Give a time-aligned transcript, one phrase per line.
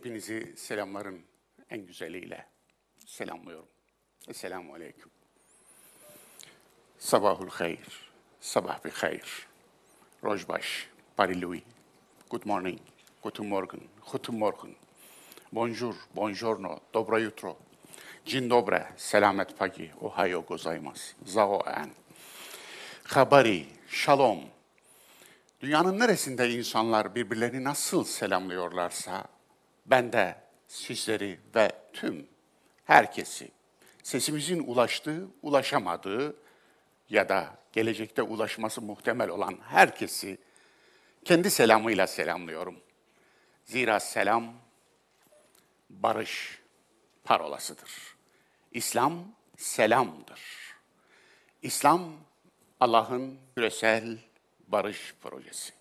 [0.00, 1.20] Hepinizi selamların
[1.70, 2.46] en güzeliyle
[3.06, 3.68] selamlıyorum.
[4.28, 5.10] Esselamu Aleyküm.
[6.98, 8.10] Sabahul hayır,
[8.40, 9.46] sabah bir hayır.
[10.24, 11.62] Rojbaş, parilui,
[12.30, 12.78] good morning,
[13.22, 13.80] guten morgen,
[14.12, 14.74] guten morgen.
[15.52, 17.56] Bonjour, buongiorno, dobro jutro.
[18.26, 21.90] Dzień dobry, selamet pagi, ohayo gozaimasu, zao en.
[23.04, 24.40] Habari, shalom,
[25.60, 29.39] Dünyanın neresinde insanlar birbirlerini nasıl selamlıyorlarsa
[29.86, 30.36] ben de
[30.68, 32.26] sizleri ve tüm
[32.84, 33.48] herkesi
[34.02, 36.36] sesimizin ulaştığı, ulaşamadığı
[37.10, 40.38] ya da gelecekte ulaşması muhtemel olan herkesi
[41.24, 42.76] kendi selamıyla selamlıyorum.
[43.64, 44.54] Zira selam
[45.90, 46.60] barış
[47.24, 48.16] parolasıdır.
[48.72, 49.24] İslam
[49.56, 50.40] selamdır.
[51.62, 52.12] İslam
[52.80, 54.18] Allah'ın küresel
[54.68, 55.72] barış projesi.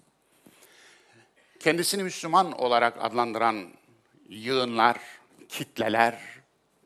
[1.59, 3.78] Kendisini Müslüman olarak adlandıran
[4.29, 4.99] yığınlar,
[5.49, 6.19] kitleler,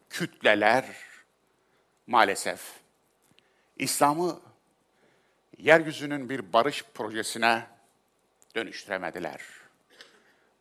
[0.10, 0.86] kütleler
[2.08, 2.62] maalesef
[3.78, 4.42] İslam'ı
[5.58, 7.68] yeryüzünün bir barış projesine
[8.56, 9.42] dönüştüremediler.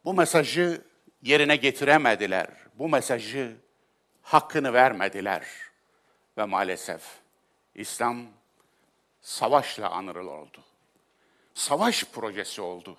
[0.05, 0.83] Bu mesajı
[1.23, 2.49] yerine getiremediler.
[2.75, 3.57] Bu mesajı
[4.23, 5.47] hakkını vermediler.
[6.39, 7.03] Ve maalesef
[7.75, 8.27] İslam
[9.21, 10.65] savaşla anırıl oldu
[11.55, 12.97] savaş projesi oldu.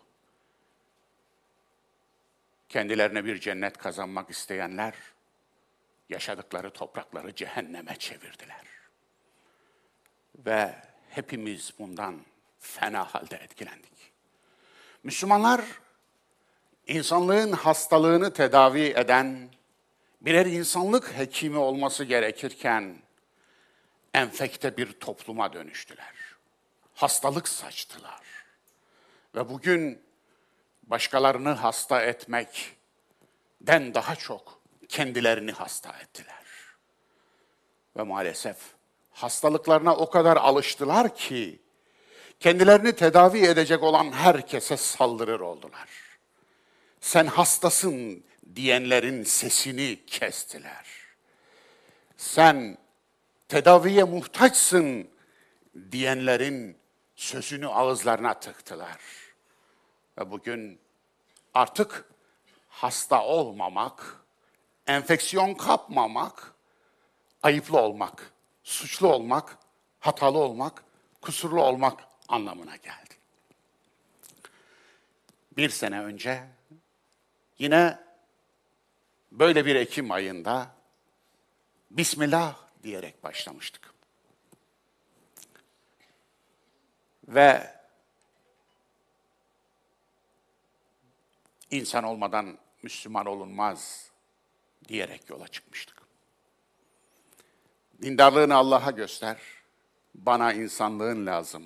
[2.73, 4.93] Kendilerine bir cennet kazanmak isteyenler
[6.09, 8.65] yaşadıkları toprakları cehenneme çevirdiler.
[10.35, 10.75] Ve
[11.09, 12.21] hepimiz bundan
[12.59, 14.11] fena halde etkilendik.
[15.03, 15.61] Müslümanlar
[16.87, 19.49] insanlığın hastalığını tedavi eden
[20.21, 22.95] birer insanlık hekimi olması gerekirken
[24.13, 26.13] enfekte bir topluma dönüştüler.
[26.93, 28.21] Hastalık saçtılar.
[29.35, 30.02] Ve bugün
[30.83, 36.43] başkalarını hasta etmekten daha çok kendilerini hasta ettiler.
[37.97, 38.57] Ve maalesef
[39.11, 41.59] hastalıklarına o kadar alıştılar ki
[42.39, 45.89] kendilerini tedavi edecek olan herkese saldırır oldular.
[47.01, 48.23] Sen hastasın
[48.55, 50.85] diyenlerin sesini kestiler.
[52.17, 52.77] Sen
[53.47, 55.07] tedaviye muhtaçsın
[55.91, 56.77] diyenlerin
[57.15, 59.22] sözünü ağızlarına tıktılar.
[60.17, 60.79] Ve bugün
[61.53, 62.05] artık
[62.69, 64.21] hasta olmamak,
[64.87, 66.53] enfeksiyon kapmamak,
[67.43, 68.31] ayıplı olmak,
[68.63, 69.57] suçlu olmak,
[69.99, 70.83] hatalı olmak,
[71.21, 73.13] kusurlu olmak anlamına geldi.
[75.57, 76.43] Bir sene önce
[77.59, 77.99] yine
[79.31, 80.75] böyle bir Ekim ayında
[81.91, 83.93] Bismillah diyerek başlamıştık.
[87.27, 87.72] Ve
[91.73, 94.11] insan olmadan Müslüman olunmaz
[94.87, 95.97] diyerek yola çıkmıştık.
[98.01, 99.37] Dindarlığını Allah'a göster,
[100.15, 101.63] bana insanlığın lazım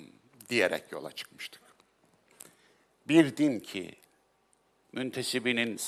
[0.48, 1.62] diyerek yola çıkmıştık.
[3.08, 3.96] Bir din ki
[4.92, 5.80] müntesibinin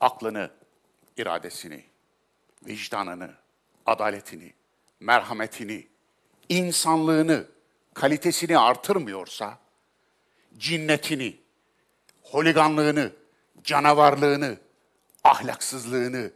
[0.00, 0.50] aklını,
[1.16, 1.84] iradesini,
[2.66, 3.34] vicdanını,
[3.86, 4.54] adaletini,
[5.00, 5.88] merhametini,
[6.48, 7.46] insanlığını,
[7.94, 9.58] kalitesini artırmıyorsa,
[10.58, 11.40] cinnetini,
[12.22, 13.12] holiganlığını,
[13.64, 14.56] canavarlığını,
[15.24, 16.30] ahlaksızlığını,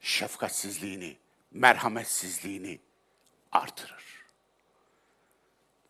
[0.00, 1.16] şefkatsizliğini,
[1.50, 2.78] merhametsizliğini
[3.52, 4.04] artırır.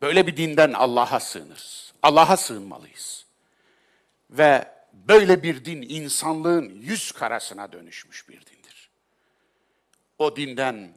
[0.02, 1.92] Böyle bir dinden Allah'a sığınırız.
[2.02, 3.26] Allah'a sığınmalıyız.
[4.30, 8.90] Ve böyle bir din insanlığın yüz karasına dönüşmüş bir dindir.
[10.18, 10.94] O dinden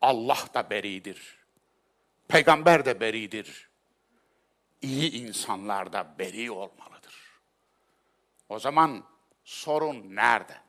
[0.00, 1.38] Allah da beridir.
[2.28, 3.69] Peygamber de beridir
[4.82, 7.40] iyi insanlar da beri olmalıdır.
[8.48, 9.04] O zaman
[9.44, 10.60] sorun nerede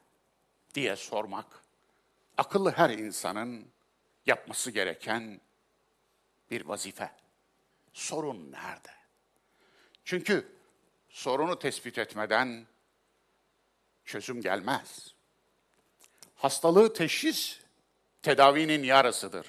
[0.74, 1.64] diye sormak
[2.38, 3.68] akıllı her insanın
[4.26, 5.42] yapması gereken
[6.52, 7.12] bir vazife.
[7.94, 8.92] Sorun nerede?
[10.06, 10.52] Çünkü
[11.10, 12.68] sorunu tespit etmeden
[14.06, 15.16] çözüm gelmez.
[16.36, 17.60] Hastalığı teşhis
[18.22, 19.48] tedavinin yarısıdır.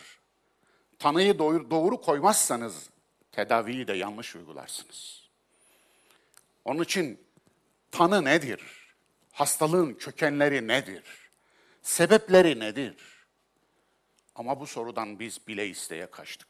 [0.98, 2.91] Tanıyı doğru, doğru koymazsanız
[3.32, 5.28] tedaviyi de yanlış uygularsınız.
[6.64, 7.20] Onun için
[7.90, 8.62] tanı nedir?
[9.32, 11.04] Hastalığın kökenleri nedir?
[11.82, 12.96] Sebepleri nedir?
[14.34, 16.48] Ama bu sorudan biz bile isteye kaçtık.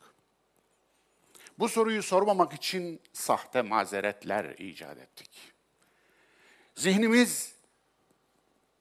[1.59, 5.53] Bu soruyu sormamak için sahte mazeretler icat ettik.
[6.75, 7.55] Zihnimiz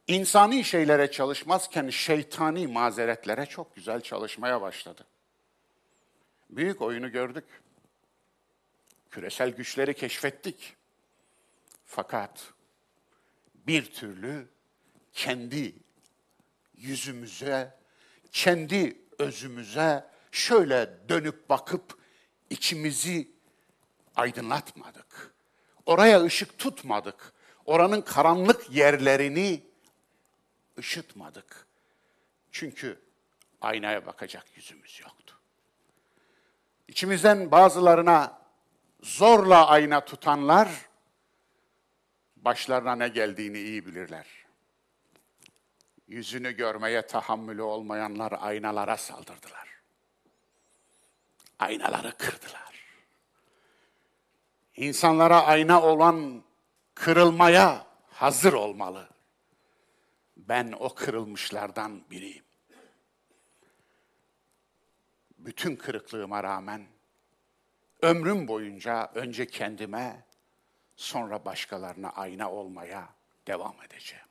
[0.07, 5.07] insani şeylere çalışmazken şeytani mazeretlere çok güzel çalışmaya başladı.
[6.49, 7.45] Büyük oyunu gördük.
[9.11, 10.75] Küresel güçleri keşfettik.
[11.85, 12.53] Fakat
[13.67, 14.47] bir türlü
[15.13, 15.75] kendi
[16.77, 17.77] yüzümüze,
[18.31, 21.97] kendi özümüze şöyle dönüp bakıp
[22.49, 23.31] içimizi
[24.15, 25.33] aydınlatmadık.
[25.85, 27.33] Oraya ışık tutmadık.
[27.65, 29.63] Oranın karanlık yerlerini
[30.77, 31.67] ışıtmadık.
[32.51, 32.99] Çünkü
[33.61, 35.35] aynaya bakacak yüzümüz yoktu.
[36.87, 38.40] İçimizden bazılarına
[39.01, 40.89] zorla ayna tutanlar
[42.35, 44.27] başlarına ne geldiğini iyi bilirler.
[46.07, 49.81] Yüzünü görmeye tahammülü olmayanlar aynalara saldırdılar.
[51.59, 52.85] Aynaları kırdılar.
[54.75, 56.43] İnsanlara ayna olan
[56.95, 59.09] kırılmaya hazır olmalı.
[60.37, 62.45] Ben o kırılmışlardan biriyim.
[65.37, 66.87] Bütün kırıklığıma rağmen
[68.01, 70.25] ömrüm boyunca önce kendime,
[70.95, 73.09] sonra başkalarına ayna olmaya
[73.47, 74.25] devam edeceğim.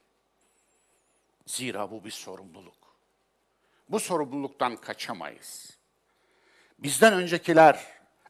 [1.46, 2.96] Zira bu bir sorumluluk.
[3.88, 5.78] Bu sorumluluktan kaçamayız.
[6.78, 7.86] Bizden öncekiler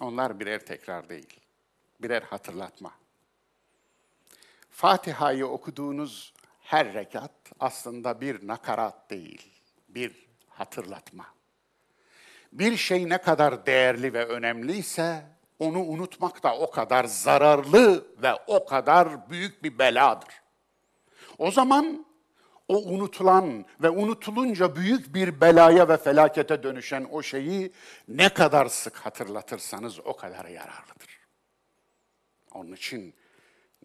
[0.00, 1.40] Onlar birer tekrar değil,
[2.00, 2.92] birer hatırlatma.
[4.70, 11.26] Fatiha'yı okuduğunuz her rekat aslında bir nakarat değil, bir hatırlatma.
[12.52, 15.24] Bir şey ne kadar değerli ve önemliyse
[15.58, 20.41] onu unutmak da o kadar zararlı ve o kadar büyük bir beladır.
[21.42, 22.06] O zaman
[22.68, 27.72] o unutulan ve unutulunca büyük bir belaya ve felakete dönüşen o şeyi
[28.08, 31.20] ne kadar sık hatırlatırsanız o kadar yararlıdır.
[32.52, 33.14] Onun için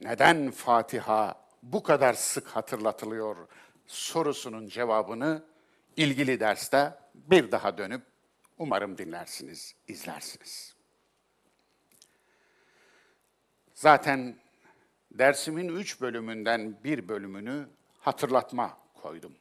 [0.02, 3.38] neden Fatiha bu kadar sık hatırlatılıyor
[3.88, 5.44] sorusunun cevabını
[5.96, 8.02] ilgili derste bir daha dönüp
[8.58, 10.76] umarım dinlersiniz, izlersiniz.
[13.74, 14.47] Zaten
[15.12, 19.34] dersimin üç bölümünden bir bölümünü hatırlatma koydum.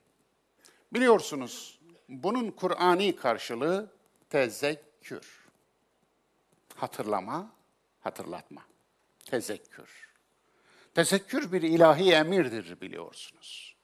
[0.92, 3.92] Biliyorsunuz bunun Kur'ani karşılığı
[4.30, 5.46] tezekkür.
[6.74, 7.52] Hatırlama,
[8.00, 8.62] hatırlatma.
[9.24, 10.06] Tezekkür.
[10.94, 13.76] Tezekkür bir ilahi emirdir biliyorsunuz.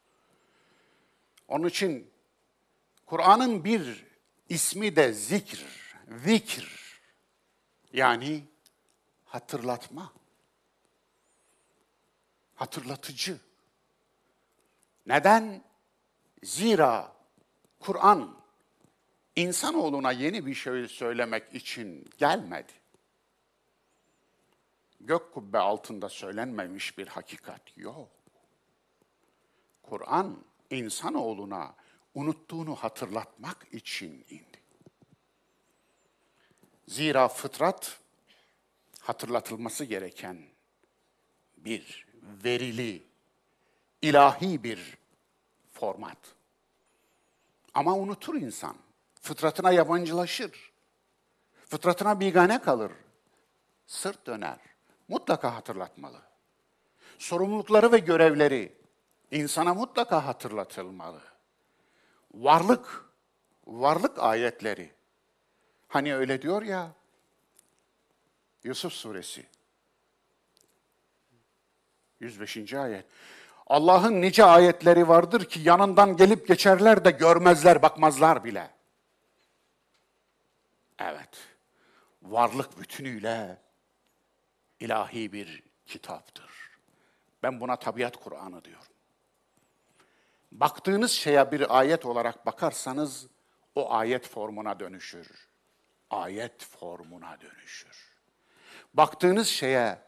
[1.48, 2.10] Onun için
[3.06, 4.06] Kur'an'ın bir
[4.48, 5.64] ismi de zikr,
[6.24, 6.82] zikr.
[7.92, 8.44] Yani
[9.24, 10.12] hatırlatma
[12.62, 13.40] hatırlatıcı.
[15.06, 15.64] Neden?
[16.42, 17.16] Zira
[17.80, 18.36] Kur'an
[19.36, 22.72] insanoğluna yeni bir şey söylemek için gelmedi.
[25.00, 28.10] Gök kubbe altında söylenmemiş bir hakikat yok.
[29.82, 31.74] Kur'an insanoğluna
[32.14, 34.62] unuttuğunu hatırlatmak için indi.
[36.88, 38.00] Zira fıtrat
[39.00, 40.42] hatırlatılması gereken
[41.56, 43.02] bir verili,
[44.02, 44.98] ilahi bir
[45.72, 46.18] format.
[47.74, 48.76] Ama unutur insan.
[49.20, 50.72] Fıtratına yabancılaşır.
[51.68, 52.92] Fıtratına bigane kalır.
[53.86, 54.58] Sırt döner.
[55.08, 56.22] Mutlaka hatırlatmalı.
[57.18, 58.72] Sorumlulukları ve görevleri
[59.30, 61.20] insana mutlaka hatırlatılmalı.
[62.34, 63.04] Varlık,
[63.66, 64.92] varlık ayetleri.
[65.88, 66.92] Hani öyle diyor ya,
[68.64, 69.46] Yusuf suresi
[72.22, 72.74] 105.
[72.74, 73.04] ayet.
[73.66, 78.70] Allah'ın nice ayetleri vardır ki yanından gelip geçerler de görmezler, bakmazlar bile.
[80.98, 81.48] Evet,
[82.22, 83.58] varlık bütünüyle
[84.80, 86.50] ilahi bir kitaptır.
[87.42, 88.92] Ben buna tabiat Kur'anı diyorum.
[90.52, 93.26] Baktığınız şeye bir ayet olarak bakarsanız
[93.74, 95.48] o ayet formuna dönüşür.
[96.10, 98.12] Ayet formuna dönüşür.
[98.94, 99.98] Baktığınız şeye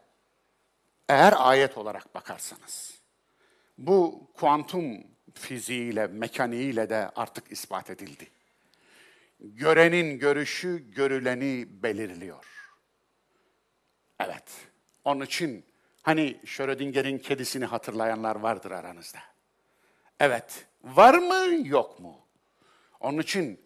[1.09, 3.01] eğer ayet olarak bakarsanız
[3.77, 8.27] bu kuantum fiziğiyle, mekaniğiyle de artık ispat edildi.
[9.39, 12.45] Görenin görüşü görüleni belirliyor.
[14.19, 14.51] Evet.
[15.03, 15.65] Onun için
[16.01, 19.19] hani Schrödinger'in kedisini hatırlayanlar vardır aranızda.
[20.19, 20.65] Evet.
[20.83, 22.27] Var mı yok mu?
[22.99, 23.65] Onun için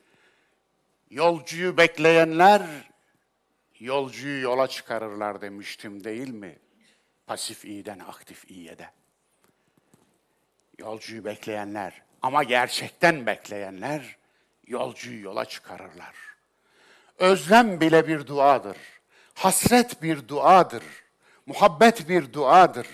[1.10, 2.62] yolcuyu bekleyenler
[3.80, 6.60] yolcuyu yola çıkarırlar demiştim değil mi?
[7.30, 8.90] Pasif iyiden aktif iyiye de.
[10.78, 14.18] Yolcuyu bekleyenler ama gerçekten bekleyenler
[14.68, 16.16] yolcuyu yola çıkarırlar.
[17.18, 18.78] Özlem bile bir duadır.
[19.34, 20.84] Hasret bir duadır.
[21.46, 22.88] Muhabbet bir duadır.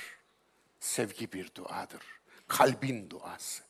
[0.80, 2.04] Sevgi bir duadır.
[2.48, 3.64] Kalbin duası.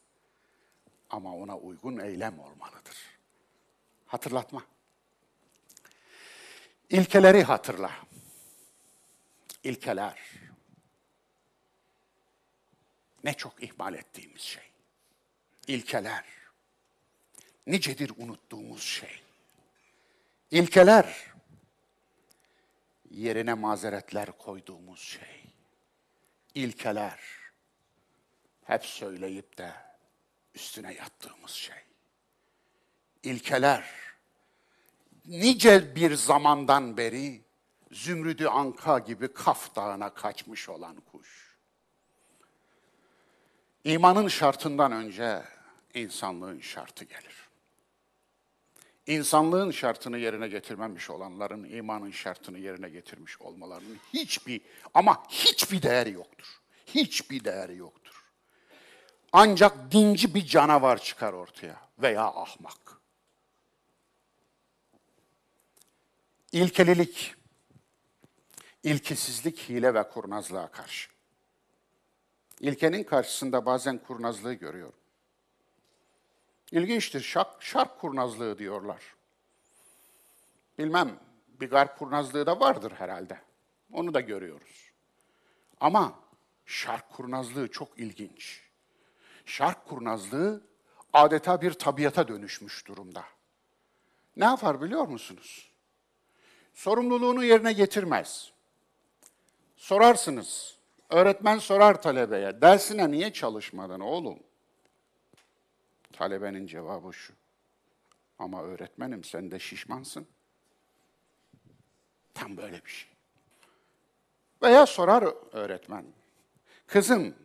[1.09, 2.97] Ama ona uygun eylem olmalıdır.
[4.07, 4.63] Hatırlatma.
[6.89, 7.91] İlkeleri hatırla.
[9.63, 10.44] İlkeler.
[13.25, 14.63] Ne çok ihmal ettiğimiz şey.
[15.67, 16.25] İlkeler.
[17.67, 19.21] Nicedir unuttuğumuz şey.
[20.51, 21.33] İlkeler.
[23.09, 25.43] Yerine mazeretler koyduğumuz şey.
[26.55, 27.19] İlkeler.
[28.63, 29.73] Hep söyleyip de
[30.55, 31.83] üstüne yattığımız şey.
[33.23, 33.85] İlkeler.
[35.25, 37.41] Nice bir zamandan beri
[37.91, 41.44] Zümrüdü Anka gibi Kaf Dağı'na kaçmış olan kuş.
[43.85, 45.43] İmanın şartından önce
[45.93, 47.35] insanlığın şartı gelir.
[49.07, 54.61] İnsanlığın şartını yerine getirmemiş olanların imanın şartını yerine getirmiş olmalarının hiçbir
[54.93, 56.61] ama hiçbir değeri yoktur.
[56.85, 58.23] Hiçbir değeri yoktur.
[59.31, 63.01] Ancak dinci bir canavar çıkar ortaya veya ahmak.
[66.51, 67.35] İlkelilik,
[68.83, 71.14] ilkesizlik, hile ve kurnazlığa karşı.
[72.59, 74.99] İlkenin karşısında bazen kurnazlığı görüyorum.
[76.71, 79.15] İlginçtir, şark, şark kurnazlığı diyorlar.
[80.77, 83.41] Bilmem, bir garp kurnazlığı da vardır herhalde.
[83.91, 84.91] Onu da görüyoruz.
[85.79, 86.19] Ama
[86.65, 88.61] şark kurnazlığı çok ilginç.
[89.45, 90.61] Şark kurnazlığı
[91.13, 93.25] adeta bir tabiata dönüşmüş durumda.
[94.35, 95.71] Ne yapar biliyor musunuz?
[96.73, 98.51] Sorumluluğunu yerine getirmez.
[99.75, 100.74] Sorarsınız,
[101.09, 104.39] öğretmen sorar talebeye, dersine niye çalışmadın oğlum?
[106.13, 107.33] Talebenin cevabı şu.
[108.39, 110.27] Ama öğretmenim sen de şişmansın.
[112.33, 113.09] Tam böyle bir şey.
[114.61, 116.05] Veya sorar öğretmen.
[116.87, 117.35] Kızım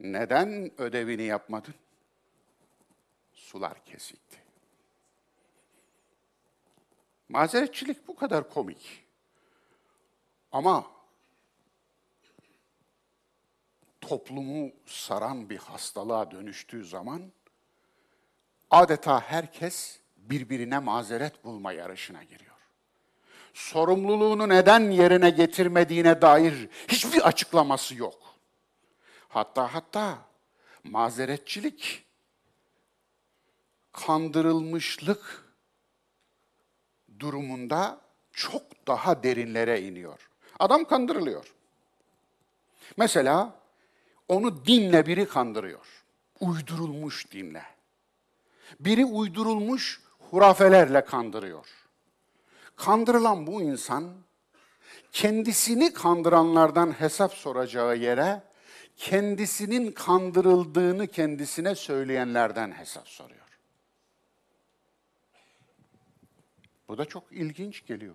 [0.00, 1.74] neden ödevini yapmadın?
[3.32, 4.38] Sular kesikti.
[7.28, 9.04] Mazeretçilik bu kadar komik.
[10.52, 10.97] Ama
[14.08, 17.32] toplumu saran bir hastalığa dönüştüğü zaman
[18.70, 22.56] adeta herkes birbirine mazeret bulma yarışına giriyor.
[23.54, 28.18] Sorumluluğunu neden yerine getirmediğine dair hiçbir açıklaması yok.
[29.28, 30.18] Hatta hatta
[30.84, 32.04] mazeretçilik,
[33.92, 35.44] kandırılmışlık
[37.18, 38.00] durumunda
[38.32, 40.30] çok daha derinlere iniyor.
[40.58, 41.54] Adam kandırılıyor.
[42.96, 43.57] Mesela
[44.28, 45.86] onu dinle biri kandırıyor.
[46.40, 47.62] Uydurulmuş dinle.
[48.80, 51.66] Biri uydurulmuş hurafelerle kandırıyor.
[52.76, 54.14] Kandırılan bu insan
[55.12, 58.42] kendisini kandıranlardan hesap soracağı yere
[58.96, 63.38] kendisinin kandırıldığını kendisine söyleyenlerden hesap soruyor.
[66.88, 68.14] Bu da çok ilginç geliyor.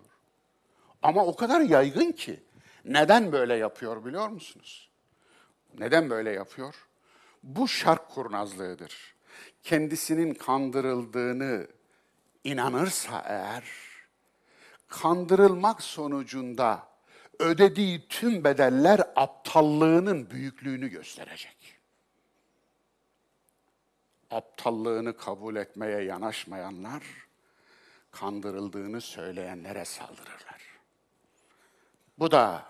[1.02, 2.44] Ama o kadar yaygın ki
[2.86, 4.93] neden böyle yapıyor biliyor musunuz?
[5.78, 6.76] Neden böyle yapıyor?
[7.44, 9.16] Bu şark kurnazlığıdır.
[9.64, 11.68] Kendisinin kandırıldığını
[12.44, 13.64] inanırsa eğer,
[14.88, 16.88] kandırılmak sonucunda
[17.40, 21.78] ödediği tüm bedeller aptallığının büyüklüğünü gösterecek.
[24.32, 27.04] Aptallığını kabul etmeye yanaşmayanlar
[28.12, 30.62] kandırıldığını söyleyenlere saldırırlar.
[32.20, 32.66] Bu da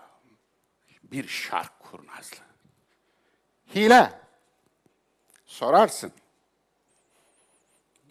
[1.02, 2.53] bir şark kurnazlığı.
[3.74, 4.12] Hile.
[5.46, 6.12] Sorarsın.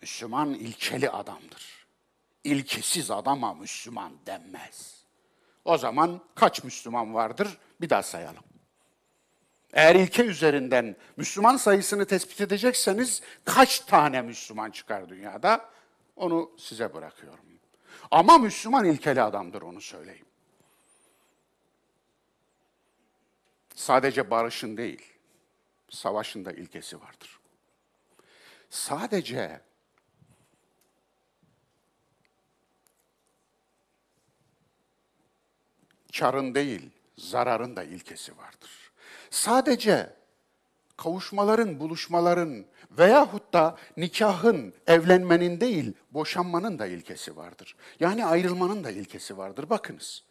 [0.02, 1.88] Müslüman ilkeli adamdır.
[2.44, 5.04] İlkesiz adama Müslüman denmez.
[5.66, 7.58] O zaman kaç Müslüman vardır?
[7.82, 8.44] Bir daha sayalım.
[9.74, 15.70] Eğer ilke üzerinden Müslüman sayısını tespit edecekseniz kaç tane Müslüman çıkar dünyada?
[16.16, 17.46] Onu size bırakıyorum.
[18.12, 20.26] Ama Müslüman ilkeli adamdır onu söyleyeyim.
[23.76, 25.13] Sadece barışın değil,
[25.94, 27.40] savaşın da ilkesi vardır.
[28.70, 29.62] Sadece
[36.20, 38.92] karın değil, zararın da ilkesi vardır.
[39.30, 40.14] Sadece
[40.98, 47.76] kavuşmaların, buluşmaların veyahut da nikahın, evlenmenin değil, boşanmanın da ilkesi vardır.
[48.00, 49.70] Yani ayrılmanın da ilkesi vardır.
[49.70, 50.24] Bakınız,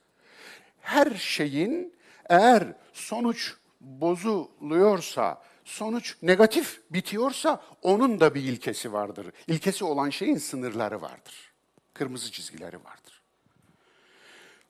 [0.81, 1.95] her şeyin
[2.29, 9.33] eğer sonuç bozuluyorsa, sonuç negatif bitiyorsa onun da bir ilkesi vardır.
[9.47, 11.53] İlkesi olan şeyin sınırları vardır.
[11.95, 13.23] Kırmızı çizgileri vardır.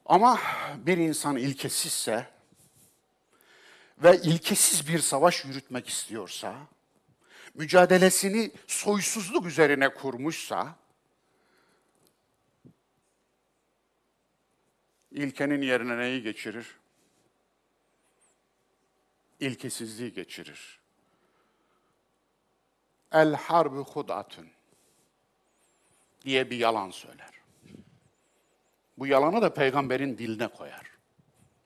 [0.06, 0.40] Ama
[0.76, 2.26] bir insan ilkesizse
[3.98, 6.56] ve ilkesiz bir savaş yürütmek istiyorsa,
[7.54, 10.76] mücadelesini soysuzluk üzerine kurmuşsa,
[15.10, 16.66] ilkenin yerine neyi geçirir?
[19.40, 20.81] İlkesizliği geçirir.
[23.12, 24.48] El harbi hudatun
[26.24, 27.30] diye bir yalan söyler.
[28.98, 30.90] Bu yalanı da peygamberin diline koyar.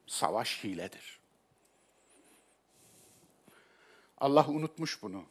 [0.06, 1.20] Savaş hiledir.
[4.18, 5.24] Allah unutmuş bunu.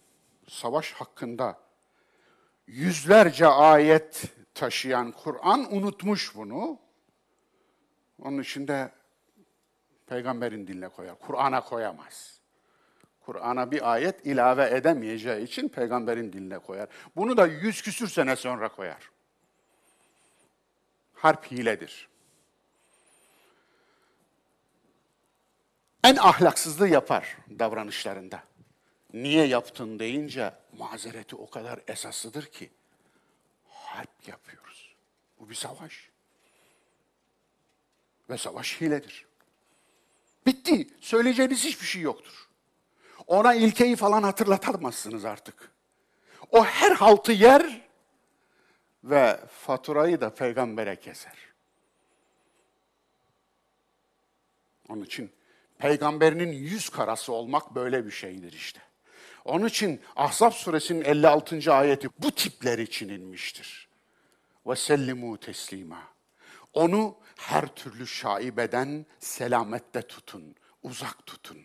[0.48, 1.60] Savaş hakkında
[2.68, 4.24] yüzlerce ayet
[4.54, 6.80] taşıyan Kur'an unutmuş bunu.
[8.22, 8.92] Onun için de
[10.08, 11.20] peygamberin diline koyar.
[11.20, 12.35] Kur'an'a koyamaz.
[13.26, 16.88] Kur'an'a bir ayet ilave edemeyeceği için peygamberin diline koyar.
[17.16, 19.12] Bunu da yüz küsür sene sonra koyar.
[21.14, 22.10] Harp hiledir.
[26.04, 28.44] En ahlaksızlığı yapar davranışlarında.
[29.14, 32.70] Niye yaptın deyince mazereti o kadar esaslıdır ki
[33.70, 34.96] harp yapıyoruz.
[35.40, 36.10] Bu bir savaş.
[38.30, 39.26] Ve savaş hiledir.
[40.46, 40.88] Bitti.
[41.02, 42.45] Söyleyeceğiniz hiçbir şey yoktur.
[43.28, 45.72] Ona ilkeyi falan hatırlatamazsınız artık.
[46.52, 47.82] O her haltı yer
[49.04, 51.38] ve faturayı da peygambere keser.
[54.90, 55.32] Onun için
[55.78, 58.82] peygamberinin yüz karası olmak böyle bir şeydir işte.
[59.46, 61.74] Onun için Ahzab suresinin 56.
[61.74, 63.90] ayeti bu tipler için inmiştir.
[64.68, 66.04] Ve sellimu teslima.
[66.74, 71.58] Onu her türlü şaibeden selamette tutun, uzak tutun.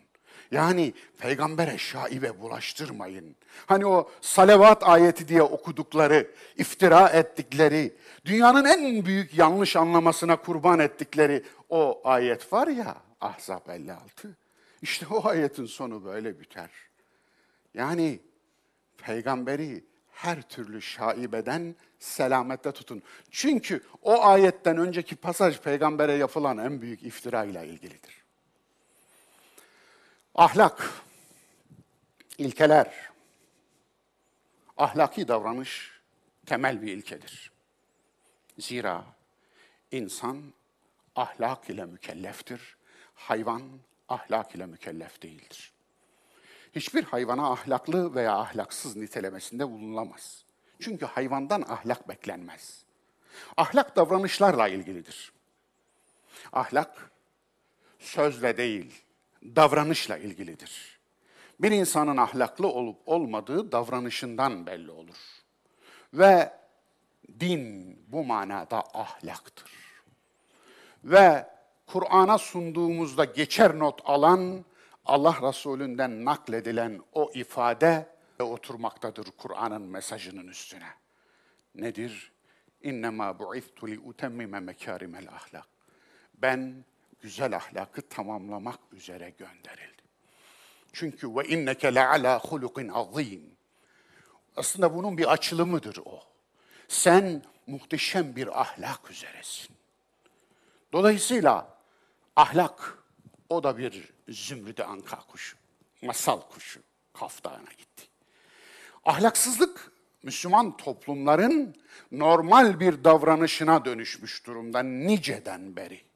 [0.51, 3.35] Yani peygambere şaibe bulaştırmayın.
[3.65, 7.93] Hani o salavat ayeti diye okudukları, iftira ettikleri,
[8.25, 14.37] dünyanın en büyük yanlış anlamasına kurban ettikleri o ayet var ya Ahzab 56.
[14.81, 16.69] İşte o ayetin sonu böyle biter.
[17.73, 18.19] Yani
[18.97, 23.03] peygamberi her türlü şaibeden selamette tutun.
[23.31, 28.20] Çünkü o ayetten önceki pasaj peygambere yapılan en büyük iftira ile ilgilidir.
[30.35, 30.91] Ahlak,
[32.37, 33.09] ilkeler,
[34.77, 36.01] ahlaki davranış
[36.45, 37.51] temel bir ilkedir.
[38.59, 39.05] Zira
[39.91, 40.53] insan
[41.15, 42.77] ahlak ile mükelleftir,
[43.15, 43.61] hayvan
[44.09, 45.73] ahlak ile mükellef değildir
[46.75, 50.45] hiçbir hayvana ahlaklı veya ahlaksız nitelemesinde bulunulamaz.
[50.79, 52.83] Çünkü hayvandan ahlak beklenmez.
[53.57, 55.31] Ahlak davranışlarla ilgilidir.
[56.53, 57.11] Ahlak
[57.99, 59.03] sözle değil,
[59.43, 60.99] davranışla ilgilidir.
[61.59, 65.17] Bir insanın ahlaklı olup olmadığı davranışından belli olur.
[66.13, 66.53] Ve
[67.39, 69.71] din bu manada ahlaktır.
[71.03, 71.47] Ve
[71.87, 74.65] Kur'an'a sunduğumuzda geçer not alan
[75.05, 78.07] Allah Resulü'nden nakledilen o ifade
[78.39, 80.87] oturmaktadır Kur'an'ın mesajının üstüne.
[81.75, 82.31] Nedir?
[82.81, 85.67] İnnemâ bu'ithtu li utemmime mekârimel ahlak.
[86.33, 86.85] Ben
[87.21, 90.05] güzel ahlakı tamamlamak üzere gönderildim.
[90.93, 93.51] Çünkü ve inneke ala hulukin azim.
[94.55, 96.19] Aslında bunun bir açılımıdır o.
[96.87, 99.75] Sen muhteşem bir ahlak üzeresin.
[100.93, 101.77] Dolayısıyla
[102.35, 102.97] ahlak
[103.49, 105.57] o da bir zümrüde anka kuşu,
[106.01, 106.81] masal kuşu.
[107.13, 108.07] Kaf Dağı'na gitti.
[109.05, 109.91] Ahlaksızlık
[110.23, 111.75] Müslüman toplumların
[112.11, 116.10] normal bir davranışına dönüşmüş durumda niceden beri.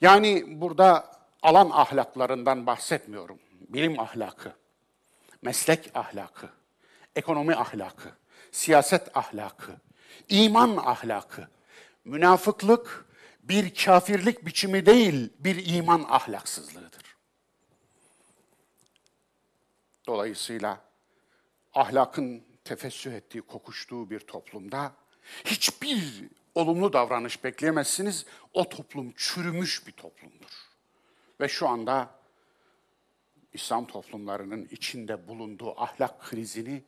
[0.00, 3.38] Yani burada alan ahlaklarından bahsetmiyorum.
[3.68, 4.52] Bilim ahlakı,
[5.42, 6.48] meslek ahlakı,
[7.16, 8.08] ekonomi ahlakı,
[8.52, 9.72] siyaset ahlakı,
[10.28, 11.48] iman ahlakı,
[12.04, 13.06] münafıklık
[13.42, 17.16] bir kafirlik biçimi değil, bir iman ahlaksızlığıdır.
[20.06, 20.80] Dolayısıyla
[21.74, 24.92] ahlakın tefessüh ettiği, kokuştuğu bir toplumda
[25.44, 28.26] hiçbir olumlu davranış bekleyemezsiniz.
[28.52, 30.50] O toplum çürümüş bir toplumdur.
[31.40, 32.10] Ve şu anda
[33.52, 36.82] İslam toplumlarının içinde bulunduğu ahlak krizini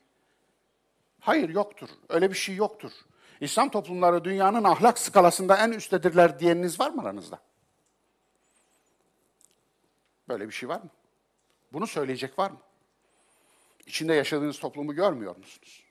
[1.20, 1.88] hayır yoktur.
[2.08, 2.92] Öyle bir şey yoktur.
[3.40, 7.40] İslam toplumları dünyanın ahlak skalasında en üsttedirler diyeniniz var mı aranızda?
[10.28, 10.90] Böyle bir şey var mı?
[11.72, 12.60] Bunu söyleyecek var mı?
[13.86, 15.85] İçinde yaşadığınız toplumu görmüyor musunuz?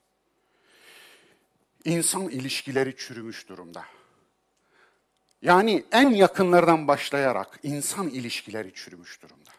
[1.86, 3.86] İnsan ilişkileri çürümüş durumda.
[5.41, 9.52] Yani en yakınlardan başlayarak insan ilişkileri çürümüş durumda.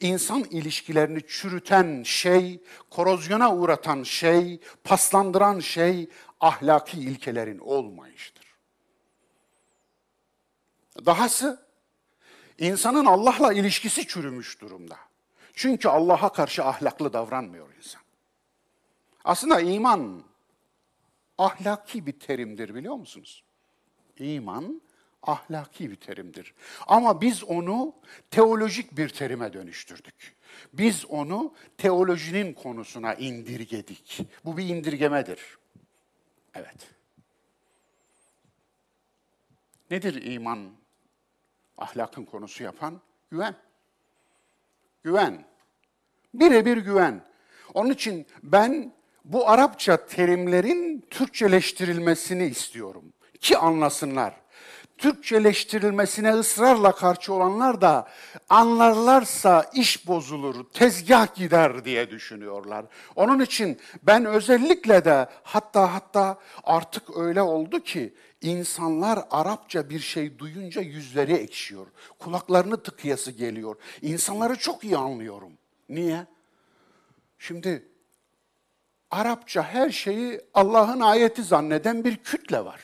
[0.00, 8.44] İnsan ilişkilerini çürüten şey, korozyona uğratan şey, paslandıran şey ahlaki ilkelerin olmayışıdır.
[11.06, 11.66] Dahası
[12.58, 14.96] insanın Allah'la ilişkisi çürümüş durumda.
[15.54, 18.02] Çünkü Allah'a karşı ahlaklı davranmıyor insan.
[19.24, 20.24] Aslında iman
[21.38, 23.44] ahlaki bir terimdir biliyor musunuz?
[24.18, 24.82] İman
[25.22, 26.54] ahlaki bir terimdir.
[26.86, 27.94] Ama biz onu
[28.30, 30.36] teolojik bir terime dönüştürdük.
[30.72, 34.20] Biz onu teolojinin konusuna indirgedik.
[34.44, 35.58] Bu bir indirgemedir.
[36.54, 36.90] Evet.
[39.90, 40.70] Nedir iman
[41.78, 43.00] ahlakın konusu yapan?
[43.30, 43.56] Güven.
[45.02, 45.44] Güven.
[46.34, 47.24] Birebir güven.
[47.74, 48.92] Onun için ben
[49.24, 53.04] bu Arapça terimlerin Türkçeleştirilmesini istiyorum
[53.40, 54.34] ki anlasınlar.
[54.98, 58.08] Türkçeleştirilmesine ısrarla karşı olanlar da
[58.48, 62.84] anlarlarsa iş bozulur, tezgah gider diye düşünüyorlar.
[63.16, 70.38] Onun için ben özellikle de hatta hatta artık öyle oldu ki insanlar Arapça bir şey
[70.38, 71.86] duyunca yüzleri ekşiyor.
[72.18, 73.76] Kulaklarını tıkayası geliyor.
[74.02, 75.52] İnsanları çok iyi anlıyorum.
[75.88, 76.26] Niye?
[77.38, 77.93] Şimdi
[79.14, 82.80] Arapça her şeyi Allah'ın ayeti zanneden bir kütle var.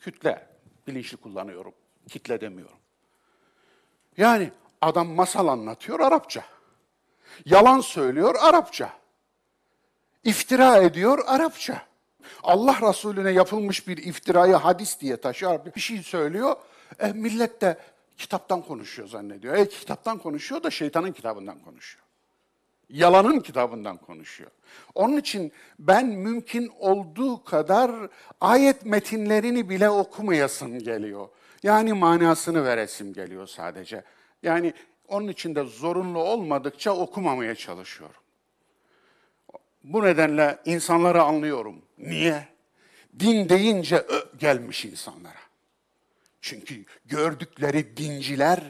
[0.00, 0.48] Kütle
[0.86, 1.74] bilinçli kullanıyorum.
[2.08, 2.76] Kitle demiyorum.
[4.16, 4.50] Yani
[4.80, 6.44] adam masal anlatıyor Arapça.
[7.44, 8.92] Yalan söylüyor Arapça.
[10.24, 11.82] İftira ediyor Arapça.
[12.42, 15.74] Allah Resulüne yapılmış bir iftirayı hadis diye taşıyor.
[15.76, 16.56] Bir şey söylüyor.
[16.98, 17.78] E, millet de
[18.18, 19.54] kitaptan konuşuyor zannediyor.
[19.54, 22.03] E, kitaptan konuşuyor da şeytanın kitabından konuşuyor.
[22.88, 24.50] Yalanın kitabından konuşuyor.
[24.94, 27.90] Onun için ben mümkün olduğu kadar
[28.40, 31.28] ayet metinlerini bile okumayasım geliyor.
[31.62, 34.04] Yani manasını veresim geliyor sadece.
[34.42, 34.72] Yani
[35.08, 38.20] onun için de zorunlu olmadıkça okumamaya çalışıyorum.
[39.84, 41.82] Bu nedenle insanları anlıyorum.
[41.98, 42.48] Niye?
[43.18, 45.44] Din deyince ö gelmiş insanlara.
[46.40, 48.60] Çünkü gördükleri dinciler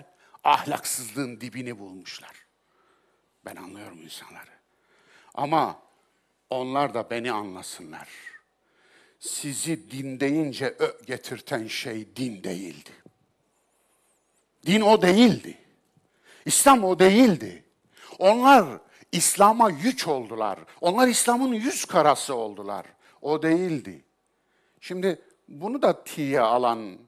[0.45, 2.44] ahlaksızlığın dibini bulmuşlar.
[3.47, 4.51] Ben anlıyorum insanları.
[5.35, 5.83] Ama
[6.51, 8.09] onlar da beni anlasınlar.
[9.21, 12.91] Sizi din deyince ö getirten şey din değildi.
[14.67, 15.59] Din o değildi.
[16.47, 17.65] İslam o değildi.
[18.19, 18.79] Onlar
[19.13, 20.59] İslam'a yük oldular.
[20.81, 22.87] Onlar İslam'ın yüz karası oldular.
[23.23, 24.05] O değildi.
[24.81, 26.99] Şimdi bunu da tiye alan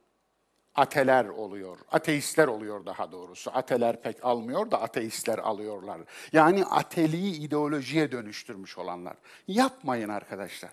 [0.76, 1.78] ateler oluyor.
[1.92, 3.50] Ateistler oluyor daha doğrusu.
[3.54, 6.00] Ateler pek almıyor da ateistler alıyorlar.
[6.32, 9.16] Yani ateliği ideolojiye dönüştürmüş olanlar.
[9.48, 10.72] Yapmayın arkadaşlar.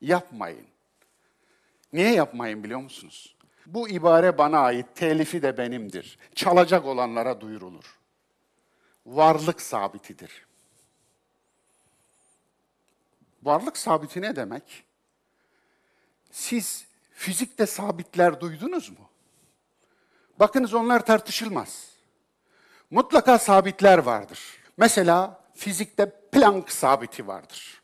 [0.00, 0.66] Yapmayın.
[1.92, 3.36] Niye yapmayın biliyor musunuz?
[3.66, 6.18] Bu ibare bana ait, telifi de benimdir.
[6.34, 7.98] Çalacak olanlara duyurulur.
[9.06, 10.46] Varlık sabitidir.
[13.42, 14.84] Varlık sabiti ne demek?
[16.30, 19.05] Siz fizikte sabitler duydunuz mu?
[20.40, 21.90] Bakınız onlar tartışılmaz.
[22.90, 24.40] Mutlaka sabitler vardır.
[24.76, 27.82] Mesela fizikte Planck sabiti vardır.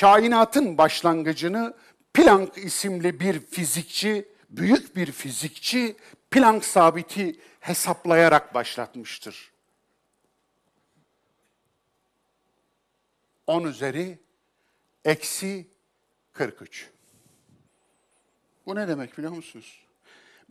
[0.00, 1.74] Kainatın başlangıcını
[2.14, 5.96] Planck isimli bir fizikçi, büyük bir fizikçi
[6.30, 9.52] Planck sabiti hesaplayarak başlatmıştır.
[13.46, 14.18] 10 üzeri
[15.04, 15.66] eksi
[16.32, 16.90] 43.
[18.66, 19.83] Bu ne demek biliyor musunuz?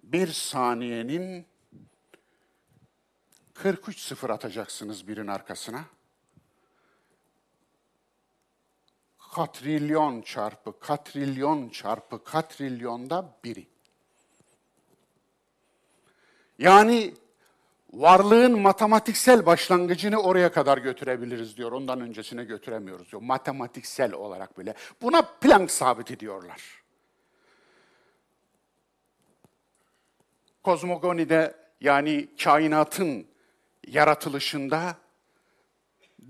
[0.03, 1.45] Bir saniyenin
[3.53, 5.85] 43 sıfır atacaksınız birin arkasına.
[9.35, 13.67] Katrilyon çarpı katrilyon çarpı katrilyonda biri.
[16.59, 17.13] Yani
[17.93, 21.71] varlığın matematiksel başlangıcını oraya kadar götürebiliriz diyor.
[21.71, 23.21] Ondan öncesine götüremiyoruz diyor.
[23.21, 24.73] Matematiksel olarak bile.
[25.01, 26.82] Buna Planck sabiti diyorlar.
[30.63, 33.27] Kozmogonide yani kainatın
[33.87, 34.95] yaratılışında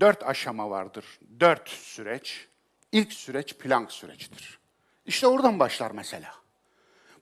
[0.00, 1.04] dört aşama vardır.
[1.40, 2.48] Dört süreç.
[2.92, 4.58] İlk süreç Planck sürecidir.
[5.06, 6.34] İşte oradan başlar mesela.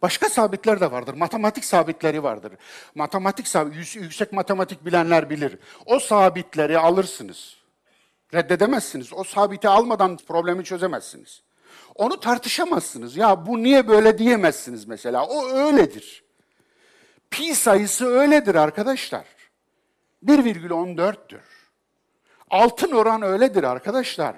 [0.02, 1.14] Başka sabitler de vardır.
[1.14, 2.52] Matematik sabitleri vardır.
[2.94, 3.54] Matematik
[3.94, 5.58] yüksek matematik bilenler bilir.
[5.86, 7.56] O sabitleri alırsınız.
[8.34, 9.12] Reddedemezsiniz.
[9.12, 11.42] O sabiti almadan problemi çözemezsiniz.
[11.94, 13.16] Onu tartışamazsınız.
[13.16, 15.26] Ya bu niye böyle diyemezsiniz mesela.
[15.26, 16.24] O öyledir.
[17.32, 19.24] Pi sayısı öyledir arkadaşlar.
[20.24, 21.40] 1,14'tür.
[22.50, 24.36] Altın oran öyledir arkadaşlar.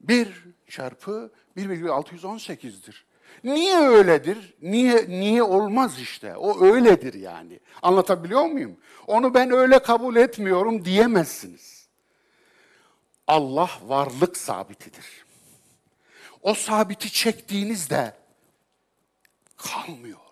[0.00, 3.06] 1 çarpı 1,618'dir.
[3.44, 4.54] Niye öyledir?
[4.62, 6.36] Niye niye olmaz işte?
[6.36, 7.60] O öyledir yani.
[7.82, 8.76] Anlatabiliyor muyum?
[9.06, 11.88] Onu ben öyle kabul etmiyorum diyemezsiniz.
[13.26, 15.24] Allah varlık sabitidir.
[16.42, 18.16] O sabiti çektiğinizde
[19.56, 20.23] kalmıyor.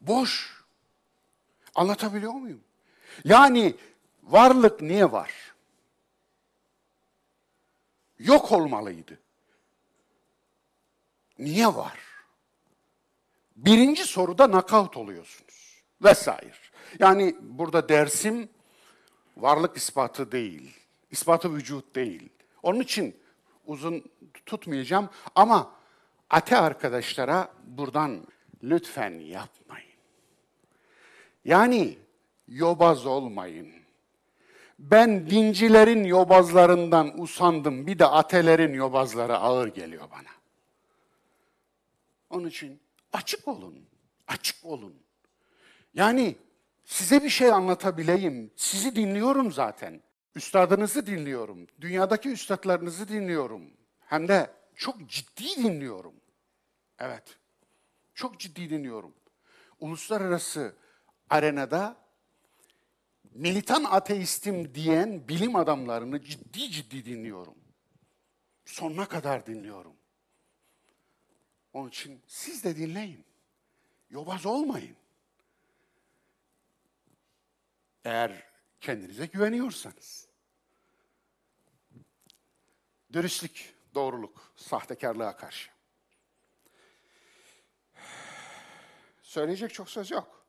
[0.00, 0.62] Boş.
[1.74, 2.60] Anlatabiliyor muyum?
[3.24, 3.74] Yani
[4.22, 5.54] varlık niye var?
[8.18, 9.18] Yok olmalıydı.
[11.38, 11.98] Niye var?
[13.56, 15.82] Birinci soruda nakavt oluyorsunuz.
[16.02, 16.52] Vesaire.
[16.98, 18.48] Yani burada dersim
[19.36, 20.76] varlık ispatı değil.
[21.10, 22.28] İspatı vücut değil.
[22.62, 23.20] Onun için
[23.66, 24.04] uzun
[24.46, 25.74] tutmayacağım ama
[26.30, 28.26] ate arkadaşlara buradan
[28.62, 29.89] lütfen yapmayın.
[31.44, 31.98] Yani
[32.48, 33.72] yobaz olmayın.
[34.78, 37.86] Ben dincilerin yobazlarından usandım.
[37.86, 40.30] Bir de atelerin yobazları ağır geliyor bana.
[42.30, 42.80] Onun için
[43.12, 43.74] açık olun.
[44.28, 44.94] Açık olun.
[45.94, 46.36] Yani
[46.84, 48.50] size bir şey anlatabileyim.
[48.56, 50.00] Sizi dinliyorum zaten.
[50.34, 51.66] Üstadınızı dinliyorum.
[51.80, 53.70] Dünyadaki üstadlarınızı dinliyorum.
[54.00, 56.14] Hem de çok ciddi dinliyorum.
[56.98, 57.38] Evet.
[58.14, 59.14] Çok ciddi dinliyorum.
[59.80, 60.74] Uluslararası
[61.30, 61.96] arenada
[63.30, 67.54] militan ateistim diyen bilim adamlarını ciddi ciddi dinliyorum.
[68.64, 69.96] Sonuna kadar dinliyorum.
[71.72, 73.24] Onun için siz de dinleyin.
[74.10, 74.96] Yobaz olmayın.
[78.04, 80.28] Eğer kendinize güveniyorsanız.
[83.12, 85.70] Dürüstlük, doğruluk, sahtekarlığa karşı.
[89.22, 90.39] Söyleyecek çok söz yok.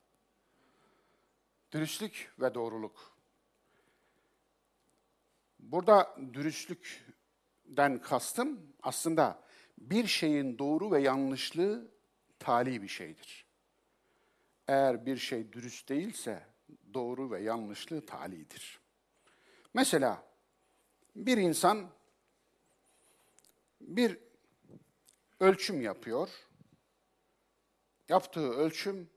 [1.72, 3.16] Dürüstlük ve doğruluk.
[5.58, 9.42] Burada dürüstlükten kastım aslında
[9.78, 11.90] bir şeyin doğru ve yanlışlığı
[12.38, 13.46] tali bir şeydir.
[14.68, 16.46] Eğer bir şey dürüst değilse
[16.94, 18.80] doğru ve yanlışlığı talidir.
[19.74, 20.26] Mesela
[21.16, 21.90] bir insan
[23.80, 24.18] bir
[25.40, 26.28] ölçüm yapıyor.
[28.08, 29.10] Yaptığı ölçüm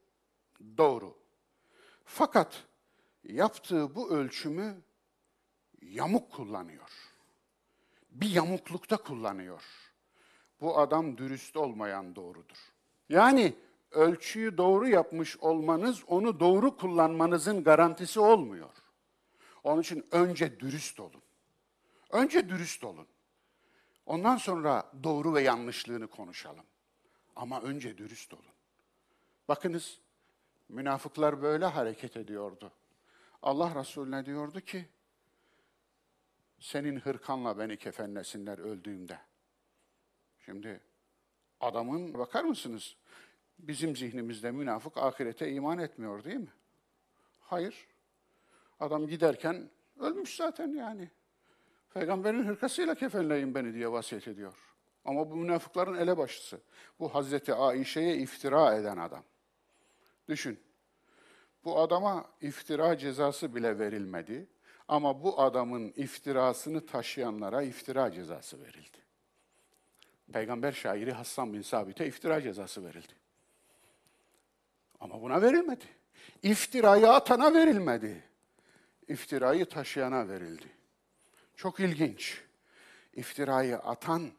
[0.78, 1.25] doğru.
[2.06, 2.63] Fakat
[3.24, 4.82] yaptığı bu ölçümü
[5.82, 6.91] yamuk kullanıyor.
[8.12, 9.63] Bir yamuklukta kullanıyor
[10.62, 12.58] bu adam dürüst olmayan doğrudur.
[13.10, 13.54] Yani
[13.91, 18.70] ölçüyü doğru yapmış olmanız onu doğru kullanmanızın garantisi olmuyor.
[19.63, 21.22] Onun için önce dürüst olun.
[22.10, 23.08] Önce dürüst olun.
[24.06, 26.65] Ondan sonra doğru ve yanlışlığını konuşalım.
[27.36, 28.54] Ama önce dürüst olun.
[29.48, 30.00] Bakınız,
[30.69, 32.71] münafıklar böyle hareket ediyordu.
[33.41, 34.86] Allah Resulüne diyordu ki,
[36.60, 39.19] senin hırkanla beni kefenlesinler öldüğümde.
[40.45, 40.82] Şimdi
[41.60, 42.95] adamın bakar mısınız?
[43.60, 46.54] Bizim zihnimizde münafık ahirete iman etmiyor değil mi?
[47.39, 47.88] Hayır.
[48.80, 51.10] Adam giderken ölmüş zaten yani.
[51.93, 54.75] Peygamberin hırkasıyla kefenleyin beni diye vasiyet ediyor.
[55.06, 56.62] Ama bu münafıkların elebaşısı.
[56.99, 59.23] Bu Hazreti Aişe'ye iftira eden adam.
[60.30, 60.60] Düşün.
[61.66, 64.48] Bu adama iftira cezası bile verilmedi.
[64.88, 68.98] Ama bu adamın iftirasını taşıyanlara iftira cezası verildi.
[70.34, 73.14] Peygamber şairi Hassan bin Sabit'e iftira cezası verildi.
[75.00, 75.86] Ama buna verilmedi.
[76.44, 78.24] İftirayı atana verilmedi.
[79.08, 80.70] İftirayı taşıyana verildi.
[81.56, 82.42] Çok ilginç.
[83.14, 84.32] İftirayı atan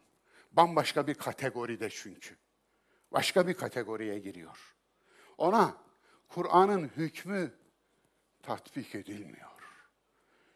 [0.52, 2.36] bambaşka bir kategoride çünkü.
[3.12, 4.75] Başka bir kategoriye giriyor.
[5.38, 5.76] Ona
[6.28, 7.54] Kur'an'ın hükmü
[8.42, 9.50] tatbik edilmiyor.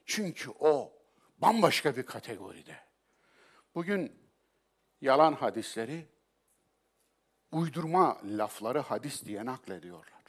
[0.07, 0.93] Çünkü o
[1.38, 2.77] bambaşka bir kategoride.
[3.75, 4.12] Bugün
[5.01, 6.09] yalan hadisleri,
[7.53, 10.21] uydurma lafları hadis diye naklediyorlar.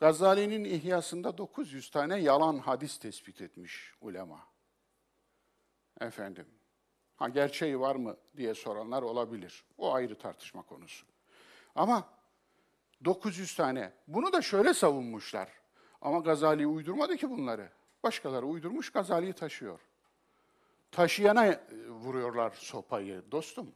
[0.00, 4.46] Gazali'nin İhyasında 900 tane yalan hadis tespit etmiş ulema.
[6.00, 6.46] Efendim,
[7.16, 9.64] ha gerçeği var mı diye soranlar olabilir.
[9.78, 11.06] O ayrı tartışma konusu.
[11.74, 12.13] Ama
[13.04, 13.92] 900 tane.
[14.08, 15.48] Bunu da şöyle savunmuşlar.
[16.00, 17.70] Ama Gazali uydurmadı ki bunları.
[18.02, 19.80] Başkaları uydurmuş, Gazali'yi taşıyor.
[20.90, 23.74] Taşıyana e, vuruyorlar sopayı dostum.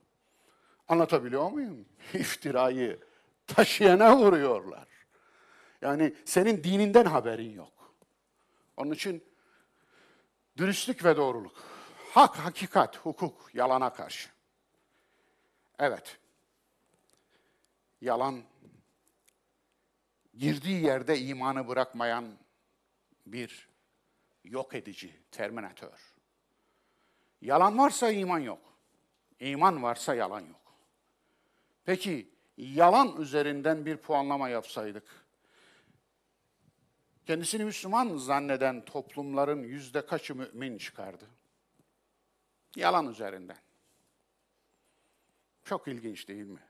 [0.88, 1.88] Anlatabiliyor muyum?
[2.14, 3.00] İftirayı
[3.46, 4.88] taşıyana vuruyorlar.
[5.82, 7.94] Yani senin dininden haberin yok.
[8.76, 9.24] Onun için
[10.56, 11.56] dürüstlük ve doğruluk.
[12.10, 14.28] Hak, hakikat, hukuk, yalana karşı.
[15.78, 16.18] Evet.
[18.00, 18.42] Yalan
[20.38, 22.24] girdiği yerde imanı bırakmayan
[23.26, 23.68] bir
[24.44, 26.14] yok edici, terminatör.
[27.40, 28.78] Yalan varsa iman yok.
[29.40, 30.74] İman varsa yalan yok.
[31.84, 35.26] Peki yalan üzerinden bir puanlama yapsaydık,
[37.26, 41.26] kendisini Müslüman zanneden toplumların yüzde kaçı mümin çıkardı?
[42.76, 43.58] Yalan üzerinden.
[45.64, 46.67] Çok ilginç değil mi?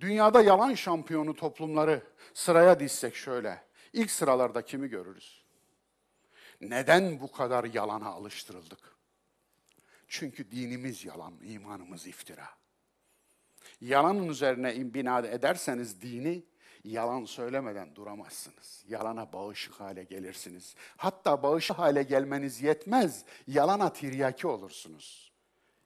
[0.00, 2.02] Dünyada yalan şampiyonu toplumları
[2.34, 3.62] sıraya dizsek şöyle.
[3.92, 5.44] İlk sıralarda kimi görürüz?
[6.60, 8.94] Neden bu kadar yalana alıştırıldık?
[10.08, 12.48] Çünkü dinimiz yalan, imanımız iftira.
[13.80, 16.44] Yalanın üzerine bina ederseniz dini,
[16.84, 18.84] yalan söylemeden duramazsınız.
[18.88, 20.74] Yalana bağışık hale gelirsiniz.
[20.96, 25.32] Hatta bağışık hale gelmeniz yetmez, yalana tiryaki olursunuz.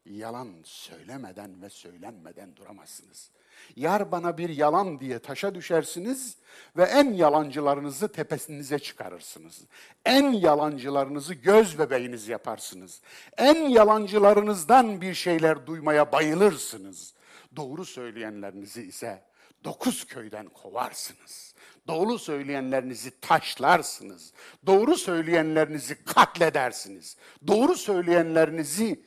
[0.04, 3.30] Yalan söylemeden ve söylenmeden duramazsınız.
[3.76, 6.36] Yar bana bir yalan diye taşa düşersiniz
[6.76, 9.60] ve en yalancılarınızı tepesinize çıkarırsınız.
[10.04, 13.00] En yalancılarınızı göz bebeğiniz yaparsınız.
[13.36, 17.14] En yalancılarınızdan bir şeyler duymaya bayılırsınız.
[17.56, 19.22] Doğru söyleyenlerinizi ise
[19.64, 21.54] dokuz köyden kovarsınız.
[21.88, 24.32] Doğru söyleyenlerinizi taşlarsınız.
[24.66, 27.16] Doğru söyleyenlerinizi katledersiniz.
[27.46, 29.02] Doğru söyleyenlerinizi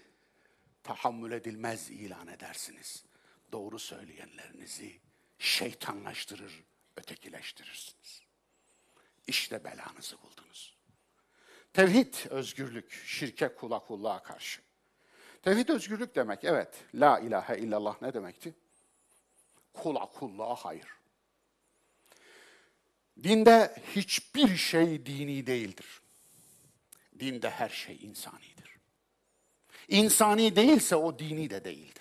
[0.84, 3.11] tahammül edilmez ilan edersiniz
[3.52, 5.00] doğru söyleyenlerinizi
[5.40, 6.64] şeytanlaştırır,
[6.96, 8.22] ötekileştirirsiniz.
[9.28, 10.78] İşte belanızı buldunuz.
[11.74, 14.62] Tevhid, özgürlük, şirke kula kulluğa karşı.
[15.42, 16.84] Tevhid özgürlük demek, evet.
[16.96, 18.56] La ilahe illallah ne demekti?
[19.74, 20.88] Kula kulluğa hayır.
[23.24, 26.02] Dinde hiçbir şey dini değildir.
[27.20, 28.78] Dinde her şey insanidir.
[29.88, 32.01] İnsani değilse o dini de değildir.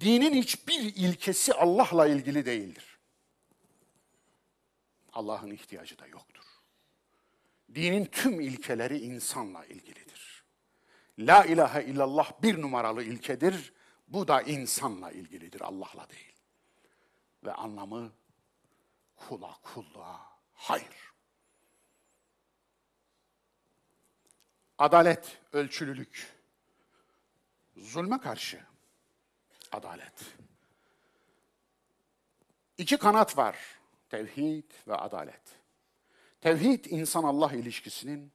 [0.00, 2.98] Dinin hiçbir ilkesi Allah'la ilgili değildir.
[5.12, 6.44] Allah'ın ihtiyacı da yoktur.
[7.74, 10.44] Dinin tüm ilkeleri insanla ilgilidir.
[11.18, 13.72] La ilahe illallah bir numaralı ilkedir.
[14.08, 16.34] Bu da insanla ilgilidir, Allah'la değil.
[17.44, 18.12] Ve anlamı
[19.16, 21.12] kula kulluğa hayır.
[24.78, 26.36] Adalet, ölçülülük,
[27.76, 28.60] zulme karşı
[29.72, 30.24] adalet.
[32.78, 33.56] İki kanat var.
[34.08, 35.42] Tevhid ve adalet.
[36.40, 38.32] Tevhid insan-Allah ilişkisinin,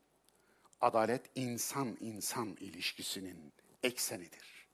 [0.81, 4.67] adalet insan-insan ilişkisinin eksenidir.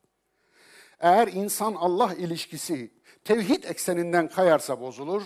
[1.00, 2.92] Eğer insan-Allah ilişkisi
[3.24, 5.24] tevhid ekseninden kayarsa bozulur,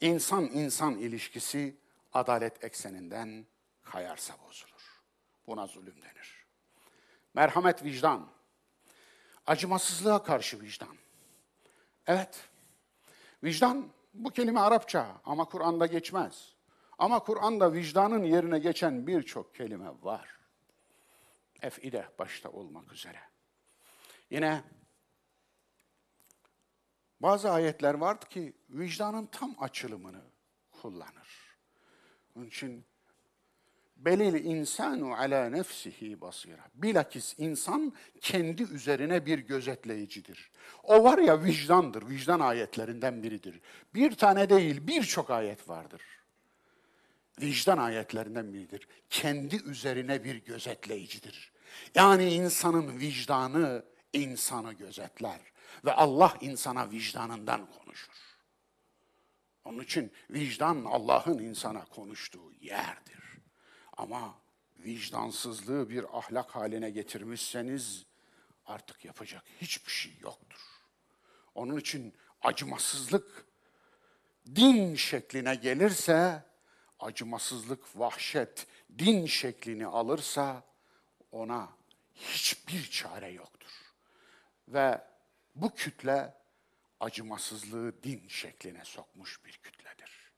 [0.00, 1.76] insan-insan ilişkisi
[2.12, 3.46] adalet ekseninden
[3.82, 5.02] kayarsa bozulur.
[5.46, 6.46] Buna zulüm denir.
[7.34, 8.30] Merhamet vicdan,
[9.50, 10.96] Acımasızlığa karşı vicdan.
[12.06, 12.48] Evet,
[13.44, 16.54] vicdan bu kelime Arapça ama Kur'an'da geçmez.
[16.98, 20.38] Ama Kur'an'da vicdanın yerine geçen birçok kelime var.
[21.62, 23.20] Efide başta olmak üzere.
[24.30, 24.64] Yine
[27.20, 30.22] bazı ayetler vardı ki vicdanın tam açılımını
[30.70, 31.58] kullanır.
[32.36, 32.84] Onun için
[34.00, 36.68] Belil insanu ala nefsihi basira.
[36.74, 40.50] Bilakis insan kendi üzerine bir gözetleyicidir.
[40.82, 43.60] O var ya vicdandır, vicdan ayetlerinden biridir.
[43.94, 46.02] Bir tane değil, birçok ayet vardır.
[47.40, 48.88] Vicdan ayetlerinden biridir.
[49.10, 51.52] Kendi üzerine bir gözetleyicidir.
[51.94, 55.40] Yani insanın vicdanı insanı gözetler
[55.84, 58.12] ve Allah insana vicdanından konuşur.
[59.64, 63.19] Onun için vicdan Allah'ın insana konuştuğu yerdir.
[64.00, 64.34] Ama
[64.78, 68.06] vicdansızlığı bir ahlak haline getirmişseniz
[68.66, 70.60] artık yapacak hiçbir şey yoktur.
[71.54, 73.46] Onun için acımasızlık
[74.46, 76.44] din şekline gelirse,
[77.00, 78.66] acımasızlık, vahşet
[78.98, 80.62] din şeklini alırsa
[81.32, 81.68] ona
[82.14, 83.72] hiçbir çare yoktur.
[84.68, 85.00] Ve
[85.54, 86.34] bu kütle
[87.00, 90.32] acımasızlığı din şekline sokmuş bir kütledir.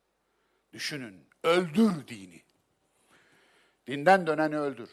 [0.72, 2.42] Düşünün, öldür dini.
[3.91, 4.89] Dinden döneni öldür.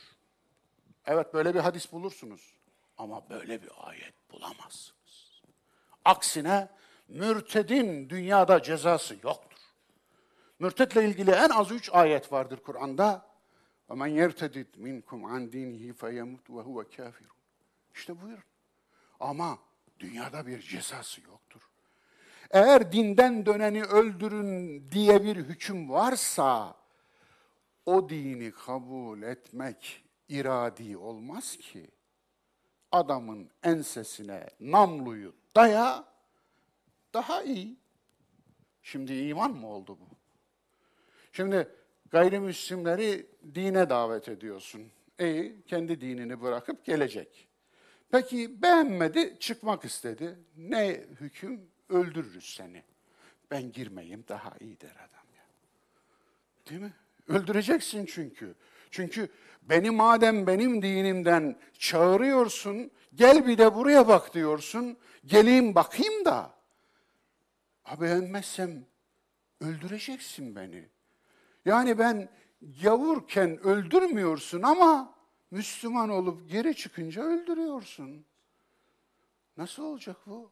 [1.06, 2.54] Evet böyle bir hadis bulursunuz
[2.98, 5.42] ama böyle bir ayet bulamazsınız.
[6.04, 6.68] Aksine
[7.08, 9.58] mürtedin dünyada cezası yoktur.
[10.58, 13.34] Mürtetle ilgili en az üç ayet vardır Kur'an'da.
[13.88, 17.28] وَمَنْ يَرْتَدِدْ مِنْكُمْ عَنْ دِينِهِ فَيَمُتْ وَهُوَ كَافِرٌ
[17.94, 18.44] İşte buyurun.
[19.20, 19.58] Ama
[20.00, 21.60] dünyada bir cezası yoktur.
[22.50, 26.74] Eğer dinden döneni öldürün diye bir hüküm varsa,
[27.89, 31.87] o dini kabul etmek iradi olmaz ki.
[32.91, 36.05] Adamın ensesine namluyu daya,
[37.13, 37.77] daha iyi.
[38.83, 40.07] Şimdi iman mı oldu bu?
[41.31, 41.69] Şimdi
[42.09, 44.91] gayrimüslimleri dine davet ediyorsun.
[45.19, 47.47] İyi, kendi dinini bırakıp gelecek.
[48.11, 50.39] Peki beğenmedi, çıkmak istedi.
[50.57, 51.69] Ne hüküm?
[51.89, 52.83] Öldürürüz seni.
[53.51, 55.45] Ben girmeyeyim daha iyi der adam ya.
[56.69, 56.93] Değil mi?
[57.29, 58.55] Öldüreceksin çünkü.
[58.91, 59.29] Çünkü
[59.61, 64.97] beni madem benim dinimden çağırıyorsun, gel bir de buraya bak diyorsun.
[65.25, 66.53] Geleyim bakayım da.
[67.83, 68.85] Ha beğenmezsem
[69.61, 70.89] öldüreceksin beni.
[71.65, 72.29] Yani ben
[72.61, 75.15] yavurken öldürmüyorsun ama
[75.51, 78.25] Müslüman olup geri çıkınca öldürüyorsun.
[79.57, 80.51] Nasıl olacak bu?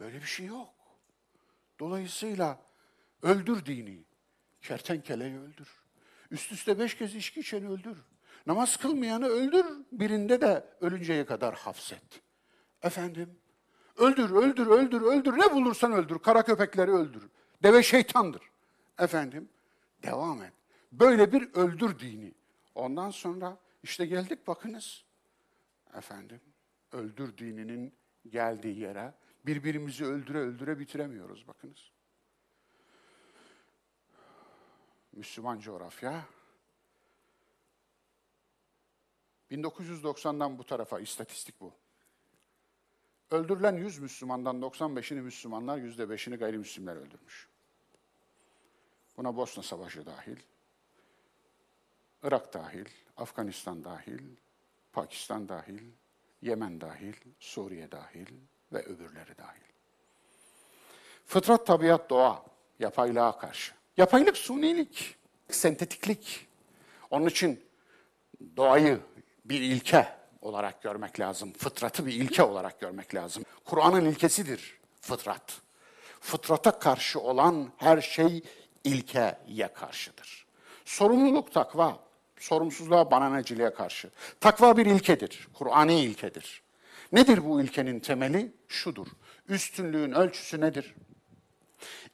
[0.00, 0.74] Böyle bir şey yok.
[1.80, 2.58] Dolayısıyla
[3.22, 4.04] öldür dini.
[4.62, 5.68] Kertenkeleyi öldür.
[6.30, 7.98] Üst üste beş kez içki içeni öldür.
[8.46, 12.22] Namaz kılmayanı öldür, birinde de ölünceye kadar hapset.
[12.82, 13.38] Efendim,
[13.96, 16.18] öldür, öldür, öldür, öldür, ne bulursan öldür.
[16.18, 17.28] Kara köpekleri öldür.
[17.62, 18.42] Deve şeytandır.
[18.98, 19.48] Efendim,
[20.02, 20.52] devam et.
[20.92, 22.34] Böyle bir öldür dini.
[22.74, 25.04] Ondan sonra işte geldik bakınız.
[25.94, 26.40] Efendim,
[26.92, 27.94] öldür dininin
[28.28, 29.14] geldiği yere
[29.46, 31.92] birbirimizi öldüre öldüre bitiremiyoruz bakınız.
[35.18, 36.24] Müslüman coğrafya
[39.50, 41.72] 1990'dan bu tarafa istatistik bu.
[43.30, 47.48] Öldürülen 100 Müslümandan 95'ini Müslümanlar, %5'ini gayrimüslimler öldürmüş.
[49.16, 50.36] Buna Bosna Savaşı dahil,
[52.22, 54.36] Irak dahil, Afganistan dahil,
[54.92, 55.82] Pakistan dahil,
[56.42, 58.26] Yemen dahil, Suriye dahil
[58.72, 59.72] ve öbürleri dahil.
[61.26, 62.44] Fıtrat, tabiat, doğa,
[62.78, 63.77] yapaylığa karşı.
[63.98, 65.14] Yapaylık, sunilik,
[65.50, 66.46] sentetiklik.
[67.10, 67.60] Onun için
[68.56, 69.00] doğayı
[69.44, 70.08] bir ilke
[70.42, 71.52] olarak görmek lazım.
[71.52, 73.44] Fıtratı bir ilke olarak görmek lazım.
[73.64, 75.60] Kur'an'ın ilkesidir fıtrat.
[76.20, 78.42] Fıtrata karşı olan her şey
[78.84, 80.46] ilkeye karşıdır.
[80.84, 81.98] Sorumluluk takva,
[82.36, 84.10] sorumsuzluğa, bananacılığa karşı.
[84.40, 86.62] Takva bir ilkedir, Kur'an'i ilkedir.
[87.12, 88.52] Nedir bu ilkenin temeli?
[88.68, 89.06] Şudur.
[89.48, 90.94] Üstünlüğün ölçüsü nedir?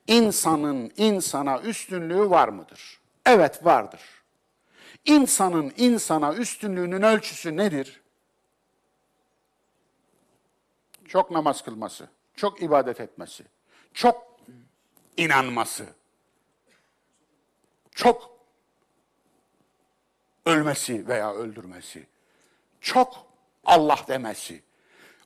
[0.06, 3.00] İnsanın insana üstünlüğü var mıdır?
[3.26, 4.00] Evet vardır.
[5.04, 8.02] İnsanın insana üstünlüğünün ölçüsü nedir?
[11.08, 13.44] Çok namaz kılması, çok ibadet etmesi,
[13.94, 14.36] çok
[15.16, 15.86] inanması,
[17.90, 18.38] çok
[20.46, 22.06] ölmesi veya öldürmesi,
[22.80, 23.26] çok
[23.64, 24.62] Allah demesi,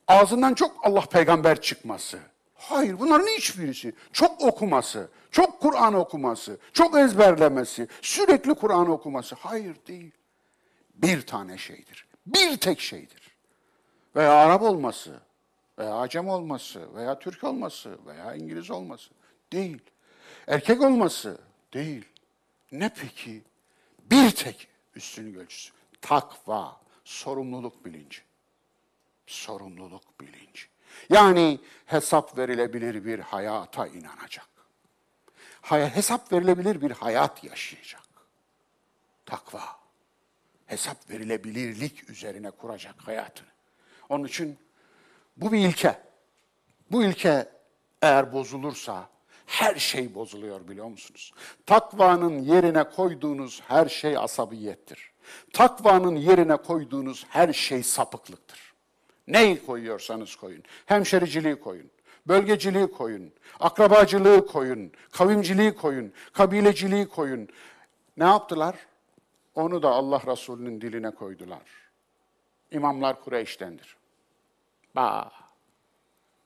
[0.07, 2.19] ağzından çok Allah peygamber çıkması.
[2.59, 3.93] Hayır bunların hiçbirisi.
[4.13, 9.35] Çok okuması, çok Kur'an okuması, çok ezberlemesi, sürekli Kur'an okuması.
[9.39, 10.11] Hayır değil.
[10.95, 12.07] Bir tane şeydir.
[12.25, 13.35] Bir tek şeydir.
[14.15, 15.19] Veya Arap olması,
[15.77, 19.09] veya Acem olması, veya Türk olması, veya İngiliz olması.
[19.53, 19.81] Değil.
[20.47, 21.37] Erkek olması.
[21.73, 22.05] Değil.
[22.71, 23.41] Ne peki?
[24.11, 25.73] Bir tek üstünlük ölçüsü.
[26.01, 28.21] Takva, sorumluluk bilinci.
[29.27, 30.67] Sorumluluk bilinci.
[31.09, 34.49] Yani hesap verilebilir bir hayata inanacak.
[35.61, 38.03] Hesap verilebilir bir hayat yaşayacak.
[39.25, 39.61] Takva.
[40.65, 43.47] Hesap verilebilirlik üzerine kuracak hayatını.
[44.09, 44.59] Onun için
[45.37, 45.99] bu bir ilke.
[46.91, 47.49] Bu ilke
[48.01, 49.09] eğer bozulursa
[49.45, 51.33] her şey bozuluyor biliyor musunuz?
[51.65, 55.11] Takvanın yerine koyduğunuz her şey asabiyettir.
[55.53, 58.68] Takvanın yerine koyduğunuz her şey sapıklıktır.
[59.29, 60.63] Neyi koyuyorsanız koyun.
[60.85, 61.91] Hemşericiliği koyun.
[62.27, 63.33] Bölgeciliği koyun.
[63.59, 64.91] Akrabacılığı koyun.
[65.11, 66.13] Kavimciliği koyun.
[66.33, 67.49] Kabileciliği koyun.
[68.17, 68.75] Ne yaptılar?
[69.55, 71.61] Onu da Allah Resulü'nün diline koydular.
[72.71, 73.97] İmamlar Kureyş'tendir.
[74.95, 75.31] Ba.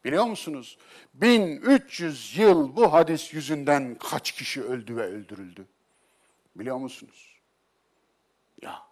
[0.05, 0.77] Biliyor musunuz?
[1.13, 5.67] 1300 yıl bu hadis yüzünden kaç kişi öldü ve öldürüldü?
[6.55, 7.39] Biliyor musunuz?
[8.61, 8.83] Ya,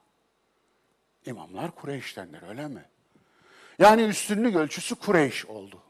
[1.25, 2.85] imamlar Kureyş'tendir öyle mi?
[3.79, 5.83] Yani üstünlük ölçüsü Kureyş oldu.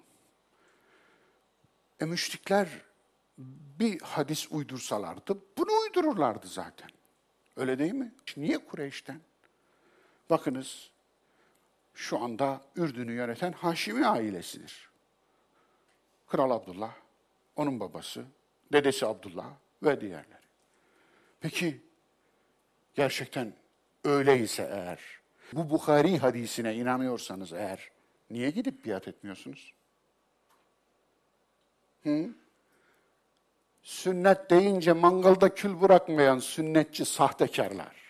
[1.99, 2.67] E müşrikler
[3.79, 6.89] bir hadis uydursalardı bunu uydururlardı zaten.
[7.55, 8.13] Öyle değil mi?
[8.37, 9.21] Niye Kureyş'ten?
[10.29, 10.91] Bakınız
[11.93, 14.89] şu anda Ürdün'ü yöneten Haşimi ailesidir.
[16.27, 16.93] Kral Abdullah,
[17.55, 18.25] onun babası,
[18.73, 19.53] dedesi Abdullah
[19.83, 20.41] ve diğerleri.
[21.39, 21.81] Peki
[22.93, 23.53] gerçekten
[24.03, 25.20] öyleyse eğer,
[25.53, 27.89] bu Bukhari hadisine inanıyorsanız eğer,
[28.29, 29.73] niye gidip biat etmiyorsunuz?
[32.03, 32.29] Hı?
[33.83, 38.01] Sünnet deyince mangalda kül bırakmayan sünnetçi sahtekarlar.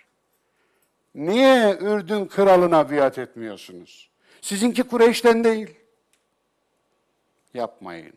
[1.16, 4.10] Niye Ürdün kralına biat etmiyorsunuz?
[4.42, 5.76] Sizinki Kureyş'ten değil.
[7.54, 8.14] Yapmayın.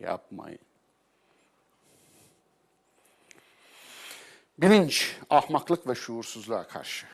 [0.00, 0.58] Yapmayın.
[4.58, 7.06] Bilinç, ahmaklık ve şuursuzluğa karşı.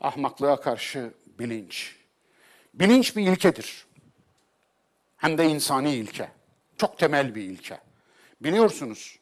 [0.00, 1.96] Ahmaklığa karşı bilinç.
[2.74, 3.86] Bilinç bir ilkedir.
[5.16, 6.30] Hem de insani ilke.
[6.78, 7.80] Çok temel bir ilke.
[8.40, 9.18] Biliyorsunuz,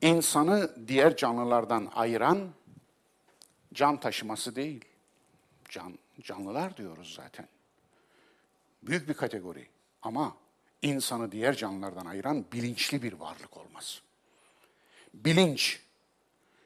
[0.00, 2.50] insanı diğer canlılardan ayıran
[3.74, 4.84] can taşıması değil.
[5.68, 7.48] Can, canlılar diyoruz zaten.
[8.82, 9.68] Büyük bir kategori.
[10.02, 10.36] Ama
[10.82, 14.00] insanı diğer canlılardan ayıran bilinçli bir varlık olması.
[15.14, 15.80] Bilinç.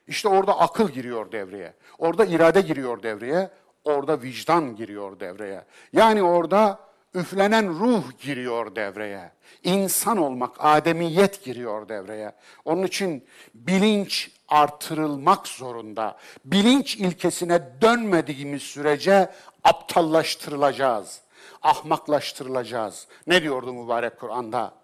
[0.07, 1.75] İşte orada akıl giriyor devreye.
[1.99, 3.51] Orada irade giriyor devreye.
[3.85, 5.65] Orada vicdan giriyor devreye.
[5.93, 6.79] Yani orada
[7.15, 9.33] üflenen ruh giriyor devreye.
[9.63, 12.33] İnsan olmak, ademiyet giriyor devreye.
[12.65, 16.19] Onun için bilinç artırılmak zorunda.
[16.45, 19.31] Bilinç ilkesine dönmediğimiz sürece
[19.65, 21.25] aptallaştırılacağız
[21.63, 23.09] ahmaklaştırılacağız.
[23.27, 24.75] Ne diyordu mübarek Kur'an'da?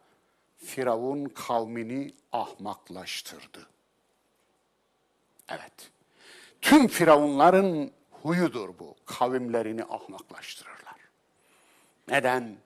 [0.56, 3.66] Firavun kavmini ahmaklaştırdı.
[5.50, 5.90] Evet.
[6.60, 7.90] Tüm firavunların
[8.22, 8.96] huyudur bu.
[9.06, 10.96] Kavimlerini ahmaklaştırırlar.
[12.08, 12.56] Neden?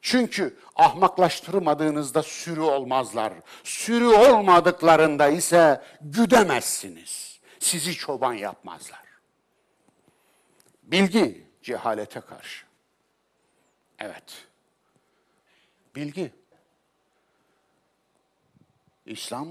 [0.00, 3.32] Çünkü ahmaklaştırmadığınızda sürü olmazlar.
[3.64, 7.40] Sürü olmadıklarında ise güdemezsiniz.
[7.58, 9.06] Sizi çoban yapmazlar.
[10.82, 12.66] Bilgi cehalete karşı.
[13.98, 14.46] Evet.
[15.94, 16.32] Bilgi.
[19.06, 19.48] İslam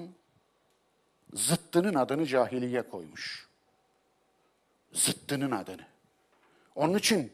[1.35, 3.47] zıttının adını cahiliye koymuş.
[4.93, 5.85] Zıttının adını.
[6.75, 7.31] Onun için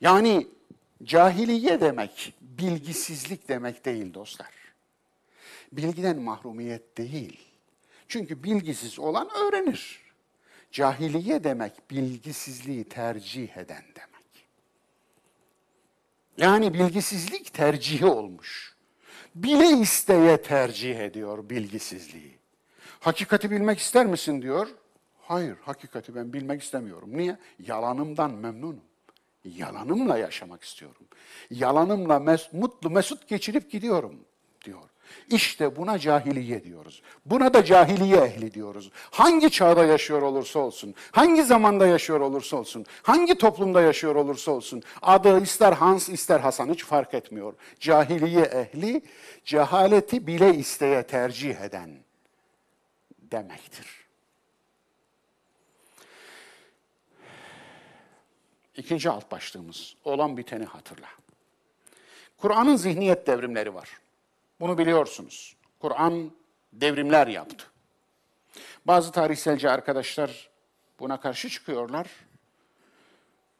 [0.00, 0.46] yani
[1.02, 4.50] cahiliye demek bilgisizlik demek değil dostlar.
[5.72, 7.40] Bilgiden mahrumiyet değil.
[8.08, 10.02] Çünkü bilgisiz olan öğrenir.
[10.72, 14.46] Cahiliye demek bilgisizliği tercih eden demek.
[16.38, 18.76] Yani bilgisizlik tercihi olmuş.
[19.34, 22.41] Bile isteye tercih ediyor bilgisizliği.
[23.02, 24.68] Hakikati bilmek ister misin diyor.
[25.22, 27.08] Hayır, hakikati ben bilmek istemiyorum.
[27.12, 27.36] Niye?
[27.66, 28.80] Yalanımdan memnunum.
[29.44, 31.06] Yalanımla yaşamak istiyorum.
[31.50, 34.16] Yalanımla mes mutlu, mesut geçirip gidiyorum
[34.64, 34.82] diyor.
[35.30, 37.02] İşte buna cahiliye diyoruz.
[37.26, 38.90] Buna da cahiliye ehli diyoruz.
[39.10, 44.82] Hangi çağda yaşıyor olursa olsun, hangi zamanda yaşıyor olursa olsun, hangi toplumda yaşıyor olursa olsun,
[45.02, 47.54] adı ister Hans ister Hasan hiç fark etmiyor.
[47.80, 49.02] Cahiliye ehli,
[49.44, 51.90] cehaleti bile isteye tercih eden
[53.32, 54.02] demektir.
[58.76, 61.08] İkinci alt başlığımız, olan biteni hatırla.
[62.38, 64.00] Kur'an'ın zihniyet devrimleri var.
[64.60, 65.56] Bunu biliyorsunuz.
[65.80, 66.32] Kur'an
[66.72, 67.66] devrimler yaptı.
[68.84, 70.50] Bazı tarihselci arkadaşlar
[71.00, 72.06] buna karşı çıkıyorlar.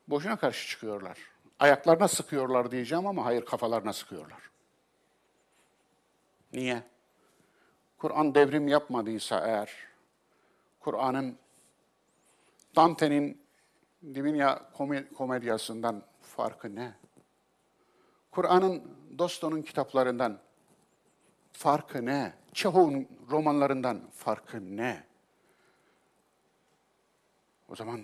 [0.09, 1.19] Boşuna karşı çıkıyorlar.
[1.59, 4.51] Ayaklarına sıkıyorlar diyeceğim ama hayır kafalarına sıkıyorlar.
[6.53, 6.83] Niye?
[8.03, 9.77] Kur'an devrim yapmadıysa eğer,
[10.81, 11.39] Kur'an'ın
[12.77, 13.43] Dante'nin
[14.15, 14.71] Divina
[15.17, 16.95] komedyasından farkı ne?
[18.31, 18.83] Kur'an'ın
[19.19, 20.39] Dosto'nun kitaplarından
[21.53, 22.35] farkı ne?
[22.53, 25.05] Çehov'un romanlarından farkı ne?
[27.69, 28.01] O zaman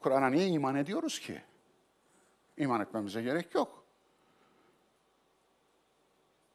[0.00, 1.42] Kur'an'a niye iman ediyoruz ki?
[2.56, 3.84] İman etmemize gerek yok.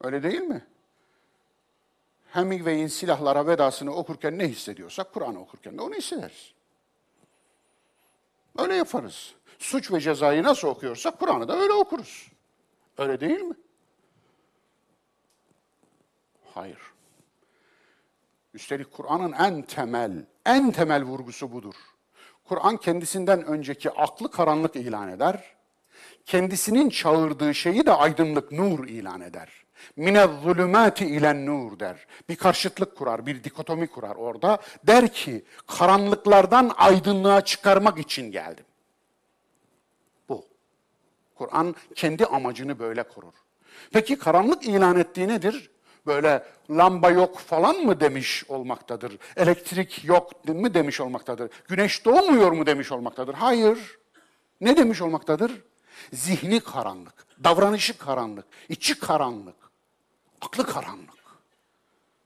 [0.02, 0.73] Öyle değil mi?
[2.34, 6.54] Hemingway'in silahlara vedasını okurken ne hissediyorsak Kur'an'ı okurken de onu hissederiz.
[8.58, 9.34] Öyle yaparız.
[9.60, 12.32] Suç ve cezayı nasıl okuyorsak Kur'an'ı da öyle okuruz.
[12.98, 13.56] Öyle değil mi?
[16.54, 16.80] Hayır.
[18.54, 21.76] Üstelik Kur'an'ın en temel, en temel vurgusu budur.
[22.44, 25.56] Kur'an kendisinden önceki aklı karanlık ilan eder.
[26.26, 29.63] kendisinin çağırdığı şeyi de aydınlık nur ilan eder.
[29.96, 32.06] Mine zulümati ilen nur der.
[32.30, 34.58] Bir karşıtlık kurar, bir dikotomi kurar orada.
[34.84, 38.66] Der ki karanlıklardan aydınlığa çıkarmak için geldim.
[40.30, 40.46] Bu.
[41.36, 43.34] Kur'an kendi amacını böyle korur.
[43.92, 45.72] Peki karanlık ilan ettiği nedir?
[46.06, 49.18] Böyle lamba yok falan mı demiş olmaktadır?
[49.38, 51.50] Elektrik yok mu demiş olmaktadır?
[51.68, 53.34] Güneş doğmuyor mu demiş olmaktadır?
[53.34, 54.00] Hayır.
[54.62, 55.52] Ne demiş olmaktadır?
[56.14, 57.14] Zihni karanlık,
[57.44, 59.56] davranışı karanlık, içi karanlık,
[60.44, 61.24] aklı karanlık.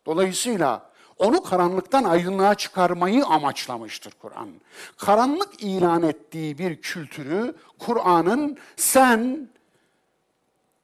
[0.06, 4.50] Dolayısıyla onu karanlıktan aydınlığa çıkarmayı amaçlamıştır Kur'an.
[4.98, 9.50] Karanlık ilan ettiği bir kültürü Kur'an'ın sen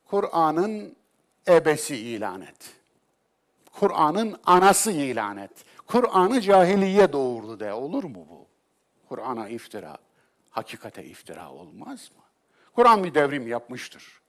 [0.06, 0.96] Kur'an'ın
[1.48, 2.76] ebesi ilan et.
[3.72, 5.52] Kur'an'ın anası ilan et.
[5.88, 7.74] Kur'an'ı cahiliye doğurdu de.
[7.74, 8.48] Olur mu bu?
[9.10, 9.98] Kur'an'a iftira,
[10.50, 12.24] hakikate iftira olmaz mı?
[12.76, 14.23] Kur'an bir devrim yapmıştır.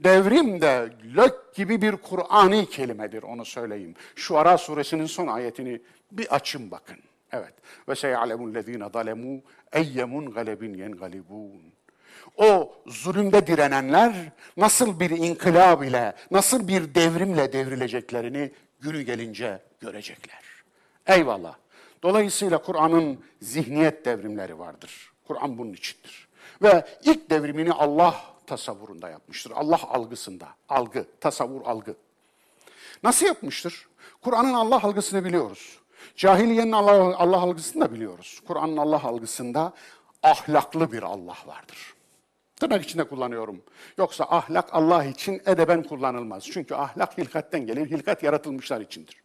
[0.00, 3.94] Devrim de lök gibi bir Kur'ani kelimedir onu söyleyeyim.
[4.16, 5.80] Şu Ara suresinin son ayetini
[6.12, 6.96] bir açın bakın.
[7.32, 7.54] Evet.
[7.88, 11.62] Ve seyalemul lezine zalemu eyyemun galebin yengalibun.
[12.36, 14.12] O zulümde direnenler
[14.56, 18.50] nasıl bir inkılab ile, nasıl bir devrimle devrileceklerini
[18.80, 20.42] günü gelince görecekler.
[21.06, 21.54] Eyvallah.
[22.02, 25.12] Dolayısıyla Kur'an'ın zihniyet devrimleri vardır.
[25.26, 26.28] Kur'an bunun içindir.
[26.62, 29.52] Ve ilk devrimini Allah tasavvurunda yapmıştır.
[29.54, 30.48] Allah algısında.
[30.68, 31.94] Algı, tasavvur algı.
[33.02, 33.88] Nasıl yapmıştır?
[34.22, 35.78] Kur'an'ın Allah algısını biliyoruz.
[36.16, 38.40] Cahiliyenin Allah, Allah algısını da biliyoruz.
[38.46, 39.72] Kur'an'ın Allah algısında
[40.22, 41.94] ahlaklı bir Allah vardır.
[42.56, 43.62] Tırnak içinde kullanıyorum.
[43.98, 46.44] Yoksa ahlak Allah için edeben kullanılmaz.
[46.44, 49.22] Çünkü ahlak hilkatten gelir, hilkat yaratılmışlar içindir.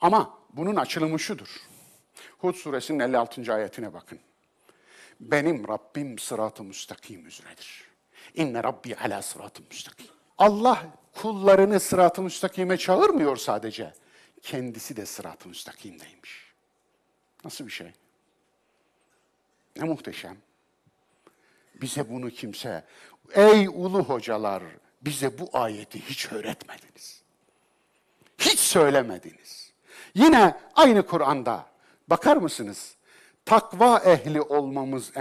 [0.00, 1.60] Ama bunun açılımı şudur.
[2.38, 3.54] Hud suresinin 56.
[3.54, 4.18] ayetine bakın.
[5.20, 7.84] Benim Rabbim sırat-ı müstakim üzeredir.
[8.34, 10.06] İnne Rabbi ala sırat-ı müstakim.
[10.38, 13.92] Allah kullarını sırat-ı müstakime çağırmıyor sadece.
[14.42, 16.54] Kendisi de sırat-ı müstakimdeymiş.
[17.44, 17.92] Nasıl bir şey?
[19.76, 20.36] Ne muhteşem.
[21.74, 22.84] Bize bunu kimse,
[23.34, 24.62] ey ulu hocalar
[25.02, 27.22] bize bu ayeti hiç öğretmediniz.
[28.38, 29.72] Hiç söylemediniz.
[30.14, 31.66] Yine aynı Kur'an'da
[32.08, 32.96] bakar mısınız?
[33.44, 35.16] Takva ehli olmamız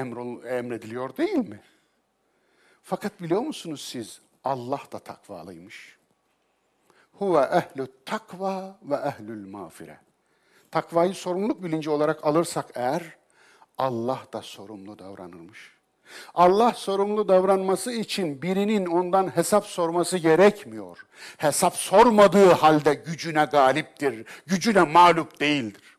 [0.45, 1.61] emrediliyor değil mi?
[2.81, 5.97] Fakat biliyor musunuz siz Allah da takvalıymış.
[7.13, 9.99] Huve ehlü takva ve ehlül mağfire.
[10.71, 13.17] Takvayı sorumluluk bilinci olarak alırsak eğer
[13.77, 15.73] Allah da sorumlu davranırmış.
[16.33, 21.05] Allah sorumlu davranması için birinin ondan hesap sorması gerekmiyor.
[21.37, 25.92] Hesap sormadığı halde gücüne galiptir, gücüne mağlup değildir.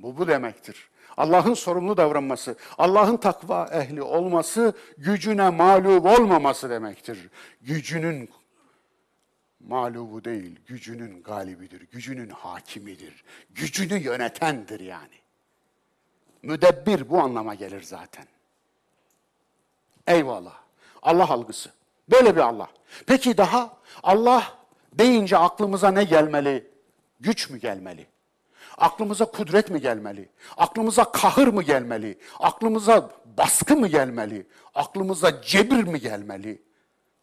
[0.00, 0.88] Bu bu demektir.
[1.16, 7.28] Allah'ın sorumlu davranması, Allah'ın takva ehli olması, gücüne mağlup olmaması demektir.
[7.60, 8.30] Gücünün
[9.60, 15.14] mağlubu değil, gücünün galibidir, gücünün hakimidir, gücünü yönetendir yani.
[16.42, 18.24] Müdebbir bu anlama gelir zaten.
[20.06, 20.60] Eyvallah.
[21.02, 21.70] Allah algısı.
[22.10, 22.68] Böyle bir Allah.
[23.06, 24.58] Peki daha Allah
[24.92, 26.70] deyince aklımıza ne gelmeli?
[27.20, 28.06] Güç mü gelmeli?
[28.78, 30.28] Aklımıza kudret mi gelmeli?
[30.56, 32.18] Aklımıza kahır mı gelmeli?
[32.38, 34.46] Aklımıza baskı mı gelmeli?
[34.74, 36.62] Aklımıza cebir mi gelmeli?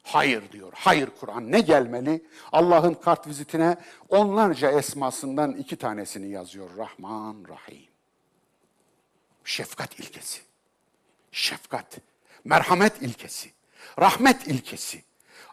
[0.03, 0.73] Hayır diyor.
[0.75, 1.51] Hayır Kur'an.
[1.51, 2.25] Ne gelmeli?
[2.51, 3.77] Allah'ın kart vizitine
[4.09, 6.69] onlarca esmasından iki tanesini yazıyor.
[6.77, 7.89] Rahman, Rahim.
[9.43, 10.41] Şefkat ilkesi.
[11.31, 11.97] Şefkat
[12.45, 13.51] merhamet ilkesi,
[13.99, 15.03] rahmet ilkesi.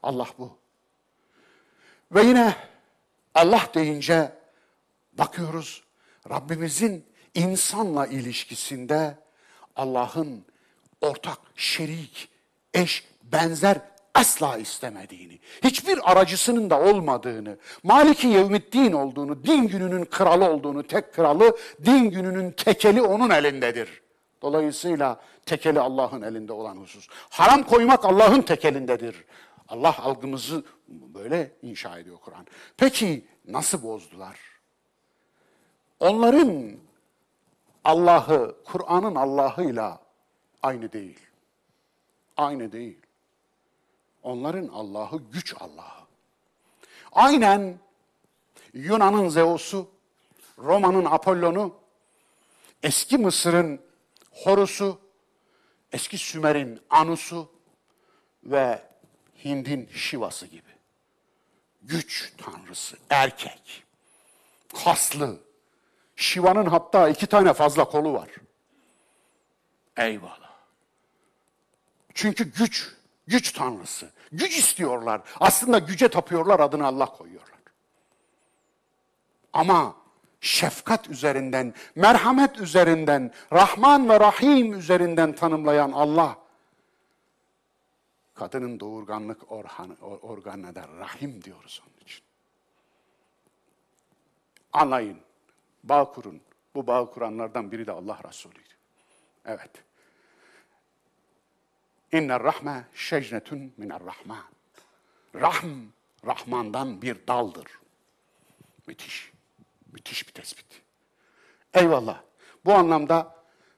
[0.03, 0.59] Allah bu.
[2.13, 2.57] Ve yine
[3.35, 4.33] Allah deyince
[5.13, 5.85] bakıyoruz
[6.31, 7.05] Rabbimizin
[7.35, 9.19] insanla ilişkisinde
[9.77, 10.45] Allah'ın
[11.01, 12.29] ortak, şerik,
[12.75, 13.81] eş, benzer
[14.15, 21.57] asla istemediğini, hiçbir aracısının da olmadığını, Maliki Yevmiddin olduğunu, din gününün kralı olduğunu, tek kralı,
[21.85, 24.03] din gününün tekeli onun elindedir.
[24.43, 27.09] Dolayısıyla tekeli Allah'ın elinde olan husus.
[27.31, 29.25] Haram koymak Allah'ın tekelindedir.
[29.69, 32.47] Allah algımızı böyle inşa ediyor Kur'an.
[32.77, 34.52] Peki nasıl bozdular?
[36.03, 36.77] Onların
[37.85, 40.01] Allah'ı, Kur'an'ın Allah'ıyla
[40.63, 41.19] aynı değil.
[42.37, 42.99] Aynı değil.
[44.23, 46.05] Onların Allah'ı güç Allah'ı.
[47.13, 47.79] Aynen
[48.73, 49.91] Yunan'ın Zeus'u,
[50.59, 51.75] Roma'nın Apollon'u,
[52.83, 53.81] eski Mısır'ın
[54.31, 54.99] Horus'u,
[55.93, 57.53] eski Sümer'in Anus'u
[58.45, 58.83] ve
[59.45, 60.73] Hind'in Şivası gibi.
[61.83, 63.85] Güç tanrısı, erkek,
[64.85, 65.52] kaslı.
[66.17, 68.29] Şiva'nın hatta iki tane fazla kolu var.
[69.97, 70.53] Eyvallah.
[72.15, 72.95] Çünkü güç,
[73.27, 74.11] güç tanrısı.
[74.33, 75.21] Güç istiyorlar.
[75.41, 77.53] Aslında güce tapıyorlar, adını Allah koyuyorlar.
[79.53, 79.97] Ama
[80.41, 86.39] şefkat üzerinden, merhamet üzerinden, Rahman ve Rahim üzerinden tanımlayan Allah,
[88.35, 92.25] kadının doğurganlık organı, organına da rahim diyoruz onun için.
[94.73, 95.19] Anlayın,
[95.85, 96.41] bağ kurun.
[96.75, 98.75] Bu bağ kuranlardan biri de Allah Resulü'ydü.
[99.45, 99.71] Evet.
[102.13, 104.45] İnne rahme şecnetun minel rahman.
[105.35, 105.69] Rahm,
[106.27, 107.67] Rahman'dan bir daldır.
[108.87, 109.33] Müthiş.
[109.93, 110.83] Müthiş bir tespit.
[111.75, 112.23] Eyvallah.
[112.65, 113.37] Bu anlamda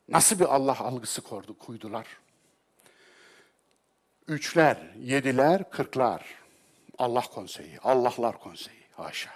[0.08, 2.06] nasıl bir Allah algısı kurdu, kuydular?
[4.28, 6.44] Üçler, yediler, kırklar.
[6.98, 8.84] Allah konseyi, Allahlar konseyi.
[8.92, 9.30] Haşa.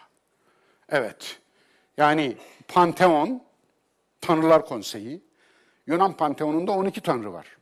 [0.89, 1.41] Evet.
[1.99, 2.37] Yani
[2.69, 3.43] Panteon,
[4.21, 5.21] Tanrılar Konseyi.
[5.87, 7.57] Yunan Panteonunda 12 tanrı var.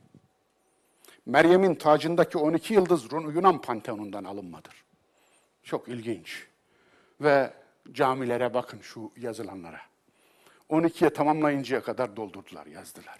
[1.27, 4.85] Meryem'in tacındaki 12 yıldız Yunan Panteonundan alınmadır.
[5.63, 6.47] Çok ilginç.
[7.21, 7.53] Ve
[7.93, 9.81] camilere bakın şu yazılanlara.
[10.71, 13.19] 12'ye tamamlayıncaya kadar doldurdular, yazdılar.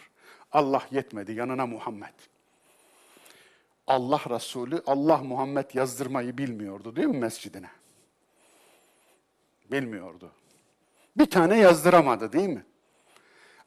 [0.53, 2.15] Allah yetmedi, yanına Muhammed.
[3.87, 7.71] Allah Resulü, Allah Muhammed yazdırmayı bilmiyordu değil mi mescidine?
[9.71, 10.33] Bilmiyordu.
[11.17, 12.65] Bir tane yazdıramadı değil mi?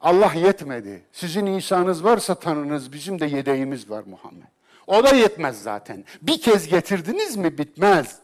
[0.00, 1.02] Allah yetmedi.
[1.12, 4.46] Sizin İsa'nız varsa tanınız, bizim de yedeğimiz var Muhammed.
[4.86, 6.04] O da yetmez zaten.
[6.22, 8.18] Bir kez getirdiniz mi bitmez.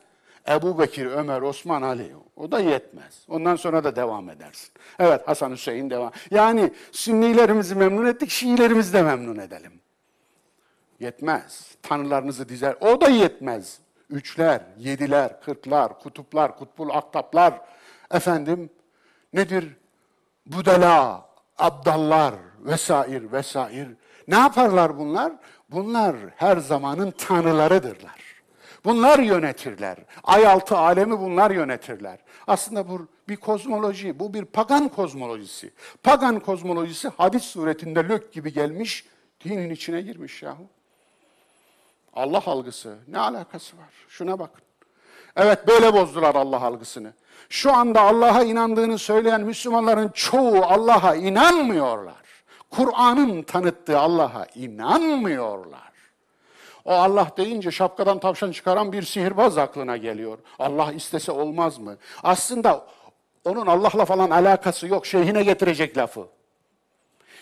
[0.49, 2.13] Ebu Bekir, Ömer, Osman, Ali.
[2.37, 3.25] O da yetmez.
[3.29, 4.69] Ondan sonra da devam edersin.
[4.99, 6.13] Evet Hasan Hüseyin devam.
[6.31, 9.73] Yani Sünnilerimizi memnun ettik, Şiilerimizi de memnun edelim.
[11.01, 11.77] Yetmez.
[11.83, 12.77] Tanrılarınızı dizer.
[12.81, 13.79] O da yetmez.
[14.11, 17.61] Üçler, yediler, kırklar, kutuplar, kutbul aktaplar.
[18.11, 18.71] Efendim
[19.37, 19.77] nedir?
[20.47, 21.29] Budala,
[21.59, 23.89] abdallar vesair vesair.
[24.29, 25.33] Ne yaparlar bunlar?
[25.71, 28.27] Bunlar her zamanın tanrılarıdırlar.
[28.85, 29.97] Bunlar yönetirler.
[30.25, 32.19] Ay altı alemi bunlar yönetirler.
[32.47, 35.73] Aslında bu bir kozmoloji, bu bir pagan kozmolojisi.
[36.03, 39.07] Pagan kozmolojisi hadis suretinde lök gibi gelmiş,
[39.45, 40.67] dinin içine girmiş yahu.
[42.13, 43.93] Allah algısı ne alakası var?
[44.09, 44.63] Şuna bakın.
[45.37, 47.13] Evet böyle bozdular Allah algısını.
[47.49, 52.15] Şu anda Allah'a inandığını söyleyen Müslümanların çoğu Allah'a inanmıyorlar.
[52.71, 55.93] Kur'an'ın tanıttığı Allah'a inanmıyorlar.
[56.85, 60.39] O Allah deyince şapkadan tavşan çıkaran bir sihirbaz aklına geliyor.
[60.59, 61.97] Allah istese olmaz mı?
[62.23, 62.87] Aslında
[63.45, 65.07] onun Allah'la falan alakası yok.
[65.07, 66.27] Şeyhine getirecek lafı.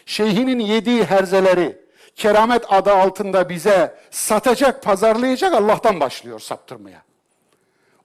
[0.06, 1.84] Şeyhinin yediği herzeleri
[2.14, 7.02] keramet adı altında bize satacak, pazarlayacak Allah'tan başlıyor saptırmaya.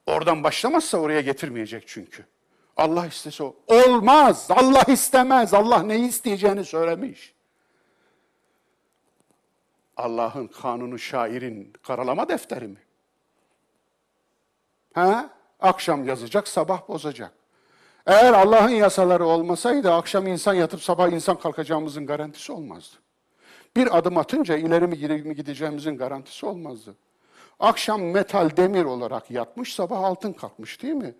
[0.06, 2.26] Oradan başlamazsa oraya getirmeyecek çünkü.
[2.76, 3.44] Allah istese.
[3.66, 4.50] Olmaz.
[4.50, 5.54] Allah istemez.
[5.54, 7.34] Allah neyi isteyeceğini söylemiş.
[9.96, 12.78] Allah'ın kanunu şairin karalama defteri mi?
[14.94, 15.30] Ha?
[15.60, 17.32] Akşam yazacak, sabah bozacak.
[18.06, 22.96] Eğer Allah'ın yasaları olmasaydı akşam insan yatıp sabah insan kalkacağımızın garantisi olmazdı.
[23.76, 26.96] Bir adım atınca ileri mi gideceğimizin garantisi olmazdı.
[27.60, 31.14] Akşam metal demir olarak yatmış, sabah altın kalkmış değil mi?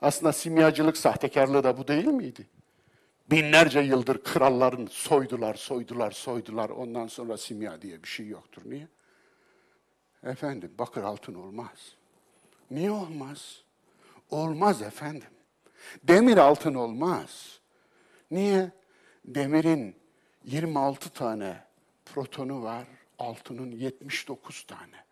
[0.00, 2.46] Aslında simyacılık sahtekarlığı da bu değil miydi?
[3.30, 6.70] Binlerce yıldır kralların soydular, soydular, soydular.
[6.70, 8.62] Ondan sonra simya diye bir şey yoktur.
[8.64, 8.88] Niye?
[10.24, 11.94] Efendim bakır altın olmaz.
[12.70, 13.62] Niye olmaz?
[14.30, 15.30] Olmaz efendim.
[16.02, 17.60] Demir altın olmaz.
[18.30, 18.70] Niye?
[19.24, 19.96] Demirin
[20.44, 21.64] 26 tane
[22.04, 22.86] protonu var,
[23.18, 25.11] altının 79 tane.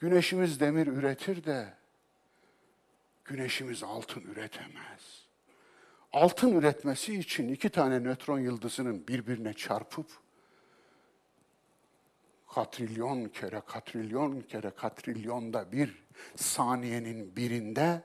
[0.00, 1.74] Güneşimiz demir üretir de
[3.24, 5.26] güneşimiz altın üretemez.
[6.12, 10.06] Altın üretmesi için iki tane nötron yıldızının birbirine çarpıp
[12.54, 16.04] katrilyon kere, katrilyon kere, katrilyonda bir
[16.36, 18.02] saniyenin birinde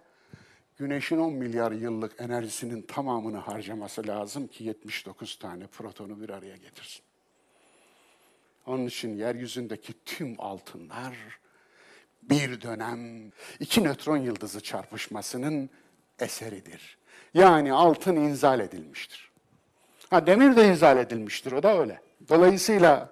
[0.82, 7.04] Güneşin 10 milyar yıllık enerjisinin tamamını harcaması lazım ki 79 tane protonu bir araya getirsin.
[8.66, 11.16] Onun için yeryüzündeki tüm altınlar
[12.22, 15.70] bir dönem iki nötron yıldızı çarpışmasının
[16.20, 16.98] eseridir.
[17.34, 19.32] Yani altın inzal edilmiştir.
[20.10, 22.02] Ha demir de inzal edilmiştir, o da öyle.
[22.30, 23.10] Dolayısıyla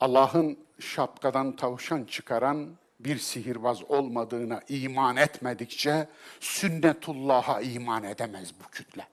[0.00, 6.08] Allah'ın şapkadan tavşan çıkaran bir sihirbaz olmadığına iman etmedikçe
[6.40, 9.08] sünnetullah'a iman edemez bu kütle.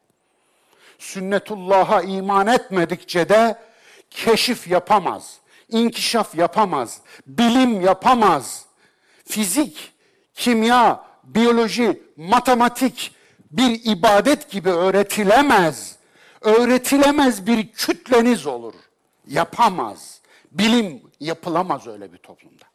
[0.99, 3.59] Sünnetullah'a iman etmedikçe de
[4.09, 5.39] keşif yapamaz,
[5.73, 8.65] inkişaf yapamaz, bilim yapamaz.
[9.25, 9.93] Fizik,
[10.33, 13.15] kimya, biyoloji, matematik
[13.51, 15.95] bir ibadet gibi öğretilemez.
[16.41, 18.73] öğretilemez bir kütleniz olur.
[19.27, 20.21] Yapamaz.
[20.51, 22.65] Bilim yapılamaz öyle bir toplumda.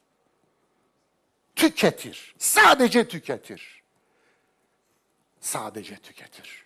[1.57, 2.35] Tüketir.
[2.39, 3.83] Sadece tüketir.
[5.41, 6.65] Sadece tüketir.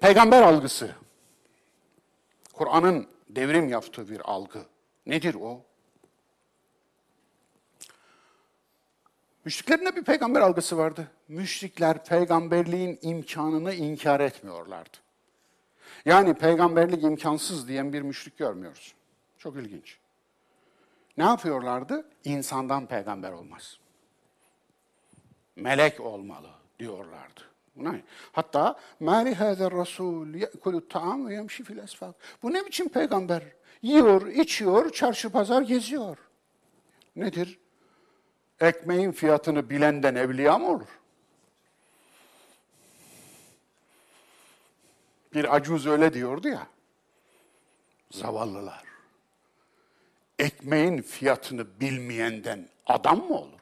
[0.00, 0.94] Peygamber algısı.
[2.52, 4.64] Kur'an'ın devrim yaptığı bir algı.
[5.06, 5.64] Nedir o?
[9.44, 11.10] Müşriklerin de bir peygamber algısı vardı.
[11.28, 14.96] Müşrikler peygamberliğin imkanını inkar etmiyorlardı.
[16.04, 18.94] Yani peygamberlik imkansız diyen bir müşrik görmüyoruz.
[19.38, 19.98] Çok ilginç.
[21.16, 22.08] Ne yapıyorlardı?
[22.24, 23.78] İnsandan peygamber olmaz.
[25.56, 27.40] Melek olmalı diyorlardı.
[27.76, 27.94] Buna,
[28.32, 32.14] hatta mali hazer rasul yekulu taam ve yemşi fil esfak.
[32.42, 33.42] Bu ne biçim peygamber?
[33.82, 36.18] Yiyor, içiyor, çarşı pazar geziyor.
[37.16, 37.58] Nedir?
[38.60, 40.88] Ekmeğin fiyatını bilenden evliya mı olur?
[45.34, 46.66] Bir acuz öyle diyordu ya.
[48.10, 48.84] Zavallılar.
[50.38, 53.60] Ekmeğin fiyatını bilmeyenden adam mı olur?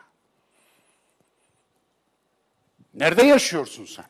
[2.95, 4.05] Nerede yaşıyorsun sen?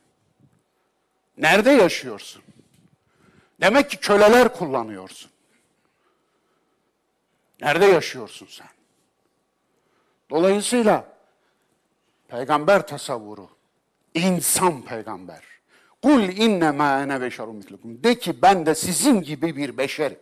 [1.36, 2.42] Nerede yaşıyorsun?
[3.60, 5.29] Demek ki köleler kullanıyorsun.
[7.60, 8.68] Nerede yaşıyorsun sen?
[10.30, 11.16] Dolayısıyla
[12.28, 13.48] peygamber tasavvuru,
[14.14, 15.44] insan peygamber.
[16.02, 18.04] Kul innema ene beşerun mislukum.
[18.04, 20.12] De ki ben de sizin gibi bir beşer.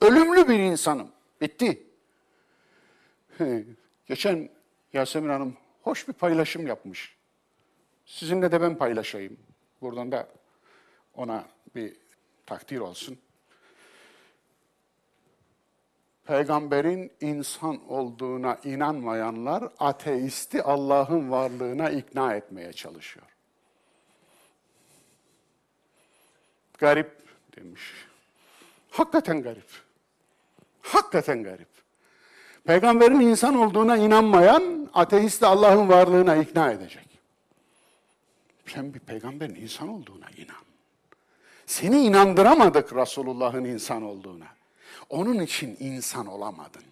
[0.00, 1.08] Ölümlü bir insanım.
[1.40, 1.82] Bitti.
[4.06, 4.48] Geçen
[4.92, 7.16] Yasemin Hanım hoş bir paylaşım yapmış.
[8.06, 9.36] Sizinle de ben paylaşayım.
[9.80, 10.28] Buradan da
[11.14, 11.44] ona
[11.74, 11.96] bir
[12.46, 13.18] takdir olsun.
[16.30, 23.26] Peygamberin insan olduğuna inanmayanlar ateisti Allah'ın varlığına ikna etmeye çalışıyor.
[26.78, 27.22] Garip
[27.56, 27.82] demiş.
[28.90, 29.70] Hakikaten garip.
[30.82, 31.68] Hakikaten garip.
[32.64, 37.08] Peygamberin insan olduğuna inanmayan ateisti Allah'ın varlığına ikna edecek.
[38.66, 40.64] Sen bir peygamberin insan olduğuna inan.
[41.66, 44.59] Seni inandıramadık Resulullah'ın insan olduğuna.
[45.10, 46.82] Onun için insan olamadın.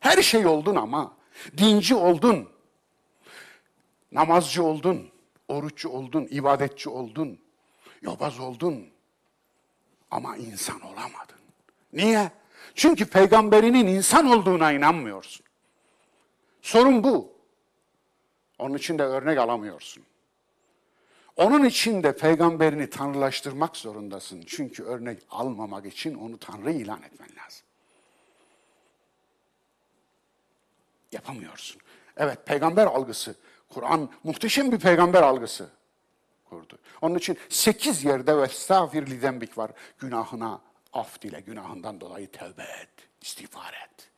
[0.00, 1.16] Her şey oldun ama
[1.56, 2.48] dinci oldun.
[4.12, 5.10] Namazcı oldun,
[5.48, 7.38] oruççu oldun, ibadetçi oldun,
[8.02, 8.88] yobaz oldun.
[10.10, 11.36] Ama insan olamadın.
[11.92, 12.30] Niye?
[12.74, 15.46] Çünkü peygamberinin insan olduğuna inanmıyorsun.
[16.62, 17.32] Sorun bu.
[18.58, 20.02] Onun için de örnek alamıyorsun.
[21.36, 24.44] Onun için de peygamberini tanrılaştırmak zorundasın.
[24.46, 27.66] Çünkü örnek almamak için onu tanrı ilan etmen lazım.
[31.12, 31.80] Yapamıyorsun.
[32.16, 33.34] Evet peygamber algısı.
[33.68, 35.70] Kur'an muhteşem bir peygamber algısı
[36.48, 36.78] kurdu.
[37.02, 39.70] Onun için sekiz yerde ve estağfirli zembik var.
[39.98, 40.60] Günahına
[40.92, 42.88] af dile, günahından dolayı tövbe et,
[43.22, 44.08] istiğfar et.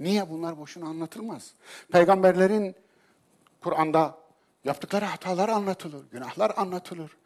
[0.00, 1.54] Niye bunlar boşuna anlatılmaz?
[1.92, 2.74] Peygamberlerin
[3.60, 4.21] Kur'an'da
[4.64, 7.16] yaptıkları hatalar anlatılır, günahlar anlatılır.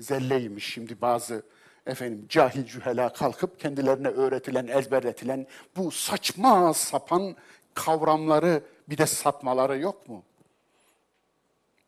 [0.00, 1.42] Zelleymiş şimdi bazı
[1.86, 7.36] efendim cahil cühela kalkıp kendilerine öğretilen, ezberletilen bu saçma sapan
[7.74, 10.22] kavramları bir de satmaları yok mu?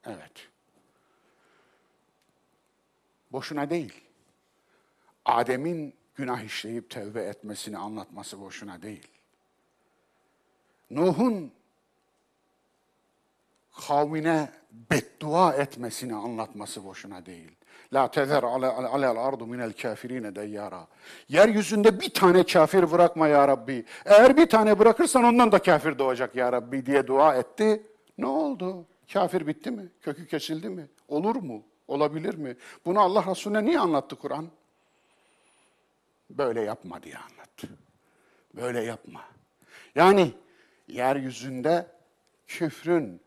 [0.07, 0.49] Evet.
[3.33, 4.01] Boşuna değil.
[5.25, 9.09] Adem'in günah işleyip tevbe etmesini anlatması boşuna değil.
[10.91, 11.53] Nuh'un
[13.87, 14.49] kavmine
[14.91, 17.51] beddua etmesini anlatması boşuna değil.
[17.93, 20.87] La tezer alel ardu minel kafirine deyyara.
[21.29, 23.85] Yeryüzünde bir tane kafir bırakma ya Rabbi.
[24.05, 27.83] Eğer bir tane bırakırsan ondan da kafir doğacak ya Rabbi diye dua etti.
[28.19, 28.87] Ne oldu?
[29.13, 29.89] Kafir bitti mi?
[30.01, 30.89] Kökü kesildi mi?
[31.09, 31.63] Olur mu?
[31.89, 32.57] Olabilir mi?
[32.87, 34.49] Bunu Allah Resulüne niye anlattı Kur'an?
[36.31, 37.69] Böyle yapma diye anlattı.
[38.55, 39.21] Böyle yapma.
[39.95, 40.33] Yani
[40.89, 41.87] yeryüzünde
[42.47, 43.21] küfrün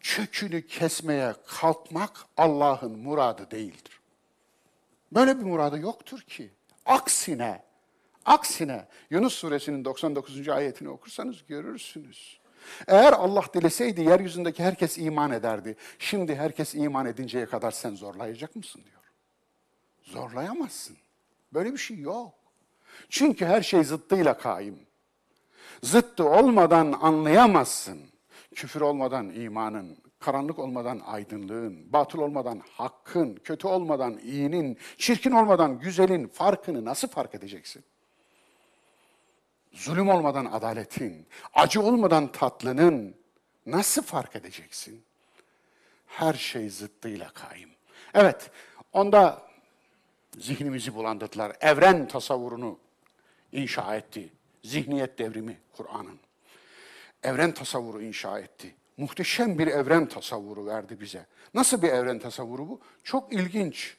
[0.00, 4.00] kökünü kesmeye kalkmak Allah'ın muradı değildir.
[5.12, 6.50] Böyle bir muradı yoktur ki.
[6.86, 7.62] Aksine,
[8.24, 10.48] aksine Yunus suresinin 99.
[10.48, 12.40] ayetini okursanız görürsünüz.
[12.86, 15.76] Eğer Allah dileseydi yeryüzündeki herkes iman ederdi.
[15.98, 19.02] Şimdi herkes iman edinceye kadar sen zorlayacak mısın diyor.
[20.02, 20.96] Zorlayamazsın.
[21.52, 22.34] Böyle bir şey yok.
[23.08, 24.78] Çünkü her şey zıttıyla kaim.
[25.82, 28.09] Zıttı olmadan anlayamazsın.
[28.54, 36.28] Küfür olmadan imanın, karanlık olmadan aydınlığın, batıl olmadan hakkın, kötü olmadan iyinin, çirkin olmadan güzelin
[36.28, 37.84] farkını nasıl fark edeceksin?
[39.72, 43.16] Zulüm olmadan adaletin, acı olmadan tatlının
[43.66, 45.04] nasıl fark edeceksin?
[46.06, 47.70] Her şey zıttıyla kaim.
[48.14, 48.50] Evet,
[48.92, 49.50] onda
[50.38, 51.56] Zihnimizi bulandırdılar.
[51.60, 52.78] Evren tasavvurunu
[53.52, 54.32] inşa etti.
[54.64, 56.18] Zihniyet devrimi Kur'an'ın.
[57.22, 58.74] Evren tasavvuru inşa etti.
[58.96, 61.26] Muhteşem bir evren tasavvuru verdi bize.
[61.54, 62.80] Nasıl bir evren tasavvuru bu?
[63.04, 63.96] Çok ilginç.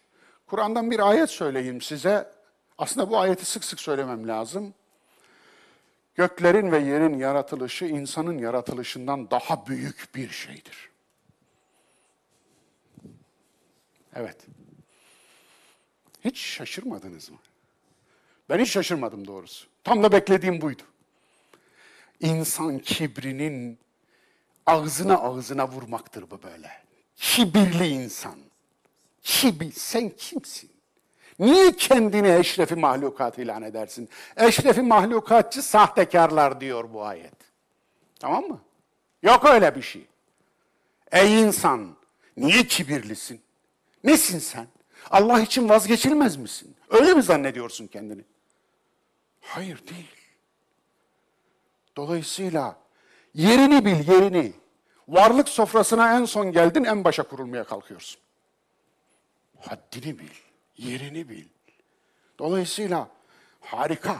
[0.47, 2.31] Kur'an'dan bir ayet söyleyeyim size.
[2.77, 4.73] Aslında bu ayeti sık sık söylemem lazım.
[6.15, 10.89] Göklerin ve yerin yaratılışı insanın yaratılışından daha büyük bir şeydir.
[14.15, 14.37] Evet.
[16.21, 17.37] Hiç şaşırmadınız mı?
[18.49, 19.67] Ben hiç şaşırmadım doğrusu.
[19.83, 20.83] Tam da beklediğim buydu.
[22.21, 23.79] İnsan kibrinin
[24.65, 26.71] ağzına ağzına vurmaktır bu böyle.
[27.15, 28.35] Kibirli insan.
[29.21, 30.71] Kibir, sen kimsin?
[31.39, 34.09] Niye kendini eşrefi mahlukat ilan edersin?
[34.37, 37.33] Eşrefi mahlukatçı sahtekarlar diyor bu ayet.
[38.19, 38.61] Tamam mı?
[39.23, 40.05] Yok öyle bir şey.
[41.11, 41.95] Ey insan,
[42.37, 43.41] niye kibirlisin?
[44.03, 44.67] Nesin sen?
[45.11, 46.75] Allah için vazgeçilmez misin?
[46.89, 48.21] Öyle mi zannediyorsun kendini?
[49.41, 50.20] Hayır değil.
[51.97, 52.75] Dolayısıyla
[53.33, 54.53] yerini bil, yerini.
[55.07, 58.21] Varlık sofrasına en son geldin, en başa kurulmaya kalkıyorsun.
[59.59, 60.29] Haddini bil,
[60.77, 61.45] yerini bil.
[62.39, 63.07] Dolayısıyla
[63.61, 64.15] harika,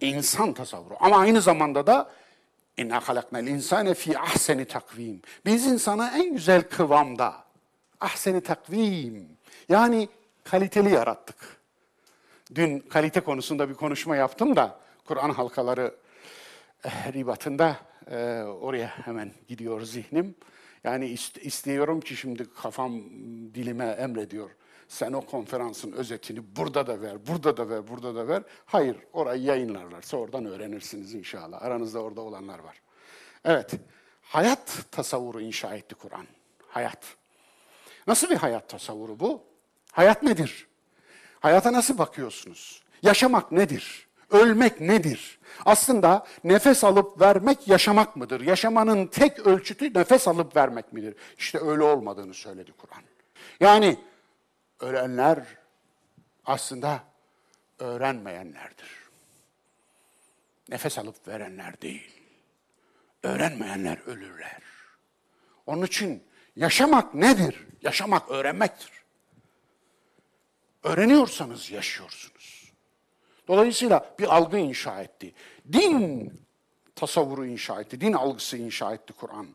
[0.00, 0.94] insan tasavvuru.
[1.00, 2.10] Ama aynı zamanda da
[2.76, 5.22] İnna halaknel insane fi ahseni takvim.
[5.46, 7.34] Biz insana en güzel kıvamda,
[8.00, 9.28] ahseni takvim.
[9.68, 10.08] Yani
[10.44, 11.36] kaliteli yarattık.
[12.54, 15.94] Dün kalite konusunda bir konuşma yaptım da Kur'an halkaları
[16.86, 17.76] ribatında
[18.10, 20.34] e, oraya hemen gidiyor zihnim.
[20.84, 23.00] Yani ist- istiyorum ki şimdi kafam
[23.54, 24.50] dilime emrediyor.
[24.88, 28.42] Sen o konferansın özetini burada da ver, burada da ver, burada da ver.
[28.66, 31.62] Hayır, orayı yayınlarlarsa oradan öğrenirsiniz inşallah.
[31.62, 32.82] Aranızda orada olanlar var.
[33.44, 33.72] Evet,
[34.22, 36.26] hayat tasavvuru inşa etti Kur'an.
[36.68, 37.16] Hayat.
[38.06, 39.44] Nasıl bir hayat tasavvuru bu?
[39.92, 40.66] Hayat nedir?
[41.40, 42.82] Hayata nasıl bakıyorsunuz?
[43.02, 44.08] Yaşamak nedir?
[44.32, 45.38] Ölmek nedir?
[45.64, 48.40] Aslında nefes alıp vermek yaşamak mıdır?
[48.40, 51.14] Yaşamanın tek ölçütü nefes alıp vermek midir?
[51.38, 53.02] İşte öyle olmadığını söyledi Kur'an.
[53.60, 53.98] Yani
[54.80, 55.44] ölenler
[56.46, 57.04] aslında
[57.78, 59.02] öğrenmeyenlerdir.
[60.68, 62.10] Nefes alıp verenler değil.
[63.22, 64.62] Öğrenmeyenler ölürler.
[65.66, 66.24] Onun için
[66.56, 67.66] yaşamak nedir?
[67.82, 68.90] Yaşamak öğrenmektir.
[70.82, 72.51] Öğreniyorsanız yaşıyorsunuz.
[73.48, 75.34] Dolayısıyla bir algı inşa etti.
[75.72, 76.32] Din
[76.94, 78.00] tasavvuru inşa etti.
[78.00, 79.46] Din algısı inşa etti Kur'an.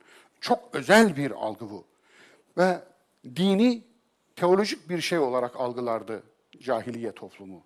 [0.42, 1.86] Çok özel bir algı bu.
[2.58, 2.80] Ve
[3.36, 3.84] dini
[4.36, 6.24] teolojik bir şey olarak algılardı
[6.62, 7.64] cahiliye toplumu.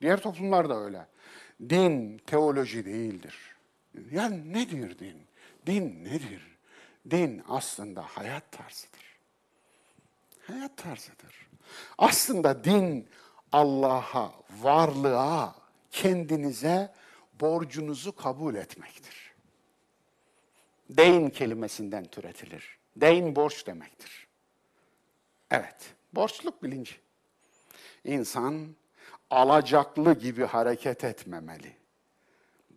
[0.00, 1.06] Diğer toplumlar da öyle.
[1.68, 3.36] Din teoloji değildir.
[4.10, 5.22] Yani nedir din?
[5.66, 6.58] Din nedir?
[7.10, 9.18] Din aslında hayat tarzıdır.
[10.46, 11.48] Hayat tarzıdır.
[11.98, 13.08] Aslında din
[13.52, 14.32] Allah'a,
[14.62, 15.54] varlığa,
[15.90, 16.94] kendinize
[17.40, 19.34] borcunuzu kabul etmektir.
[20.90, 22.78] Deyn kelimesinden türetilir.
[22.96, 24.28] Deyn borç demektir.
[25.50, 26.92] Evet, borçluk bilinci.
[28.04, 28.76] İnsan
[29.30, 31.76] alacaklı gibi hareket etmemeli.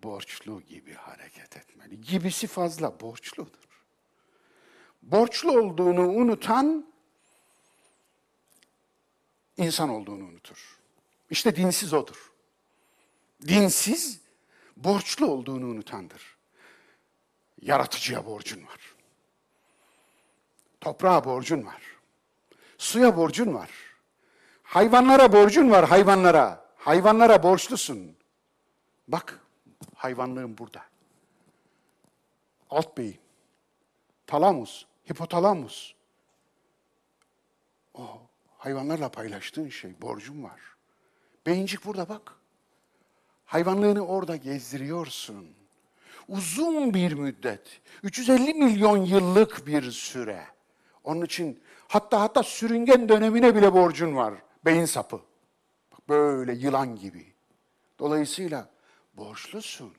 [0.03, 2.01] Borçlu gibi hareket etmeli.
[2.01, 3.85] Gibisi fazla borçludur.
[5.01, 6.90] Borçlu olduğunu unutan
[9.57, 10.79] insan olduğunu unutur.
[11.29, 12.31] İşte dinsiz odur.
[13.47, 14.21] Dinsiz,
[14.77, 16.37] borçlu olduğunu unutandır.
[17.61, 18.95] Yaratıcıya borcun var.
[20.81, 21.81] Toprağa borcun var.
[22.77, 23.69] Suya borcun var.
[24.63, 26.71] Hayvanlara borcun var, hayvanlara.
[26.77, 28.15] Hayvanlara borçlusun.
[29.07, 29.39] Bak,
[29.95, 30.83] hayvanlığın burada.
[32.69, 33.19] Alt beyin,
[34.27, 35.93] talamus, hipotalamus.
[37.93, 38.21] O
[38.61, 40.59] hayvanlarla paylaştığın şey, borcun var.
[41.45, 42.35] Beyincik burada bak.
[43.45, 45.47] Hayvanlığını orada gezdiriyorsun.
[46.27, 50.45] Uzun bir müddet, 350 milyon yıllık bir süre.
[51.03, 54.33] Onun için hatta hatta sürüngen dönemine bile borcun var.
[54.65, 55.21] Beyin sapı.
[55.91, 57.33] Bak böyle yılan gibi.
[57.99, 58.69] Dolayısıyla
[59.13, 59.93] borçlusun.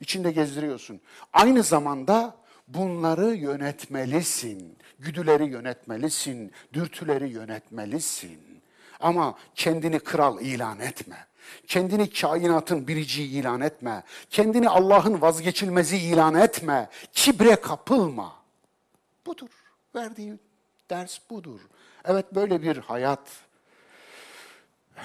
[0.00, 1.00] İçinde gezdiriyorsun.
[1.32, 2.36] Aynı zamanda
[2.74, 4.78] bunları yönetmelisin.
[4.98, 6.52] Güdüleri yönetmelisin.
[6.72, 8.62] Dürtüleri yönetmelisin.
[9.00, 11.26] Ama kendini kral ilan etme.
[11.66, 14.02] Kendini kainatın biriciği ilan etme.
[14.30, 16.88] Kendini Allah'ın vazgeçilmezi ilan etme.
[17.12, 18.32] Kibre kapılma.
[19.26, 19.48] Budur.
[19.94, 20.38] Verdiği
[20.90, 21.60] ders budur.
[22.04, 23.28] Evet böyle bir hayat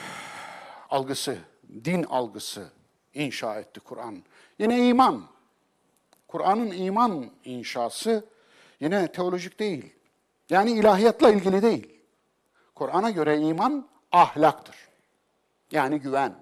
[0.89, 1.37] algısı,
[1.85, 2.69] din algısı
[3.13, 4.23] inşa etti Kur'an.
[4.59, 5.34] Yine iman.
[6.27, 8.25] Kur'an'ın iman inşası
[8.79, 9.93] yine teolojik değil.
[10.49, 11.99] Yani ilahiyatla ilgili değil.
[12.75, 14.75] Kur'an'a göre iman ahlaktır.
[15.71, 16.35] Yani güven.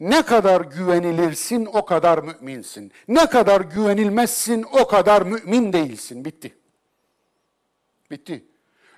[0.00, 2.92] Ne kadar güvenilirsin o kadar müminsin.
[3.08, 6.24] Ne kadar güvenilmezsin o kadar mümin değilsin.
[6.24, 6.56] Bitti.
[8.10, 8.44] Bitti.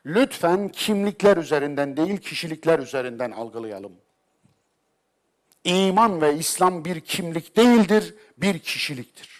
[0.06, 3.92] Lütfen kimlikler üzerinden değil kişilikler üzerinden algılayalım.
[5.64, 9.33] İman ve İslam bir kimlik değildir, bir kişiliktir.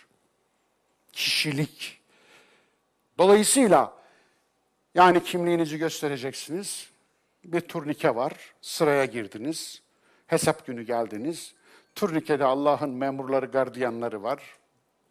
[1.15, 2.01] Kişilik.
[3.19, 3.95] Dolayısıyla
[4.95, 6.91] yani kimliğinizi göstereceksiniz.
[7.45, 9.83] Bir turnike var, sıraya girdiniz.
[10.27, 11.55] Hesap günü geldiniz.
[11.95, 14.43] Turnikede Allah'ın memurları, gardiyanları var.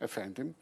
[0.01, 0.56] Efendim,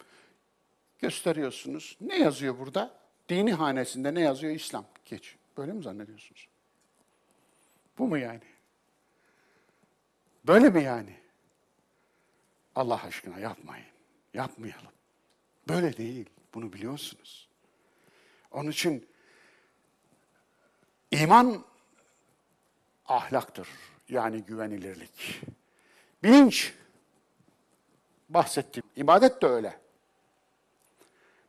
[1.00, 1.98] gösteriyorsunuz.
[2.02, 2.94] Ne yazıyor burada?
[3.30, 4.56] Dini hanesinde ne yazıyor?
[4.56, 4.86] İslam.
[5.06, 5.36] Geç.
[5.58, 6.48] Böyle mi zannediyorsunuz?
[7.98, 8.44] Bu mu yani?
[10.48, 11.16] Böyle mi yani?
[12.76, 13.86] Allah aşkına yapmayın.
[14.34, 14.92] Yapmayalım.
[15.72, 16.30] Böyle değil.
[16.54, 17.50] Bunu biliyorsunuz.
[18.52, 19.08] Onun için
[21.12, 21.66] iman
[23.06, 23.68] ahlaktır.
[24.10, 25.42] Yani güvenilirlik.
[26.24, 26.74] Bilinç
[28.30, 28.84] bahsettim.
[28.96, 29.80] İbadet de öyle.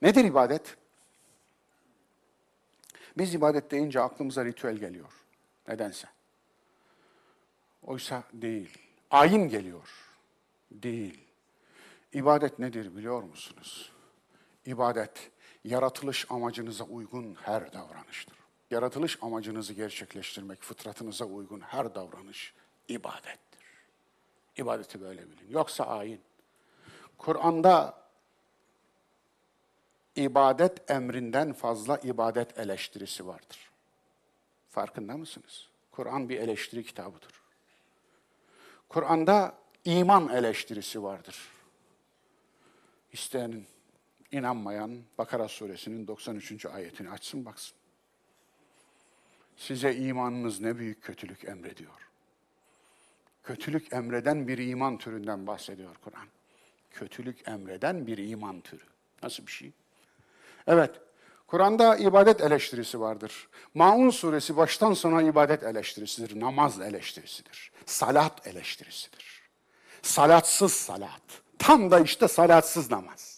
[0.03, 0.77] Nedir ibadet?
[3.19, 5.13] Biz ibadet deyince aklımıza ritüel geliyor.
[5.69, 6.09] Nedense.
[7.83, 8.79] Oysa değil.
[9.11, 9.89] Ayin geliyor.
[10.71, 11.21] Değil.
[12.13, 13.92] İbadet nedir biliyor musunuz?
[14.67, 15.31] İbadet,
[15.65, 18.37] yaratılış amacınıza uygun her davranıştır.
[18.71, 22.55] Yaratılış amacınızı gerçekleştirmek, fıtratınıza uygun her davranış
[22.89, 23.63] ibadettir.
[24.57, 25.51] İbadeti böyle bilin.
[25.51, 26.21] Yoksa ayin.
[27.19, 28.03] Kur'an'da
[30.17, 33.71] ibadet emrinden fazla ibadet eleştirisi vardır.
[34.69, 35.69] Farkında mısınız?
[35.91, 37.43] Kur'an bir eleştiri kitabıdır.
[38.89, 39.55] Kur'an'da
[39.85, 41.49] iman eleştirisi vardır.
[43.13, 43.65] İsteyen,
[44.33, 46.67] inanmayan Bakara suresinin 93.
[46.67, 47.75] ayetini açsın baksın.
[49.57, 52.09] Size imanınız ne büyük kötülük emrediyor.
[53.43, 56.27] Kötülük emreden bir iman türünden bahsediyor Kur'an.
[56.91, 58.83] Kötülük emreden bir iman türü.
[59.23, 59.73] Nasıl bir şey?
[60.67, 61.01] Evet,
[61.47, 63.49] Kur'an'da ibadet eleştirisi vardır.
[63.75, 69.43] Maun suresi baştan sona ibadet eleştirisidir, namaz eleştirisidir, salat eleştirisidir.
[70.03, 71.23] Salatsız salat,
[71.59, 73.32] tam da işte salatsız namaz.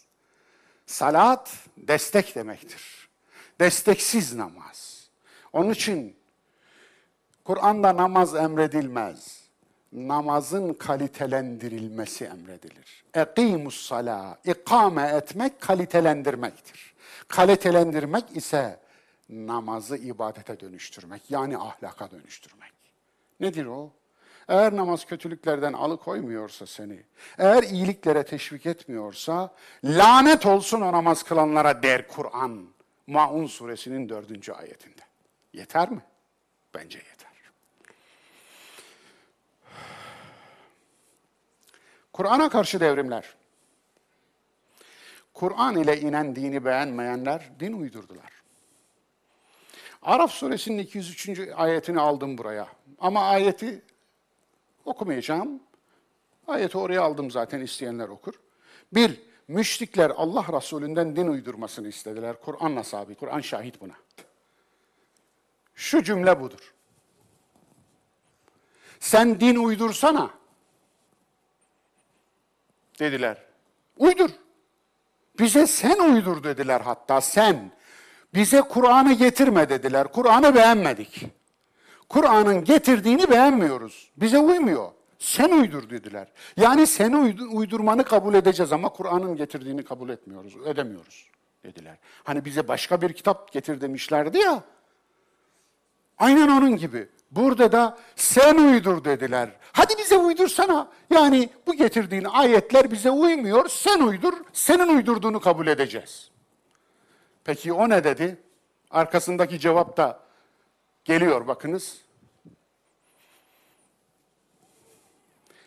[0.87, 3.09] Salat destek demektir.
[3.61, 5.09] Desteksiz namaz.
[5.53, 6.17] Onun için
[7.45, 9.45] Kur'an'da namaz emredilmez.
[9.93, 13.05] Namazın kalitelendirilmesi emredilir.
[13.15, 16.95] Ekimus sala, ikame etmek kalitelendirmektir.
[17.29, 18.81] Kalitelendirmek ise
[19.29, 22.73] namazı ibadete dönüştürmek, yani ahlaka dönüştürmek.
[23.41, 23.93] Nedir o?
[24.49, 27.03] Eğer namaz kötülüklerden alıkoymuyorsa seni,
[27.39, 32.69] eğer iyiliklere teşvik etmiyorsa, lanet olsun o namaz kılanlara der Kur'an.
[33.07, 35.03] Maun suresinin dördüncü ayetinde.
[35.53, 36.01] Yeter mi?
[36.75, 37.25] Bence yeter.
[42.15, 43.35] Kur'an'a karşı devrimler.
[45.35, 48.33] Kur'an ile inen dini beğenmeyenler din uydurdular.
[50.03, 51.41] Araf suresinin 203.
[51.57, 52.69] ayetini aldım buraya.
[52.99, 53.83] Ama ayeti
[54.85, 55.61] okumayacağım.
[56.47, 58.35] Ayeti oraya aldım zaten isteyenler okur.
[58.93, 62.41] Bir, müşrikler Allah Resulünden din uydurmasını istediler.
[62.41, 63.95] Kur'an'la sabit, Kur'an şahit buna.
[65.75, 66.75] Şu cümle budur.
[69.01, 70.31] Sen din uydursana.
[72.99, 73.43] Dediler.
[73.99, 74.31] Uydur.
[75.39, 77.73] Bize sen uydur dediler hatta sen.
[78.35, 80.13] Bize Kur'an'ı getirme dediler.
[80.13, 81.27] Kur'an'ı beğenmedik.
[82.15, 84.11] Kur'an'ın getirdiğini beğenmiyoruz.
[84.17, 84.93] Bize uymuyor.
[85.19, 86.29] Sen uydur dediler.
[86.57, 87.17] Yani seni
[87.47, 91.31] uydurmanı kabul edeceğiz ama Kur'an'ın getirdiğini kabul etmiyoruz, ödemiyoruz
[91.65, 91.99] dediler.
[92.25, 94.63] Hani bize başka bir kitap getir demişlerdi ya.
[96.19, 97.09] Aynen onun gibi.
[97.31, 99.51] Burada da sen uydur dediler.
[99.73, 100.89] Hadi bize uydursana.
[101.11, 103.69] Yani bu getirdiğin ayetler bize uymuyor.
[103.69, 104.33] Sen uydur.
[104.53, 106.31] Senin uydurduğunu kabul edeceğiz.
[107.45, 108.37] Peki o ne dedi?
[108.91, 110.21] Arkasındaki cevap da
[111.05, 112.04] geliyor bakınız.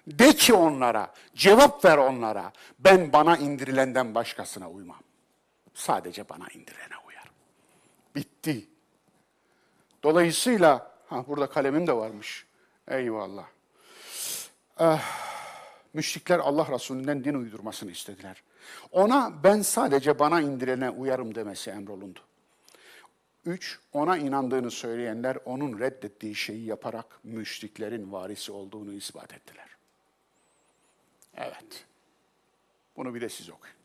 [0.07, 2.51] De ki onlara, cevap ver onlara.
[2.79, 4.99] Ben bana indirilenden başkasına uymam.
[5.73, 7.33] Sadece bana indirilene uyarım.
[8.15, 8.67] Bitti.
[10.03, 12.45] Dolayısıyla Ha burada kalemim de varmış.
[12.87, 13.45] Eyvallah.
[14.79, 15.01] Eh,
[15.93, 18.43] müşrikler Allah Resulü'nden din uydurmasını istediler.
[18.91, 22.19] Ona ben sadece bana indirene uyarım demesi emrolundu.
[23.45, 29.76] Üç, ona inandığını söyleyenler onun reddettiği şeyi yaparak müşriklerin varisi olduğunu ispat ettiler.
[31.37, 31.85] Evet.
[32.97, 33.75] Bunu bir de siz okuyun.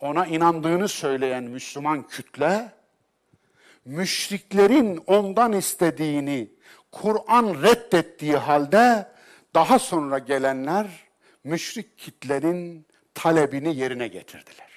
[0.00, 2.72] Ona inandığını söyleyen Müslüman kütle,
[3.84, 6.50] müşriklerin ondan istediğini,
[6.92, 9.12] Kur'an reddettiği halde
[9.54, 10.86] daha sonra gelenler
[11.44, 14.72] müşrik kitlerin talebini yerine getirdiler.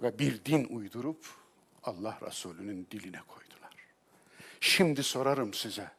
[0.00, 1.26] Ve bir din uydurup
[1.84, 3.72] Allah Resulü'nün diline koydular.
[4.60, 5.90] Şimdi sorarım size.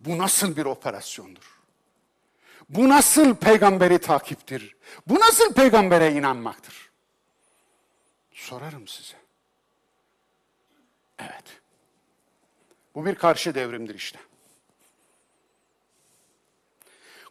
[0.00, 1.57] Bu nasıl bir operasyondur?
[2.68, 4.76] Bu nasıl peygamberi takiptir?
[5.06, 6.90] Bu nasıl peygambere inanmaktır?
[8.32, 9.16] Sorarım size.
[11.18, 11.60] Evet.
[12.94, 14.18] Bu bir karşı devrimdir işte.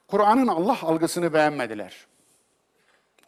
[0.07, 2.07] Kur'an'ın Allah algısını beğenmediler.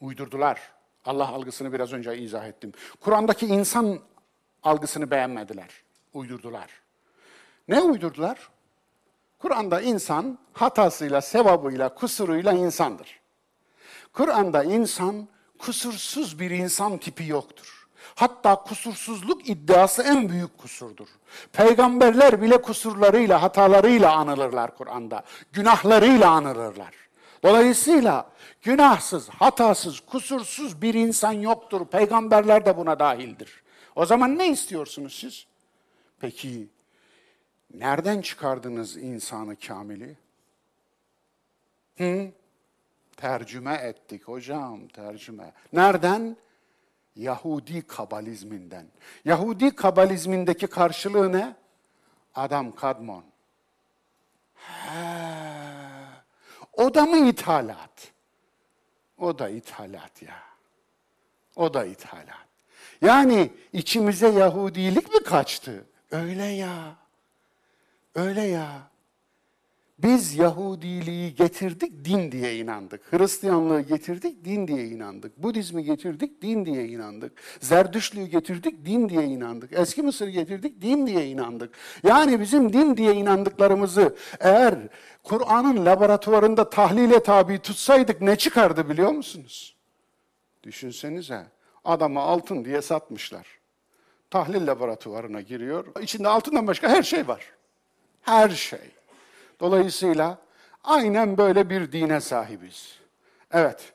[0.01, 0.71] Uydurdular.
[1.05, 2.73] Allah algısını biraz önce izah ettim.
[2.99, 3.99] Kur'an'daki insan
[4.63, 5.69] algısını beğenmediler.
[6.13, 6.69] Uydurdular.
[7.67, 8.49] Ne uydurdular?
[9.39, 13.19] Kur'an'da insan hatasıyla, sevabıyla, kusuruyla insandır.
[14.13, 15.27] Kur'an'da insan
[15.59, 17.87] kusursuz bir insan tipi yoktur.
[18.15, 21.07] Hatta kusursuzluk iddiası en büyük kusurdur.
[21.53, 25.23] Peygamberler bile kusurlarıyla, hatalarıyla anılırlar Kur'an'da.
[25.51, 26.93] Günahlarıyla anılırlar.
[27.43, 28.29] Dolayısıyla
[28.61, 31.85] günahsız, hatasız, kusursuz bir insan yoktur.
[31.85, 33.63] Peygamberler de buna dahildir.
[33.95, 35.45] O zaman ne istiyorsunuz siz?
[36.19, 36.69] Peki
[37.73, 40.17] nereden çıkardınız insanı kamili?
[41.97, 42.31] Hı?
[43.17, 45.53] Tercüme ettik hocam, tercüme.
[45.73, 46.37] Nereden?
[47.15, 48.85] Yahudi kabalizminden.
[49.25, 51.55] Yahudi kabalizmindeki karşılığı ne?
[52.35, 53.23] Adam kadmon.
[54.55, 55.39] He.
[56.73, 58.11] O da mı ithalat?
[59.17, 60.43] O da ithalat ya.
[61.55, 62.47] O da ithalat.
[63.01, 65.85] Yani içimize Yahudilik mi kaçtı?
[66.11, 66.95] Öyle ya.
[68.15, 68.89] Öyle ya.
[70.03, 73.13] Biz Yahudiliği getirdik, din diye inandık.
[73.13, 75.37] Hristiyanlığı getirdik, din diye inandık.
[75.37, 77.41] Budizmi getirdik, din diye inandık.
[77.59, 79.73] Zerdüştlüğü getirdik, din diye inandık.
[79.73, 81.75] Eski Mısır'ı getirdik, din diye inandık.
[82.03, 84.75] Yani bizim din diye inandıklarımızı eğer
[85.23, 89.75] Kur'an'ın laboratuvarında tahlile tabi tutsaydık ne çıkardı biliyor musunuz?
[90.63, 91.47] Düşünsenize,
[91.85, 93.47] adama altın diye satmışlar.
[94.29, 97.58] Tahlil laboratuvarına giriyor, içinde altından başka her şey var.
[98.29, 98.91] Her şey.
[99.59, 100.37] Dolayısıyla
[100.83, 102.99] aynen böyle bir dine sahibiz.
[103.51, 103.93] Evet.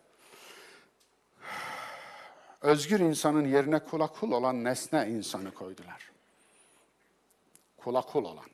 [2.61, 6.11] Özgür insanın yerine kula kul olan nesne insanı koydular.
[7.77, 8.45] Kula kul olan.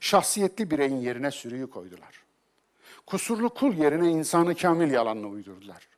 [0.00, 2.22] Şahsiyetli bireyin yerine sürüyü koydular.
[3.06, 5.88] Kusurlu kul yerine insanı kamil yalanını uydurdular.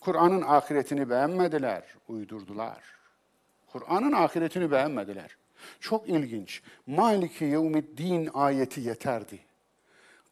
[0.00, 2.82] Kur'an'ın ahiretini beğenmediler, uydurdular.
[3.66, 5.36] Kur'an'ın ahiretini beğenmediler.
[5.80, 6.62] Çok ilginç.
[6.86, 9.40] Maliki yevmiddin ayeti yeterdi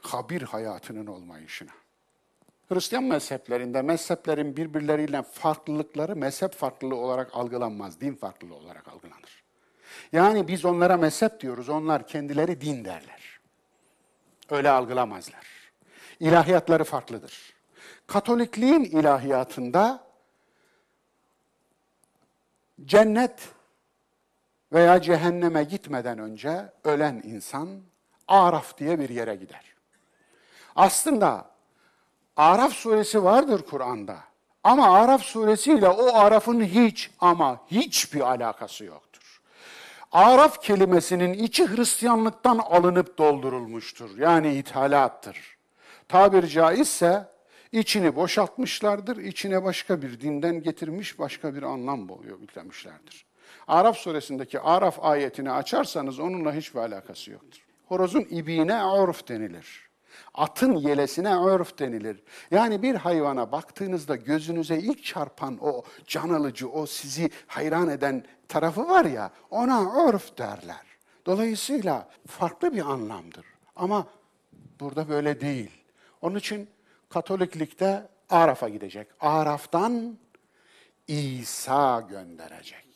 [0.03, 1.71] kabir hayatının olmayışına.
[2.69, 9.43] Hristiyan mezheplerinde mezheplerin birbirleriyle farklılıkları mezhep farklılığı olarak algılanmaz, din farklılığı olarak algılanır.
[10.13, 13.41] Yani biz onlara mezhep diyoruz, onlar kendileri din derler.
[14.51, 15.47] Öyle algılamazlar.
[16.21, 17.55] İlahiyatları farklıdır.
[18.07, 20.05] Katolikliğin ilahiyatında
[22.85, 23.49] cennet
[24.73, 27.69] veya cehenneme gitmeden önce ölen insan
[28.29, 29.75] Araf diye bir yere gider.
[30.77, 31.51] Aslında
[32.37, 34.17] Araf suresi vardır Kur'an'da.
[34.65, 39.41] Ama Araf suresiyle o Araf'ın hiç ama hiçbir alakası yoktur.
[40.13, 44.19] Araf kelimesinin içi Hristiyanlıktan alınıp doldurulmuştur.
[44.19, 45.57] Yani ithalattır.
[46.09, 47.29] Tabir caizse
[47.73, 52.09] içini boşaltmışlardır, içine başka bir dinden getirmiş başka bir anlam
[52.41, 53.32] yüklemişlerdir.
[53.69, 57.61] Araf suresindeki Araf ayetini açarsanız onunla hiçbir alakası yoktur.
[57.87, 59.89] Horozun ibiğine urf denilir.
[60.35, 62.23] Atın yelesine örf denilir.
[62.51, 68.89] Yani bir hayvana baktığınızda gözünüze ilk çarpan o can alıcı, o sizi hayran eden tarafı
[68.89, 70.83] var ya, ona örf derler.
[71.27, 73.47] Dolayısıyla farklı bir anlamdır.
[73.77, 74.07] Ama
[74.81, 75.71] burada böyle değil.
[76.23, 76.69] Onun için
[77.11, 79.09] Katoliklikte Araf'a gidecek.
[79.21, 80.19] Araf'tan
[81.09, 82.87] İsa gönderecek.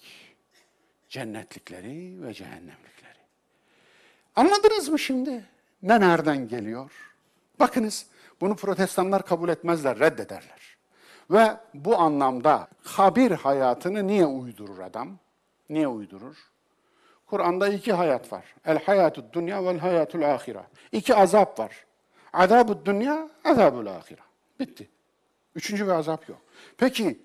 [1.17, 3.19] Cennetlikleri ve cehennemlikleri.
[4.37, 5.45] Anladınız mı şimdi?
[5.83, 6.91] Ne nereden geliyor?
[7.61, 8.07] Bakınız
[8.41, 10.77] bunu protestanlar kabul etmezler, reddederler.
[11.31, 15.19] Ve bu anlamda kabir hayatını niye uydurur adam?
[15.71, 16.37] Niye uydurur?
[17.27, 18.55] Kur'an'da iki hayat var.
[18.65, 20.67] El hayatud dünya vel hayatul ahira.
[20.93, 21.87] İki azap var.
[22.33, 24.23] Azabud dünya, azabul ahira.
[24.61, 24.91] Bitti.
[25.55, 26.39] Üçüncü bir azap yok.
[26.79, 27.19] Peki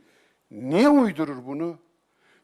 [0.51, 1.77] niye uydurur bunu?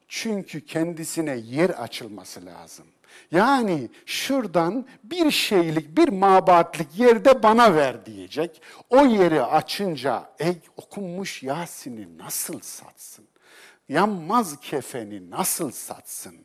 [0.07, 2.85] Çünkü kendisine yer açılması lazım.
[3.31, 8.61] Yani şuradan bir şeylik, bir mabatlık yerde bana ver diyecek.
[8.89, 13.25] O yeri açınca ey okunmuş Yasin'i nasıl satsın?
[13.89, 16.35] Yanmaz kefeni nasıl satsın?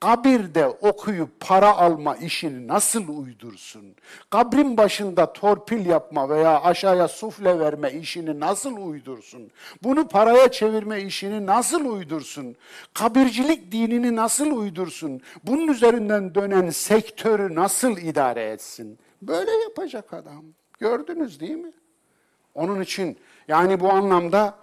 [0.00, 3.94] Kabirde okuyup para alma işini nasıl uydursun?
[4.30, 9.50] Kabrin başında torpil yapma veya aşağıya sufle verme işini nasıl uydursun?
[9.82, 12.56] Bunu paraya çevirme işini nasıl uydursun?
[12.94, 15.20] Kabircilik dinini nasıl uydursun?
[15.44, 18.98] Bunun üzerinden dönen sektörü nasıl idare etsin?
[19.22, 20.44] Böyle yapacak adam.
[20.78, 21.72] Gördünüz değil mi?
[22.54, 23.18] Onun için
[23.48, 24.58] yani bu anlamda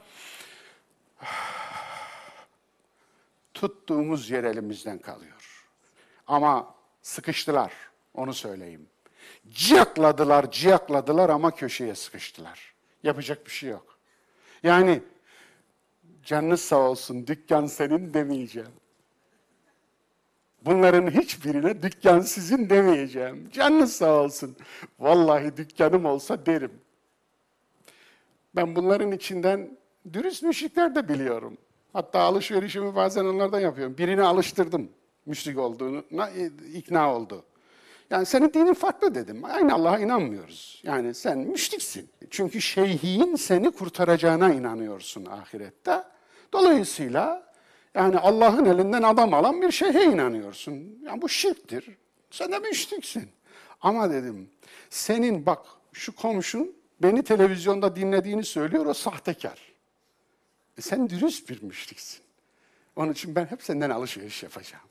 [3.56, 5.66] tuttuğumuz yer elimizden kalıyor.
[6.28, 7.74] Ama sıkıştılar,
[8.14, 8.88] onu söyleyeyim.
[9.50, 12.74] Ciyakladılar, ciyakladılar ama köşeye sıkıştılar.
[13.04, 14.00] Yapacak bir şey yok.
[14.64, 15.04] Yani
[16.24, 18.72] canınız sağ olsun, dükkan senin demeyeceğim.
[20.62, 23.50] Bunların hiçbirine dükkan sizin demeyeceğim.
[23.52, 24.58] Canınız sağ olsun.
[25.00, 26.72] Vallahi dükkanım olsa derim.
[28.56, 29.78] Ben bunların içinden
[30.14, 31.58] dürüst müşrikler de biliyorum.
[31.96, 33.98] Hatta alışverişimi bazen onlardan yapıyorum.
[33.98, 34.90] Birini alıştırdım
[35.26, 36.30] müşrik olduğuna
[36.74, 37.46] ikna oldu.
[38.10, 39.46] Yani senin dinin farklı dedim.
[39.46, 40.82] Aynı Allah'a inanmıyoruz.
[40.86, 42.10] Yani sen müşriksin.
[42.30, 46.04] Çünkü şeyhin seni kurtaracağına inanıyorsun ahirette.
[46.54, 47.54] Dolayısıyla
[47.94, 51.00] yani Allah'ın elinden adam alan bir şeyhe inanıyorsun.
[51.04, 51.98] Yani bu şirktir.
[52.32, 53.30] Sen de müşriksin.
[53.82, 54.50] Ama dedim
[54.90, 59.75] senin bak şu komşun beni televizyonda dinlediğini söylüyor o sahtekar.
[60.80, 62.22] Sen dürüst bir müşriksin.
[62.96, 64.84] Onun için ben hep senden alışveriş yapacağım.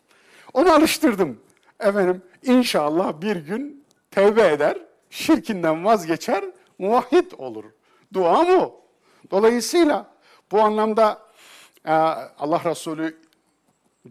[0.53, 1.41] Onu alıştırdım.
[1.81, 4.79] Efendim inşallah bir gün tevbe eder,
[5.11, 6.45] şirkinden vazgeçer,
[6.79, 7.65] muvahhid olur.
[8.13, 8.71] Dua mı?
[9.31, 10.15] Dolayısıyla
[10.53, 11.23] bu anlamda
[11.85, 13.21] e, Allah Resulü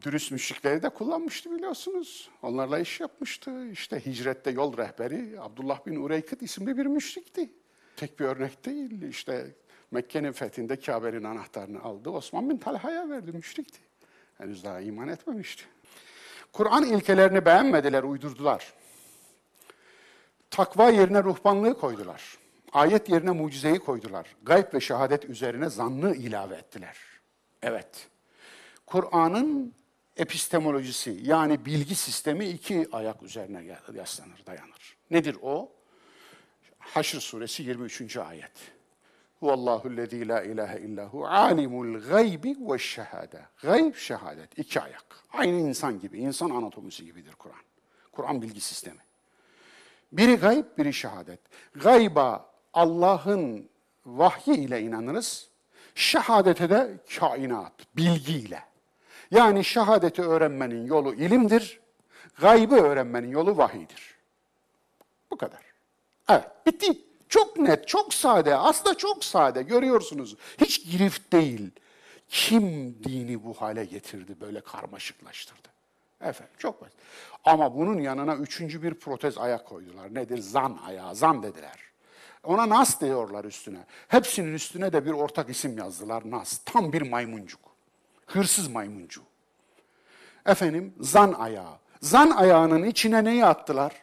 [0.02, 2.30] dürüst müşrikleri de kullanmıştı biliyorsunuz.
[2.42, 3.68] Onlarla iş yapmıştı.
[3.68, 7.50] İşte hicrette yol rehberi Abdullah bin Ureykıt isimli bir müşrikti.
[7.96, 9.02] Tek bir örnek değil.
[9.02, 9.56] İşte
[9.94, 12.10] Mekke'nin fethinde Kabe'nin anahtarını aldı.
[12.10, 13.80] Osman bin Talha'ya verdi, müşrikti.
[14.38, 15.64] Henüz daha iman etmemişti.
[16.54, 18.74] Kur'an ilkelerini beğenmediler, uydurdular.
[20.50, 22.38] Takva yerine ruhbanlığı koydular.
[22.72, 24.36] Ayet yerine mucizeyi koydular.
[24.44, 26.98] Gayb ve şehadet üzerine zannı ilave ettiler.
[27.62, 28.08] Evet,
[28.86, 29.74] Kur'an'ın
[30.18, 34.98] epistemolojisi yani bilgi sistemi iki ayak üzerine yaslanır, dayanır.
[35.12, 35.72] Nedir o?
[36.80, 38.18] Haşr suresi 23.
[38.18, 38.73] ayet.
[39.44, 43.42] Huvallahu lezî la ilahe illahu alimul gaybi ve şehade.
[43.62, 44.60] Gayb, şehadet.
[44.60, 45.06] iki ayak.
[45.34, 47.60] Aynı insan gibi, insan anatomisi gibidir Kur'an.
[48.12, 49.00] Kur'an bilgi sistemi.
[50.12, 51.40] Biri gayb, biri şehadet.
[51.76, 53.70] Gayba Allah'ın
[54.06, 55.50] vahyi ile inanırız.
[55.96, 58.64] Şehadete de kainat, bilgiyle.
[59.32, 61.80] Yani şehadeti öğrenmenin yolu ilimdir.
[62.42, 64.18] Gaybı öğrenmenin yolu vahidir.
[65.32, 65.62] Bu kadar.
[66.30, 67.13] Evet, bitti.
[67.34, 68.56] Çok net, çok sade.
[68.56, 69.62] Aslında çok sade.
[69.62, 70.36] Görüyorsunuz.
[70.62, 71.72] Hiç girift değil.
[72.30, 72.64] Kim
[73.04, 75.68] dini bu hale getirdi, böyle karmaşıklaştırdı?
[76.22, 76.96] Efendim çok basit.
[77.44, 80.16] Ama bunun yanına üçüncü bir protez ayak koydular.
[80.16, 80.38] Nedir?
[80.38, 81.80] Zan ayağı, zan dediler.
[82.44, 83.86] Ona nas diyorlar üstüne.
[84.08, 86.60] Hepsinin üstüne de bir ortak isim yazdılar, nas.
[86.66, 87.62] Tam bir maymuncuk.
[88.26, 89.26] Hırsız maymuncuk.
[90.46, 91.78] Efendim, zan ayağı.
[92.02, 94.03] Zan ayağının içine neyi attılar?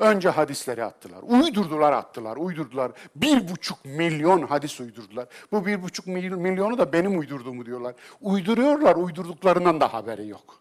[0.00, 1.22] Önce hadisleri attılar.
[1.22, 2.92] Uydurdular attılar, uydurdular.
[3.16, 5.28] Bir buçuk milyon hadis uydurdular.
[5.52, 7.94] Bu bir buçuk milyonu da benim uydurduğumu diyorlar.
[8.20, 10.60] Uyduruyorlar, uydurduklarından da haberi yok.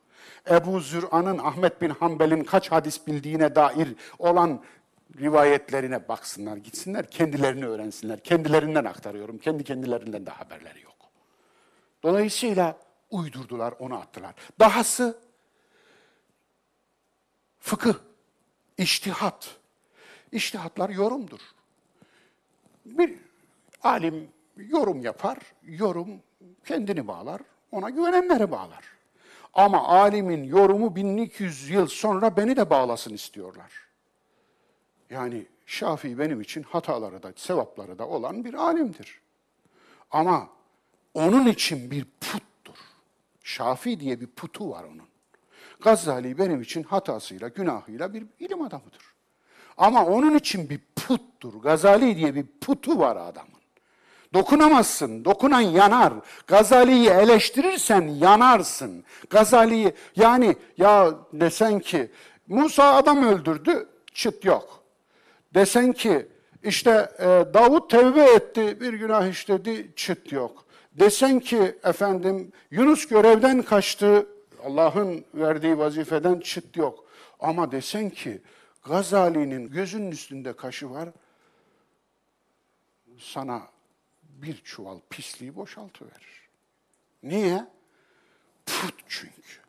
[0.49, 4.61] Ebu Zür'an'ın Ahmet bin Hanbel'in kaç hadis bildiğine dair olan
[5.19, 8.19] rivayetlerine baksınlar, gitsinler, kendilerini öğrensinler.
[8.19, 10.95] Kendilerinden aktarıyorum, kendi kendilerinden de haberleri yok.
[12.03, 12.77] Dolayısıyla
[13.11, 14.35] uydurdular, onu attılar.
[14.59, 15.19] Dahası
[17.59, 18.08] fıkıh
[18.79, 19.55] İçtihat.
[20.31, 21.39] İçtihatlar yorumdur.
[22.85, 23.15] Bir
[23.83, 26.09] alim yorum yapar, yorum
[26.65, 27.41] kendini bağlar,
[27.71, 28.83] ona güvenenleri bağlar.
[29.53, 33.71] Ama alimin yorumu 1200 yıl sonra beni de bağlasın istiyorlar.
[35.09, 39.21] Yani Şafii benim için hataları da, sevapları da olan bir alimdir.
[40.11, 40.49] Ama
[41.13, 42.77] onun için bir puttur.
[43.43, 45.08] Şafii diye bir putu var onun.
[45.79, 49.01] Gazali benim için hatasıyla, günahıyla bir ilim adamıdır.
[49.77, 51.53] Ama onun için bir puttur.
[51.53, 53.59] Gazali diye bir putu var adamın.
[54.33, 56.13] Dokunamazsın, dokunan yanar.
[56.47, 59.03] Gazali'yi eleştirirsen yanarsın.
[59.29, 62.11] Gazali'yi yani ya desen ki
[62.47, 64.83] Musa adam öldürdü, çıt yok.
[65.53, 66.27] Desen ki
[66.63, 70.65] işte e, Davut tevbe etti, bir günah işledi, çıt yok.
[70.93, 74.27] Desen ki efendim Yunus görevden kaçtı,
[74.63, 77.05] Allah'ın verdiği vazifeden çıt yok.
[77.39, 78.41] Ama desen ki
[78.83, 81.09] Gazali'nin gözünün üstünde kaşı var,
[83.19, 83.67] sana
[84.21, 86.49] bir çuval pisliği boşaltıverir.
[87.23, 87.67] Niye?
[88.65, 89.59] Put çünkü.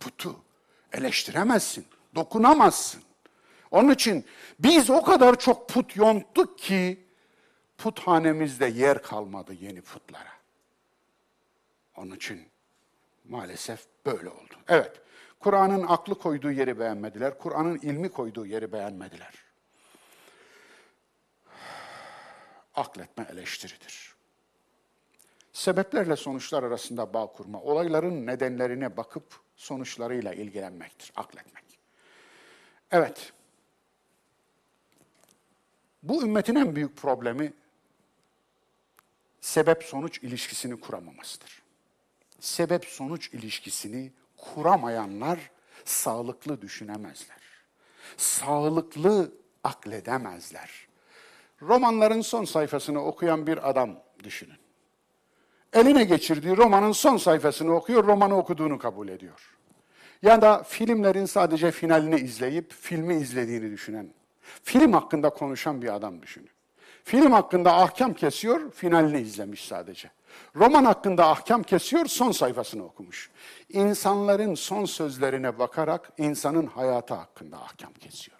[0.00, 0.36] Putu
[0.92, 3.02] eleştiremezsin, dokunamazsın.
[3.70, 4.24] Onun için
[4.58, 7.06] biz o kadar çok put yonttuk ki
[7.78, 10.32] puthanemizde yer kalmadı yeni putlara.
[11.96, 12.48] Onun için
[13.24, 14.54] maalesef böyle oldu.
[14.68, 15.00] Evet,
[15.40, 19.34] Kur'an'ın aklı koyduğu yeri beğenmediler, Kur'an'ın ilmi koyduğu yeri beğenmediler.
[22.74, 24.14] Akletme eleştiridir.
[25.52, 31.64] Sebeplerle sonuçlar arasında bağ kurma, olayların nedenlerine bakıp sonuçlarıyla ilgilenmektir, akletmek.
[32.90, 33.32] Evet,
[36.02, 37.52] bu ümmetin en büyük problemi
[39.40, 41.63] sebep-sonuç ilişkisini kuramamasıdır.
[42.44, 45.38] Sebep-sonuç ilişkisini kuramayanlar
[45.84, 47.36] sağlıklı düşünemezler.
[48.16, 49.32] Sağlıklı
[49.64, 50.70] akledemezler.
[51.62, 54.56] Romanların son sayfasını okuyan bir adam düşünün.
[55.72, 59.56] Eline geçirdiği romanın son sayfasını okuyor, romanı okuduğunu kabul ediyor.
[60.22, 64.14] Ya da filmlerin sadece finalini izleyip filmi izlediğini düşünen,
[64.62, 66.50] film hakkında konuşan bir adam düşünün.
[67.04, 70.10] Film hakkında ahkam kesiyor, finalini izlemiş sadece.
[70.56, 73.30] Roman hakkında ahkam kesiyor, son sayfasını okumuş.
[73.68, 78.38] İnsanların son sözlerine bakarak insanın hayatı hakkında ahkam kesiyor.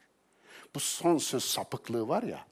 [0.75, 2.47] Bu son söz sapıklığı var ya,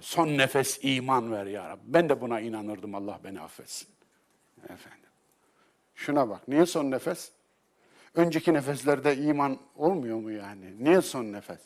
[0.00, 1.82] son nefes iman ver ya Rabbi.
[1.84, 3.88] Ben de buna inanırdım, Allah beni affetsin.
[4.64, 5.10] Efendim.
[5.94, 7.32] Şuna bak, niye son nefes?
[8.16, 10.84] Önceki nefeslerde iman olmuyor mu yani?
[10.84, 11.58] Niye son nefes?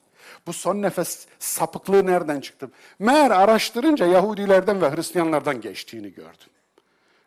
[0.46, 2.70] Bu son nefes sapıklığı nereden çıktı?
[2.98, 6.48] Meğer araştırınca Yahudilerden ve Hristiyanlardan geçtiğini gördüm.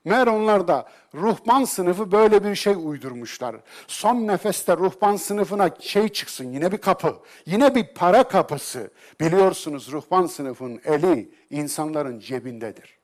[0.06, 3.56] Meğer onlar da ruhban sınıfı böyle bir şey uydurmuşlar.
[3.88, 8.92] Son nefeste ruhban sınıfına şey çıksın, yine bir kapı, yine bir para kapısı.
[9.20, 12.98] Biliyorsunuz ruhban sınıfın eli insanların cebindedir.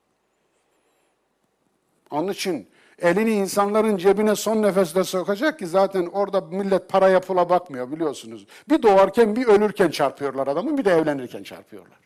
[2.11, 2.69] Onun için
[3.01, 8.47] elini insanların cebine son nefeste sokacak ki zaten orada millet paraya pula bakmıyor biliyorsunuz.
[8.69, 11.99] Bir doğarken bir ölürken çarpıyorlar adamı bir de evlenirken çarpıyorlar.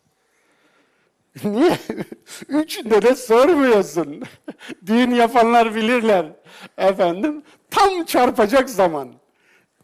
[1.43, 1.77] Niye?
[2.47, 4.23] Üçünde de sormuyorsun.
[4.85, 6.25] Düğün yapanlar bilirler.
[6.77, 9.09] Efendim tam çarpacak zaman.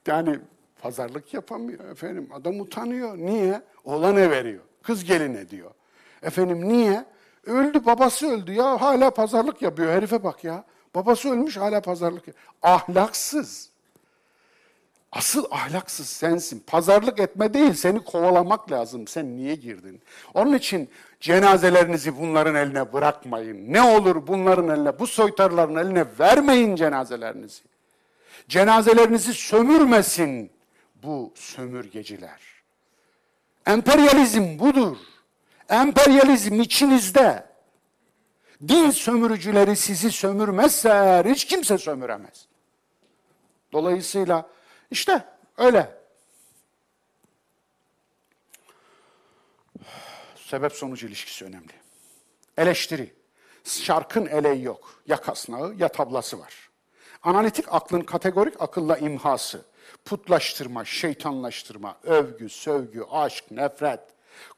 [0.08, 0.40] Yani
[0.82, 2.30] pazarlık yapamıyor efendim.
[2.34, 3.18] Adam utanıyor.
[3.18, 3.62] Niye?
[3.84, 4.64] Oğlana veriyor.
[4.84, 5.72] Kız geline diyor.
[6.24, 7.06] Efendim niye?
[7.46, 9.94] Öldü babası öldü ya hala pazarlık yapıyor.
[9.94, 10.64] Herife bak ya.
[10.96, 12.24] Babası ölmüş hala pazarlık.
[12.62, 13.70] Ahlaksız.
[15.12, 16.64] Asıl ahlaksız sensin.
[16.68, 19.08] Pazarlık etme değil, seni kovalamak lazım.
[19.08, 20.02] Sen niye girdin?
[20.34, 20.90] Onun için
[21.20, 23.74] cenazelerinizi bunların eline bırakmayın.
[23.74, 27.62] Ne olur bunların eline, bu soytarların eline vermeyin cenazelerinizi.
[28.48, 30.52] Cenazelerinizi sömürmesin
[31.04, 32.40] bu sömürgeciler.
[33.66, 34.98] Emperyalizm budur.
[35.70, 37.49] Emperyalizm içinizde.
[38.68, 42.48] Din sömürücüleri sizi sömürmezse hiç kimse sömüremez.
[43.72, 44.50] Dolayısıyla
[44.92, 45.26] işte
[45.58, 46.00] öyle.
[50.36, 51.74] Sebep sonuç ilişkisi önemli.
[52.58, 53.14] Eleştiri.
[53.64, 55.02] Şarkın eleği yok.
[55.08, 56.70] Ya kasnağı ya tablası var.
[57.24, 59.66] Analitik aklın kategorik akılla imhası,
[60.06, 64.00] putlaştırma, şeytanlaştırma, övgü, sövgü, aşk, nefret,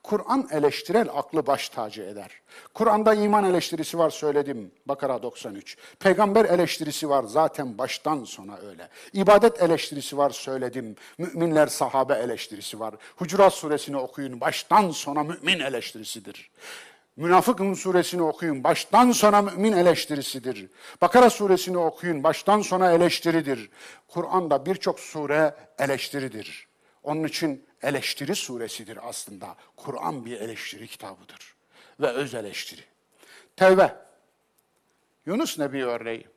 [0.04, 2.32] Kur'an eleştirel aklı baş tacı eder.
[2.74, 5.78] Kur'an'da iman eleştirisi var söyledim Bakara 93.
[6.00, 8.90] Peygamber eleştirisi var zaten baştan sona öyle.
[9.14, 10.96] İbadet eleştirisi var söyledim.
[11.18, 12.96] Müminler sahabe eleştirisi var.
[13.16, 16.52] Hucurat suresini okuyun baştan sona mümin eleştirisidir.
[17.16, 20.70] Münafıkın suresini okuyun, baştan sona mümin eleştirisidir.
[21.02, 23.70] Bakara suresini okuyun, baştan sona eleştiridir.
[24.08, 26.68] Kur'an'da birçok sure eleştiridir.
[27.04, 29.56] Onun için eleştiri suresidir aslında.
[29.76, 31.56] Kur'an bir eleştiri kitabıdır
[32.00, 32.82] ve öz eleştiri.
[33.56, 33.96] Tevbe.
[35.26, 36.28] Yunus Nebi örneği.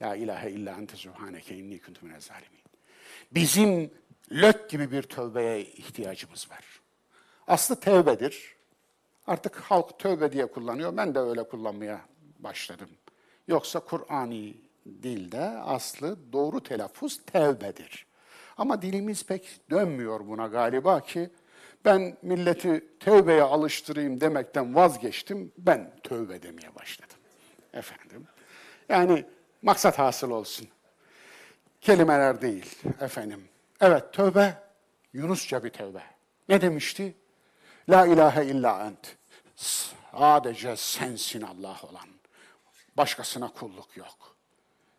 [0.00, 2.60] Ya ilahe illa ente subhaneke inni kuntu minez zalimin.
[3.32, 3.90] Bizim
[4.32, 6.64] lök gibi bir tövbeye ihtiyacımız var.
[7.46, 8.56] Aslı tevbedir.
[9.26, 10.96] Artık halk tövbe diye kullanıyor.
[10.96, 12.00] Ben de öyle kullanmaya
[12.38, 12.90] başladım.
[13.48, 14.56] Yoksa Kur'ani
[14.86, 18.06] dilde aslı doğru telaffuz tevbedir.
[18.56, 21.30] Ama dilimiz pek dönmüyor buna galiba ki
[21.84, 25.52] ben milleti tövbeye alıştırayım demekten vazgeçtim.
[25.58, 27.16] Ben tövbe demeye başladım.
[27.72, 28.26] Efendim.
[28.88, 29.24] Yani
[29.62, 30.68] maksat hasıl olsun.
[31.80, 33.48] Kelimeler değil efendim.
[33.80, 34.54] Evet tövbe
[35.12, 36.02] Yunusça bir tövbe.
[36.48, 37.14] Ne demişti?
[37.88, 39.16] La ilahe illa ent.
[39.56, 42.08] Sadece sensin Allah olan.
[42.96, 44.35] Başkasına kulluk yok.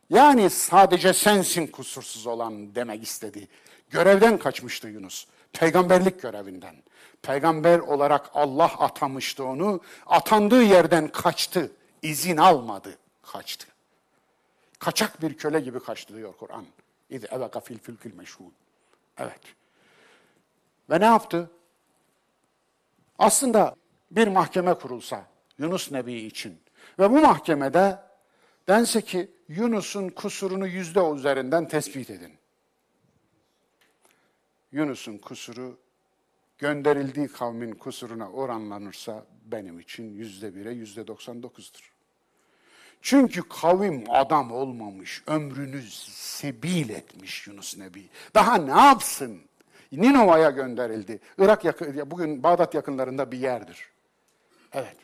[0.09, 3.47] Yani sadece sensin kusursuz olan demek istedi.
[3.89, 5.27] Görevden kaçmıştı Yunus.
[5.53, 6.75] Peygamberlik görevinden.
[7.21, 9.81] Peygamber olarak Allah atamıştı onu.
[10.05, 11.71] Atandığı yerden kaçtı.
[12.01, 13.67] İzin almadı, kaçtı.
[14.79, 16.65] Kaçak bir köle gibi kaçtı diyor Kur'an.
[17.09, 18.51] İz ebeka fil fülkül meşhud.
[19.17, 19.41] Evet.
[20.89, 21.51] Ve ne yaptı?
[23.19, 23.75] Aslında
[24.11, 25.25] bir mahkeme kurulsa
[25.57, 26.59] Yunus Nebi için
[26.99, 27.99] ve bu mahkemede
[28.67, 32.33] dense ki Yunus'un kusurunu yüzde üzerinden tespit edin.
[34.71, 35.77] Yunus'un kusuru
[36.57, 41.93] gönderildiği kavmin kusuruna oranlanırsa benim için yüzde bire yüzde doksan dokuzdur.
[43.01, 48.09] Çünkü kavim adam olmamış, ömrünü sebil etmiş Yunus Nebi.
[48.33, 49.41] Daha ne yapsın?
[49.91, 51.19] Ninova'ya gönderildi.
[51.37, 53.89] Irak yakın, bugün Bağdat yakınlarında bir yerdir.
[54.73, 54.97] Evet.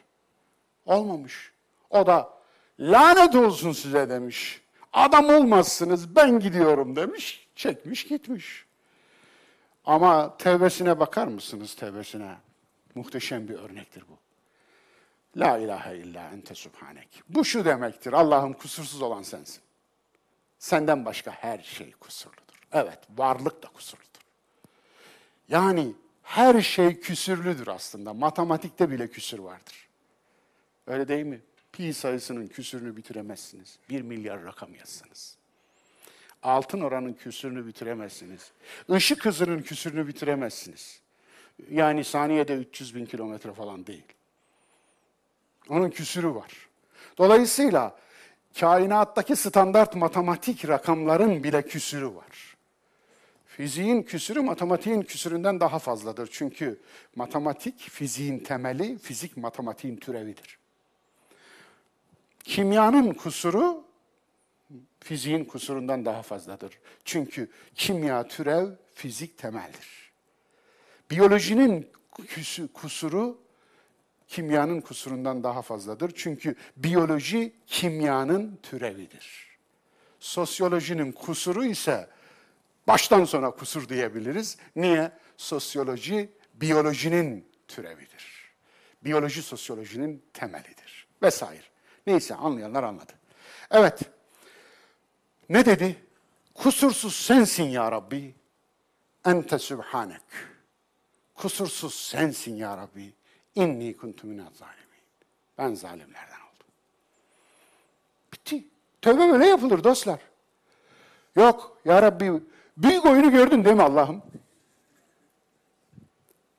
[0.86, 1.52] Olmamış.
[1.90, 2.43] O da
[2.80, 4.62] lanet olsun size demiş.
[4.94, 7.48] Adam olmazsınız ben gidiyorum demiş.
[7.56, 8.66] Çekmiş gitmiş.
[9.86, 12.36] Ama tevbesine bakar mısınız tevbesine?
[12.96, 14.18] Muhteşem bir örnektir bu.
[15.40, 17.24] La ilahe illa ente subhanek.
[17.30, 18.14] Bu şu demektir.
[18.14, 19.62] Allah'ım kusursuz olan sensin.
[20.60, 22.60] Senden başka her şey kusurludur.
[22.72, 24.22] Evet, varlık da kusurludur.
[25.50, 25.94] Yani
[26.24, 28.14] her şey küsürlüdür aslında.
[28.14, 29.90] Matematikte bile küsür vardır.
[30.88, 31.42] Öyle değil mi?
[31.74, 33.80] Pi sayısının küsürünü bitiremezsiniz.
[33.90, 35.38] Bir milyar rakam yazsanız.
[36.44, 38.52] Altın oranın küsürünü bitiremezsiniz.
[38.90, 41.02] Işık hızının küsürünü bitiremezsiniz.
[41.70, 44.04] Yani saniyede 300 bin kilometre falan değil.
[45.70, 46.70] Onun küsürü var.
[47.18, 47.98] Dolayısıyla
[48.60, 52.58] kainattaki standart matematik rakamların bile küsürü var.
[53.46, 56.30] Fiziğin küsürü matematiğin küsüründen daha fazladır.
[56.32, 56.80] Çünkü
[57.16, 60.63] matematik fiziğin temeli, fizik matematiğin türevidir.
[62.44, 63.84] Kimyanın kusuru
[65.00, 66.80] fiziğin kusurundan daha fazladır.
[67.06, 70.12] Çünkü kimya türev, fizik temeldir.
[71.12, 71.92] Biyolojinin
[72.74, 73.42] kusuru
[74.28, 76.12] kimyanın kusurundan daha fazladır.
[76.16, 79.58] Çünkü biyoloji kimyanın türevidir.
[80.20, 82.10] Sosyolojinin kusuru ise
[82.88, 84.58] baştan sona kusur diyebiliriz.
[84.76, 85.12] Niye?
[85.38, 88.54] Sosyoloji biyolojinin türevidir.
[89.04, 91.08] Biyoloji sosyolojinin temelidir.
[91.22, 91.73] Vesaire.
[92.08, 93.14] Neyse anlayanlar anladı.
[93.72, 94.02] Evet.
[95.50, 96.04] Ne dedi?
[96.54, 98.36] Kusursuz sensin ya Rabbi.
[99.26, 100.22] Ente sübhanek.
[101.36, 103.14] Kusursuz sensin ya Rabbi.
[103.56, 104.84] İnni kuntu minel zalimin.
[105.58, 106.68] Ben zalimlerden oldum.
[108.34, 108.68] Bitti.
[109.02, 110.20] Tövbe böyle yapılır dostlar.
[111.36, 112.32] Yok ya Rabbi
[112.78, 114.24] büyük oyunu gördün değil mi Allah'ım?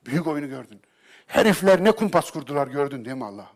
[0.07, 0.81] Büyük oyunu gördün.
[1.27, 3.54] Herifler ne kumpas kurdular gördün değil mi Allah'ım?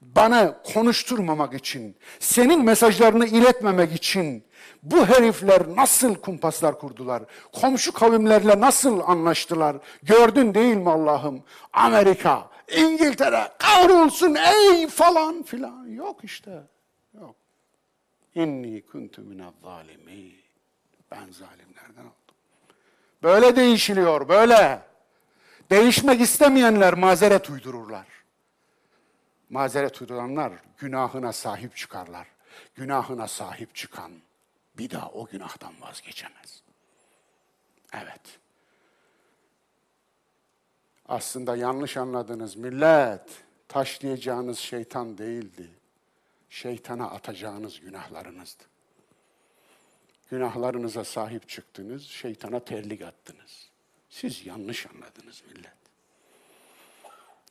[0.00, 4.44] Bana konuşturmamak için, senin mesajlarını iletmemek için
[4.82, 7.22] bu herifler nasıl kumpaslar kurdular?
[7.52, 9.76] Komşu kavimlerle nasıl anlaştılar?
[10.02, 11.42] Gördün değil mi Allah'ım?
[11.72, 15.86] Amerika, İngiltere kahrolsun ey falan filan.
[15.86, 16.62] Yok işte.
[17.20, 17.36] Yok.
[18.34, 20.34] İnni kuntu minel zalimin.
[21.10, 22.36] Ben zalimlerden oldum.
[23.22, 24.82] Böyle değişiliyor, böyle.
[25.70, 28.06] Değişmek istemeyenler mazeret uydururlar.
[29.50, 32.26] Mazeret uyduranlar günahına sahip çıkarlar.
[32.74, 34.12] Günahına sahip çıkan
[34.78, 36.62] bir daha o günahtan vazgeçemez.
[37.92, 38.38] Evet.
[41.06, 43.44] Aslında yanlış anladınız millet.
[43.68, 45.70] Taşlayacağınız şeytan değildi.
[46.50, 48.64] Şeytana atacağınız günahlarınızdı.
[50.30, 53.70] Günahlarınıza sahip çıktınız, şeytana terlik attınız.
[54.10, 55.77] Siz yanlış anladınız millet.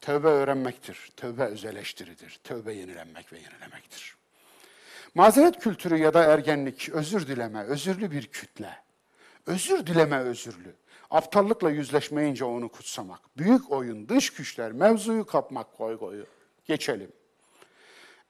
[0.02, 4.18] Tövbe öğrenmektir, tövbe öz eleştiridir, tövbe yenilenmek ve yenilemektir.
[5.16, 8.84] Mazeret kültürü ya da ergenlik, özür dileme, özürlü bir kütle.
[9.46, 10.76] Özür dileme özürlü.
[11.10, 13.38] Aptallıkla yüzleşmeyince onu kutsamak.
[13.38, 16.26] Büyük oyun, dış güçler, mevzuyu kapmak koy koyu.
[16.66, 17.12] Geçelim.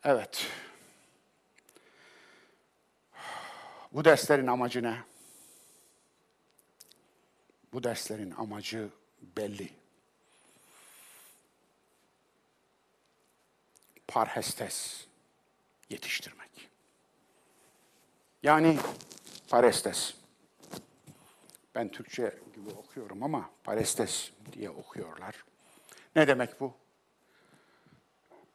[0.04, 0.48] Evet.
[3.92, 4.98] Bu derslerin amacı ne?
[7.74, 8.90] Bu derslerin amacı
[9.22, 9.77] belli.
[14.08, 15.06] Parhestes
[15.90, 16.70] yetiştirmek.
[18.44, 18.78] Yani
[19.50, 20.14] parestes.
[21.76, 25.36] Ben Türkçe gibi okuyorum ama parestes diye okuyorlar.
[26.16, 26.74] Ne demek bu?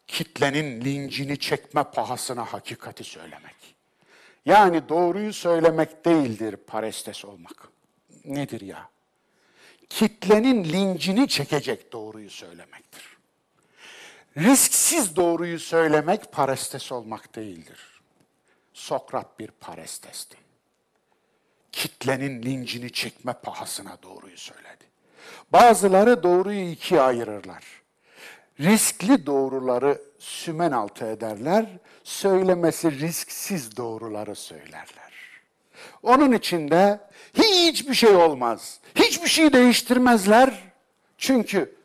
[0.07, 3.74] Kitlenin lincini çekme pahasına hakikati söylemek.
[4.47, 7.69] Yani doğruyu söylemek değildir parestes olmak.
[8.24, 8.91] Nedir ya?
[9.89, 13.11] Kitlenin lincini çekecek doğruyu söylemektir.
[14.36, 18.02] Risksiz doğruyu söylemek parestes olmak değildir.
[18.72, 20.36] Sokrat bir parestesti.
[21.72, 24.84] Kitlenin lincini çekme pahasına doğruyu söyledi.
[25.52, 27.64] Bazıları doğruyu ikiye ayırırlar.
[28.60, 31.66] riskli doğruları sümen altı ederler,
[32.04, 35.12] söylemesi risksiz doğruları söylerler.
[36.02, 37.00] Onun içinde
[37.34, 40.72] hiçbir şey olmaz, hiçbir şey değiştirmezler.
[41.18, 41.76] Çünkü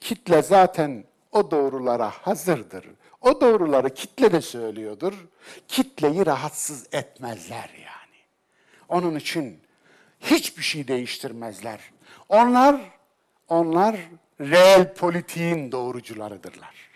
[0.00, 2.86] kitle zaten o doğrulara hazırdır.
[3.20, 5.28] O doğruları kitle de söylüyordur.
[5.68, 8.18] Kitleyi rahatsız etmezler yani.
[8.88, 9.60] Onun için
[10.20, 11.80] hiçbir şey değiştirmezler.
[12.28, 12.80] Onlar
[13.48, 13.96] onlar
[14.40, 16.88] reel politiğin doğrucularıdırlar.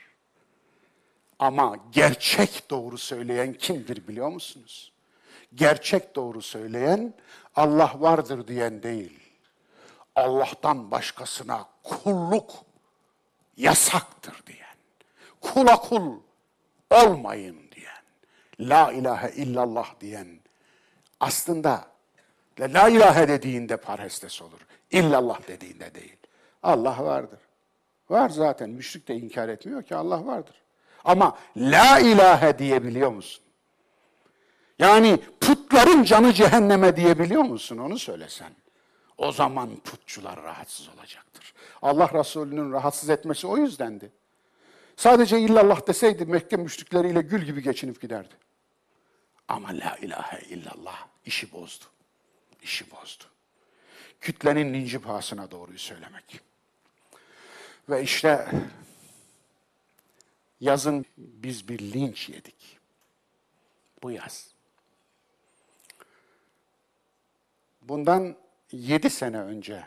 [1.39, 4.93] Ama gerçek doğru söyleyen kimdir biliyor musunuz?
[5.55, 7.15] Gerçek doğru söyleyen
[7.57, 9.21] Allah vardır diyen değil.
[10.17, 12.51] Allah'tan başkasına kulluk
[13.63, 14.77] yasaktır diyen.
[15.41, 16.21] Kula kul
[16.91, 18.03] olmayın diyen.
[18.61, 20.29] La ilahe illallah diyen.
[21.21, 21.87] Aslında
[22.61, 24.61] la ilahe dediğinde parhestes olur.
[24.91, 26.17] İllallah dediğinde değil.
[26.63, 27.41] Allah vardır.
[28.11, 28.71] Var zaten.
[28.71, 30.55] Müşrik de inkar etmiyor ki Allah vardır.
[31.05, 33.45] Ama la ilahe diyebiliyor musun?
[34.79, 37.79] Yani putların canı cehenneme diyebiliyor musun?
[37.79, 38.51] Onu söylesen.
[39.23, 41.55] O zaman putçular rahatsız olacaktır.
[41.83, 44.13] Allah Resulü'nün rahatsız etmesi o yüzdendi.
[44.97, 48.35] Sadece illallah deseydi Mekke müşrikleriyle gül gibi geçinip giderdi.
[49.49, 51.85] Ama la ilahe illallah işi bozdu.
[52.63, 53.25] İşi bozdu.
[54.21, 56.41] Kütlenin ninci pahasına doğruyu söylemek.
[57.89, 58.51] Ve işte
[60.61, 62.79] yazın biz bir linç yedik.
[64.03, 64.55] Bu yaz.
[67.83, 68.42] Bundan
[68.73, 69.85] yedi sene önce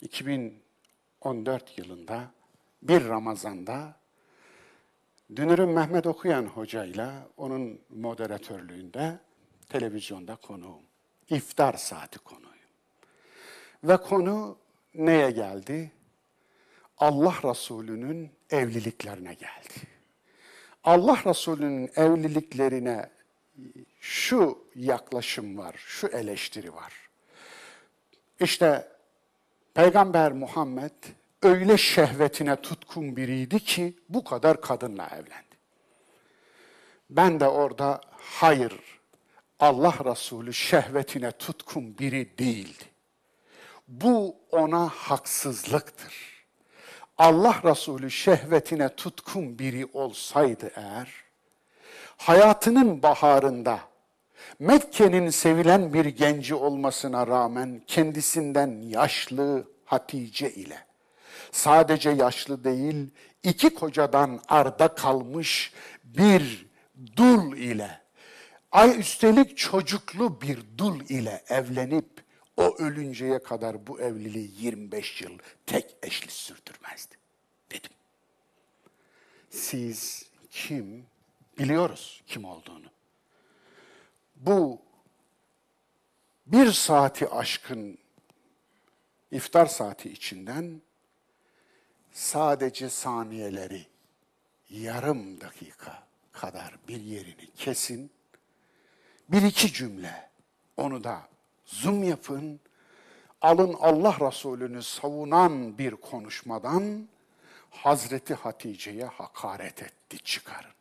[0.00, 2.30] 2014 yılında
[2.82, 4.04] bir Ramazan'da
[5.36, 9.18] Dünürüm Mehmet Okuyan hocayla onun moderatörlüğünde
[9.68, 10.82] televizyonda konuğum.
[11.30, 12.54] İftar saati konuyum.
[13.84, 14.58] Ve konu
[14.94, 15.92] neye geldi?
[16.98, 19.88] Allah Resulü'nün evliliklerine geldi.
[20.84, 23.10] Allah Resulü'nün evliliklerine
[24.00, 27.03] şu yaklaşım var, şu eleştiri var.
[28.44, 28.88] İşte
[29.74, 30.92] Peygamber Muhammed
[31.42, 35.56] öyle şehvetine tutkun biriydi ki bu kadar kadınla evlendi.
[37.10, 38.80] Ben de orada hayır,
[39.60, 42.84] Allah Resulü şehvetine tutkun biri değildi.
[43.88, 46.44] Bu ona haksızlıktır.
[47.18, 51.14] Allah Resulü şehvetine tutkun biri olsaydı eğer,
[52.16, 53.80] hayatının baharında
[54.58, 60.86] Mekke'nin sevilen bir genci olmasına rağmen kendisinden yaşlı Hatice ile
[61.52, 63.10] sadece yaşlı değil,
[63.42, 65.72] iki kocadan arda kalmış
[66.04, 66.66] bir
[67.16, 68.00] dul ile,
[68.72, 72.24] ay üstelik çocuklu bir dul ile evlenip
[72.56, 77.14] o ölünceye kadar bu evliliği 25 yıl tek eşli sürdürmezdi
[77.70, 77.90] dedim.
[79.50, 81.06] Siz kim?
[81.58, 82.93] Biliyoruz kim olduğunu.
[84.46, 84.78] Bu
[86.46, 87.98] bir saati aşkın
[89.30, 90.82] iftar saati içinden
[92.12, 93.86] sadece saniyeleri
[94.70, 96.02] yarım dakika
[96.32, 98.10] kadar bir yerini kesin.
[99.28, 100.30] Bir iki cümle
[100.76, 101.28] onu da
[101.64, 102.60] zoom yapın.
[103.40, 107.08] Alın Allah Resulü'nü savunan bir konuşmadan
[107.70, 110.74] Hazreti Hatice'ye hakaret etti çıkarın.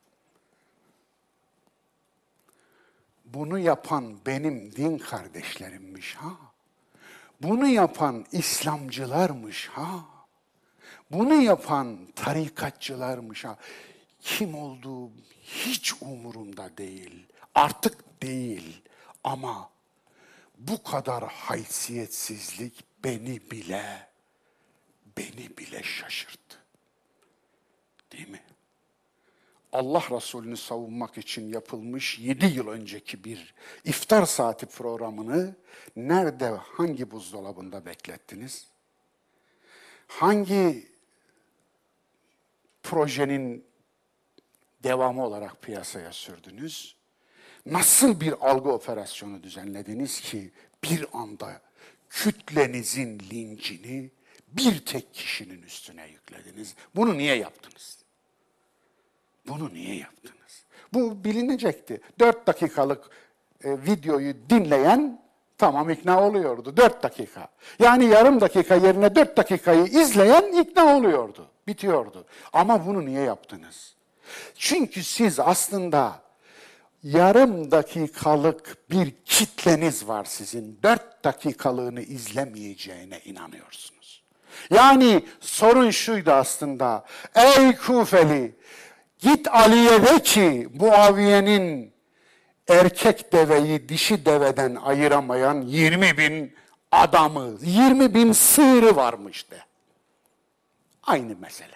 [3.34, 6.38] Bunu yapan benim din kardeşlerimmiş ha.
[7.41, 10.05] Bunu yapan İslamcılarmış ha.
[11.11, 13.57] Bunu yapan tarikatçılarmış ha.
[14.22, 15.11] Kim olduğu
[15.41, 17.26] hiç umurumda değil.
[17.55, 18.81] Artık değil.
[19.23, 19.69] Ama
[20.57, 24.10] bu kadar haysiyetsizlik beni bile
[25.18, 26.57] beni bile şaşırttı.
[28.11, 28.43] Değil mi?
[29.74, 33.54] Allah Resulü'nü savunmak için yapılmış yedi yıl önceki bir
[33.86, 35.56] iftar saati programını
[35.95, 38.68] nerede, hangi buzdolabında beklettiniz?
[40.08, 40.88] Hangi
[42.84, 43.66] projenin
[44.84, 46.95] devamı olarak piyasaya sürdünüz?
[47.66, 50.52] Nasıl bir algı operasyonu düzenlediniz ki
[50.84, 51.62] bir anda
[52.10, 54.12] kütlenizin lincini
[54.48, 56.76] bir tek kişinin üstüne yüklediniz?
[56.95, 58.03] Bunu niye yaptınız?
[59.48, 60.65] Bunu niye yaptınız?
[60.94, 62.02] Bu bilinecekti.
[62.20, 63.06] Dört dakikalık
[63.64, 65.22] e, videoyu dinleyen
[65.57, 66.78] tamam ikna oluyordu.
[66.78, 67.48] Dört dakika.
[67.80, 71.48] Yani yarım dakika yerine dört dakikayı izleyen ikna oluyordu.
[71.68, 72.26] Bitiyordu.
[72.53, 73.95] Ama bunu niye yaptınız?
[74.56, 76.22] Çünkü siz aslında
[77.03, 80.80] yarım dakikalık bir kitleniz var sizin.
[80.84, 84.24] Dört dakikalığını izlemeyeceğine inanıyorsunuz.
[84.70, 87.06] Yani sorun şuydu aslında.
[87.36, 88.56] Ey Kufeli
[89.24, 91.94] git Ali'ye de ki Muaviye'nin
[92.68, 96.56] erkek deveyi dişi deveden ayıramayan 20 bin
[96.91, 99.60] adamı, 20 bin sığırı varmış de.
[101.04, 101.76] Aynı mesele.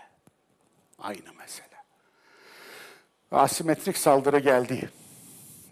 [1.00, 1.78] Aynı mesele.
[3.32, 4.90] Asimetrik saldırı geldi.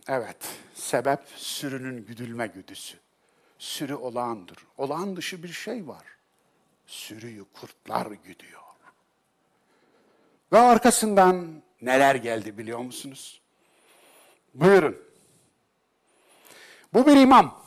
[0.08, 0.38] Evet,
[0.76, 2.98] sebep sürünün güdülme güdüsü.
[3.60, 4.58] Sürü olağandır.
[4.78, 6.04] Olağan dışı bir şey var.
[6.88, 8.65] Sürüyü kurtlar güdüyor.
[10.52, 13.42] Ve arkasından neler geldi biliyor musunuz?
[14.54, 14.98] Buyurun.
[16.94, 17.62] Bu bir imam.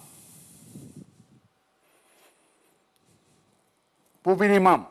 [4.24, 4.90] Bu bir imam.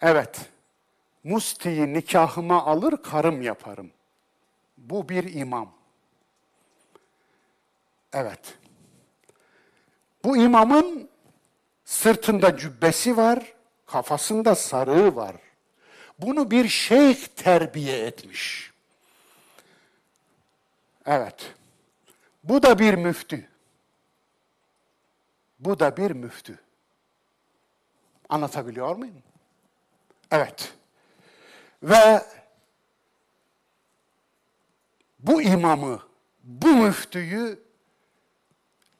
[0.00, 0.40] Evet.
[1.24, 3.90] Musti'yi nikahıma alır karım yaparım.
[4.78, 5.74] Bu bir imam.
[8.12, 8.58] Evet.
[10.24, 11.08] Bu imamın
[11.84, 13.53] sırtında cübbesi var,
[13.94, 15.36] kafasında sarığı var.
[16.18, 18.72] Bunu bir şeyh terbiye etmiş.
[21.06, 21.54] Evet.
[22.44, 23.48] Bu da bir müftü.
[25.58, 26.58] Bu da bir müftü.
[28.28, 29.22] Anlatabiliyor muyum?
[30.30, 30.72] Evet.
[31.82, 32.22] Ve
[35.18, 36.02] bu imamı,
[36.42, 37.62] bu müftüyü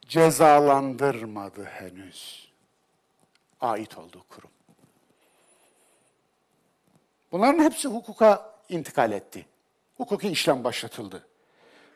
[0.09, 2.53] cezalandırmadı henüz.
[3.61, 4.54] Ait olduğu kurum.
[7.35, 9.47] Bunların hepsi hukuka intikal etti.
[9.97, 11.27] Hukuki işlem başlatıldı.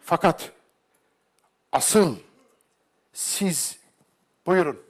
[0.04, 0.52] Fakat
[1.72, 2.16] asıl
[3.12, 3.78] siz
[4.46, 4.82] buyurun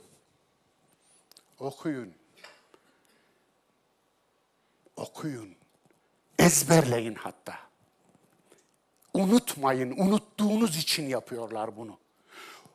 [1.58, 2.14] okuyun.
[4.96, 5.56] Okuyun.
[6.38, 7.58] Ezberleyin hatta.
[9.14, 9.90] Unutmayın.
[9.90, 11.98] Unuttuğunuz için yapıyorlar bunu.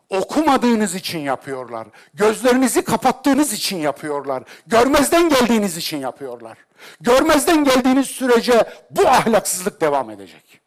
[0.09, 1.88] Okumadığınız için yapıyorlar.
[2.13, 4.43] Gözlerinizi kapattığınız için yapıyorlar.
[4.67, 6.57] Görmezden geldiğiniz için yapıyorlar.
[7.01, 10.61] Görmezden geldiğiniz sürece bu ahlaksızlık devam edecek.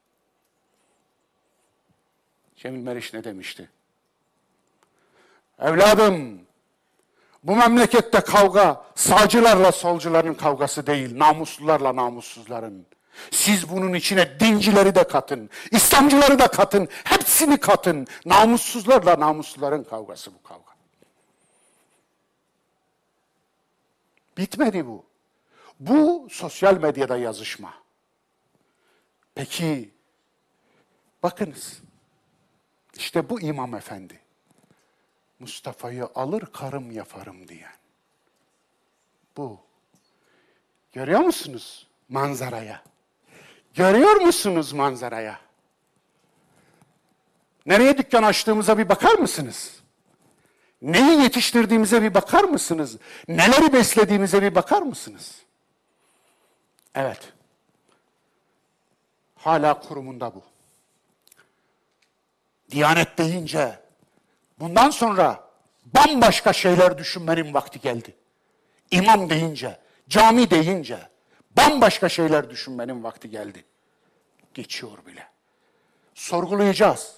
[2.57, 3.69] Cemil Meriç ne demişti?
[5.59, 6.41] Evladım,
[7.43, 12.87] bu memlekette kavga sağcılarla solcuların kavgası değil, namuslularla namussuzların.
[13.31, 18.07] Siz bunun içine dincileri de katın, İslamcıları da katın, hepsini katın.
[18.27, 20.73] Namussuzlarla namusluların kavgası bu kavga.
[24.39, 25.05] Bitmedi bu.
[25.81, 27.75] Bu sosyal medyada yazışma.
[29.35, 29.91] Peki,
[31.23, 31.83] bakınız.
[32.95, 34.21] İşte bu imam efendi.
[35.39, 37.75] Mustafa'yı alır karım yaparım diyen.
[39.37, 39.61] Bu.
[40.93, 42.83] Görüyor musunuz manzaraya?
[43.77, 45.39] Görüyor musunuz manzaraya?
[47.67, 49.81] Nereye dükkan açtığımıza bir bakar mısınız?
[50.83, 52.97] Neyi yetiştirdiğimize bir bakar mısınız?
[53.29, 55.43] Neleri beslediğimize bir bakar mısınız?
[56.95, 57.33] Evet.
[59.37, 60.43] Hala kurumunda bu.
[62.71, 63.81] Diyanet deyince
[64.59, 65.51] bundan sonra
[65.85, 68.15] bambaşka şeyler düşünmenin vakti geldi.
[68.91, 69.79] İmam deyince,
[70.09, 71.09] cami deyince
[71.57, 73.65] bambaşka şeyler düşünmenin vakti geldi.
[74.55, 75.29] Geçiyor bile.
[76.15, 77.17] Sorgulayacağız.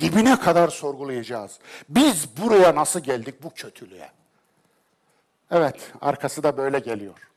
[0.00, 1.58] Dibine kadar sorgulayacağız.
[1.88, 4.10] Biz buraya nasıl geldik bu kötülüğe?
[5.50, 7.30] Evet, arkası da böyle geliyor.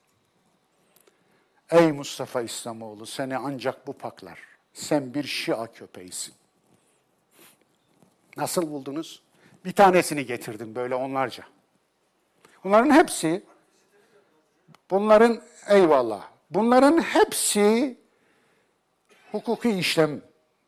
[1.70, 4.40] Ey Mustafa İslamoğlu seni ancak bu paklar.
[4.74, 6.34] Sen bir Şia köpeğisin.
[8.38, 9.22] Nasıl buldunuz?
[9.66, 11.44] Bir tanesini getirdim böyle onlarca.
[12.64, 13.44] Bunların hepsi,
[14.92, 17.98] bunların eyvallah, bunların hepsi
[19.32, 20.22] hukuki işlem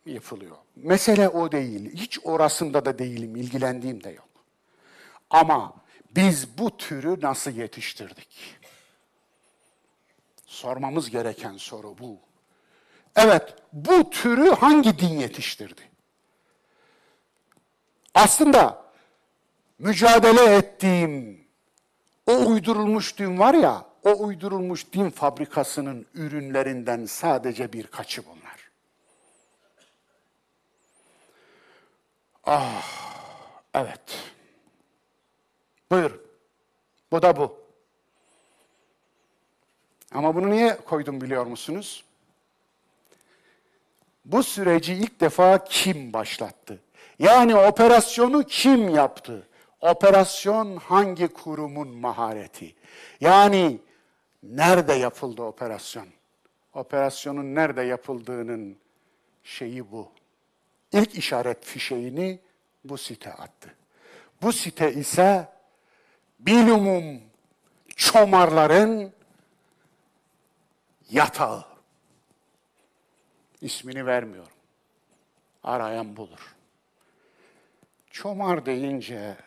[0.06, 0.58] yapılıyor.
[0.76, 1.96] Mesele o değil.
[1.96, 4.30] Hiç orasında da değilim, ilgilendiğim de yok.
[5.30, 5.74] Ama
[6.12, 8.58] biz bu türü nasıl yetiştirdik?
[10.46, 12.18] Sormamız gereken soru bu.
[13.16, 15.82] Evet, bu türü hangi din yetiştirdi?
[18.14, 18.84] Aslında
[19.80, 21.44] mücadele ettiğim
[22.28, 28.70] o uydurulmuş din var ya, o uydurulmuş din fabrikasının ürünlerinden sadece birkaçı bunlar.
[32.46, 32.84] Ah,
[33.74, 34.34] evet.
[35.92, 36.20] Buyur.
[37.12, 37.64] Bu da bu.
[40.14, 42.04] Ama bunu niye koydum biliyor musunuz?
[44.26, 46.80] Bu süreci ilk defa kim başlattı?
[47.20, 49.48] Yani operasyonu kim yaptı?
[49.82, 52.76] Operasyon hangi kurumun mahareti?
[53.22, 53.80] Yani
[54.44, 56.08] nerede yapıldı operasyon?
[56.74, 58.78] Operasyonun nerede yapıldığının
[59.44, 60.12] şeyi bu.
[60.92, 62.40] İlk işaret fişeğini
[62.84, 63.76] bu site attı.
[64.42, 65.50] Bu site ise
[66.40, 67.22] bilumum
[67.96, 69.14] çomarların
[71.10, 71.66] yatağı.
[73.62, 74.52] İsmini vermiyorum.
[75.64, 76.56] Arayan bulur.
[78.12, 79.38] Çomar deyince,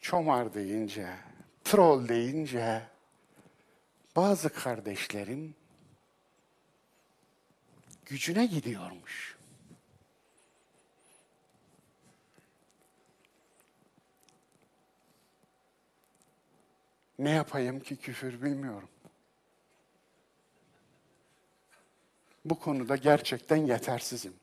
[0.00, 1.16] çomar deyince,
[1.68, 2.82] troll deyince
[4.16, 5.54] bazı kardeşlerim
[8.06, 9.36] gücüne gidiyormuş.
[17.18, 18.88] Ne yapayım ki küfür bilmiyorum.
[22.44, 24.34] Bu konuda gerçekten yetersizim.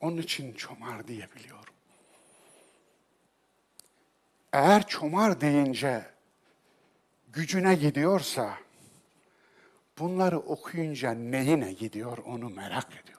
[0.00, 1.75] Onun için çomar diyebiliyorum.
[4.52, 6.04] Eğer çomar deyince
[7.28, 8.58] gücüne gidiyorsa
[9.98, 13.16] bunları okuyunca neyine gidiyor onu merak ediyorum.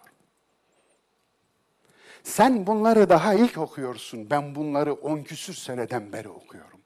[2.24, 4.30] Sen bunları daha ilk okuyorsun.
[4.30, 6.82] Ben bunları on küsür seneden beri okuyorum.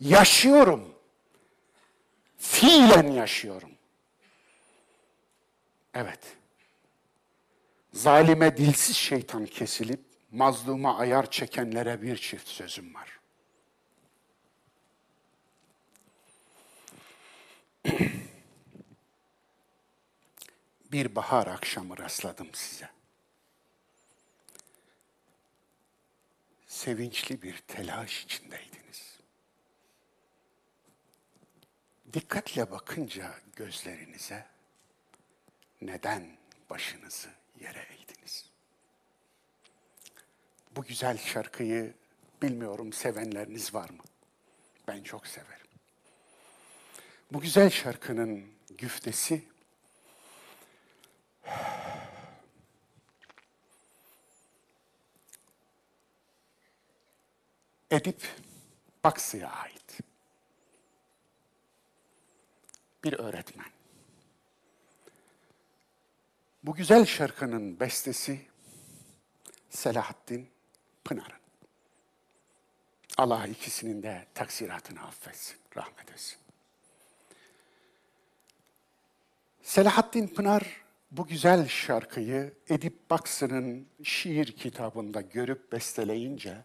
[0.00, 0.94] Yaşıyorum.
[2.38, 3.70] Fiilen yaşıyorum.
[5.94, 6.36] Evet.
[7.92, 13.19] Zalime dilsiz şeytan kesilip mazluma ayar çekenlere bir çift sözüm var.
[20.92, 22.90] bir bahar akşamı rastladım size.
[26.70, 29.18] sevinçli bir telaş içindeydiniz.
[32.12, 34.46] Dikkatle bakınca gözlerinize
[35.80, 36.36] neden
[36.70, 37.28] başınızı
[37.60, 38.50] yere eğdiniz?
[40.76, 41.94] Bu güzel şarkıyı
[42.42, 44.04] bilmiyorum sevenleriniz var mı?
[44.88, 45.59] Ben çok severim.
[47.32, 48.46] Bu güzel şarkının
[48.78, 49.44] güftesi
[57.90, 58.28] Edip
[59.04, 60.00] Baksı'ya ait.
[63.04, 63.70] Bir öğretmen.
[66.62, 68.46] Bu güzel şarkının bestesi
[69.70, 70.50] Selahattin
[71.04, 71.40] Pınar'ın.
[73.16, 76.39] Allah ikisinin de taksiratını affetsin, rahmet etsin.
[79.62, 86.64] Selahattin Pınar bu güzel şarkıyı Edip Baksı'nın şiir kitabında görüp besteleyince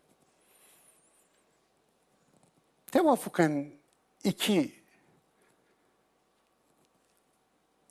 [2.92, 3.72] tevafuken
[4.24, 4.72] iki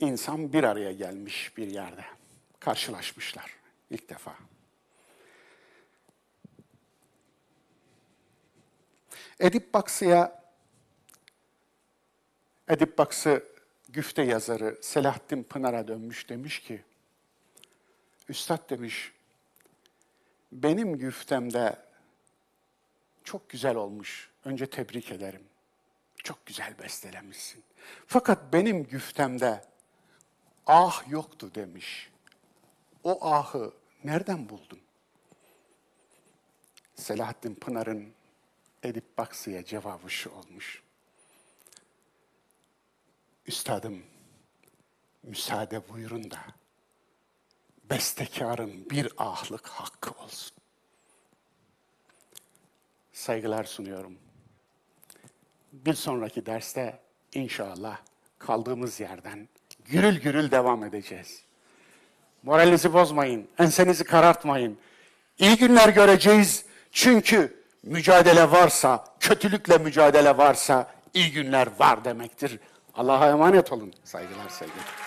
[0.00, 2.04] insan bir araya gelmiş bir yerde.
[2.60, 3.56] Karşılaşmışlar
[3.90, 4.34] ilk defa.
[9.40, 10.44] Edip Baksı'ya
[12.68, 13.53] Edip Baksı
[13.94, 16.82] güfte yazarı Selahattin Pınar'a dönmüş demiş ki
[18.28, 19.12] Üstad demiş
[20.52, 21.76] benim güftemde
[23.24, 24.30] çok güzel olmuş.
[24.44, 25.42] Önce tebrik ederim.
[26.16, 27.64] Çok güzel bestelemişsin.
[28.06, 29.64] Fakat benim güftemde
[30.66, 32.10] ah yoktu demiş.
[33.04, 33.72] O ahı
[34.04, 34.80] nereden buldun?
[36.94, 38.12] Selahattin Pınar'ın
[38.82, 40.83] Edip Baksı'ya cevabı şu olmuş.
[43.46, 44.02] Üstadım,
[45.22, 46.38] müsaade buyurun da
[47.90, 50.56] bestekarın bir ahlık hakkı olsun
[53.12, 54.18] saygılar sunuyorum.
[55.72, 56.98] Bir sonraki derste
[57.34, 57.98] inşallah
[58.38, 59.48] kaldığımız yerden
[59.84, 61.42] gürül gürül devam edeceğiz.
[62.42, 64.78] Moralinizi bozmayın, ensenizi karartmayın.
[65.38, 72.60] İyi günler göreceğiz çünkü mücadele varsa, kötülükle mücadele varsa iyi günler var demektir.
[72.96, 73.92] Allah'a emanet olun.
[74.04, 75.03] Saygılar, sevgiler.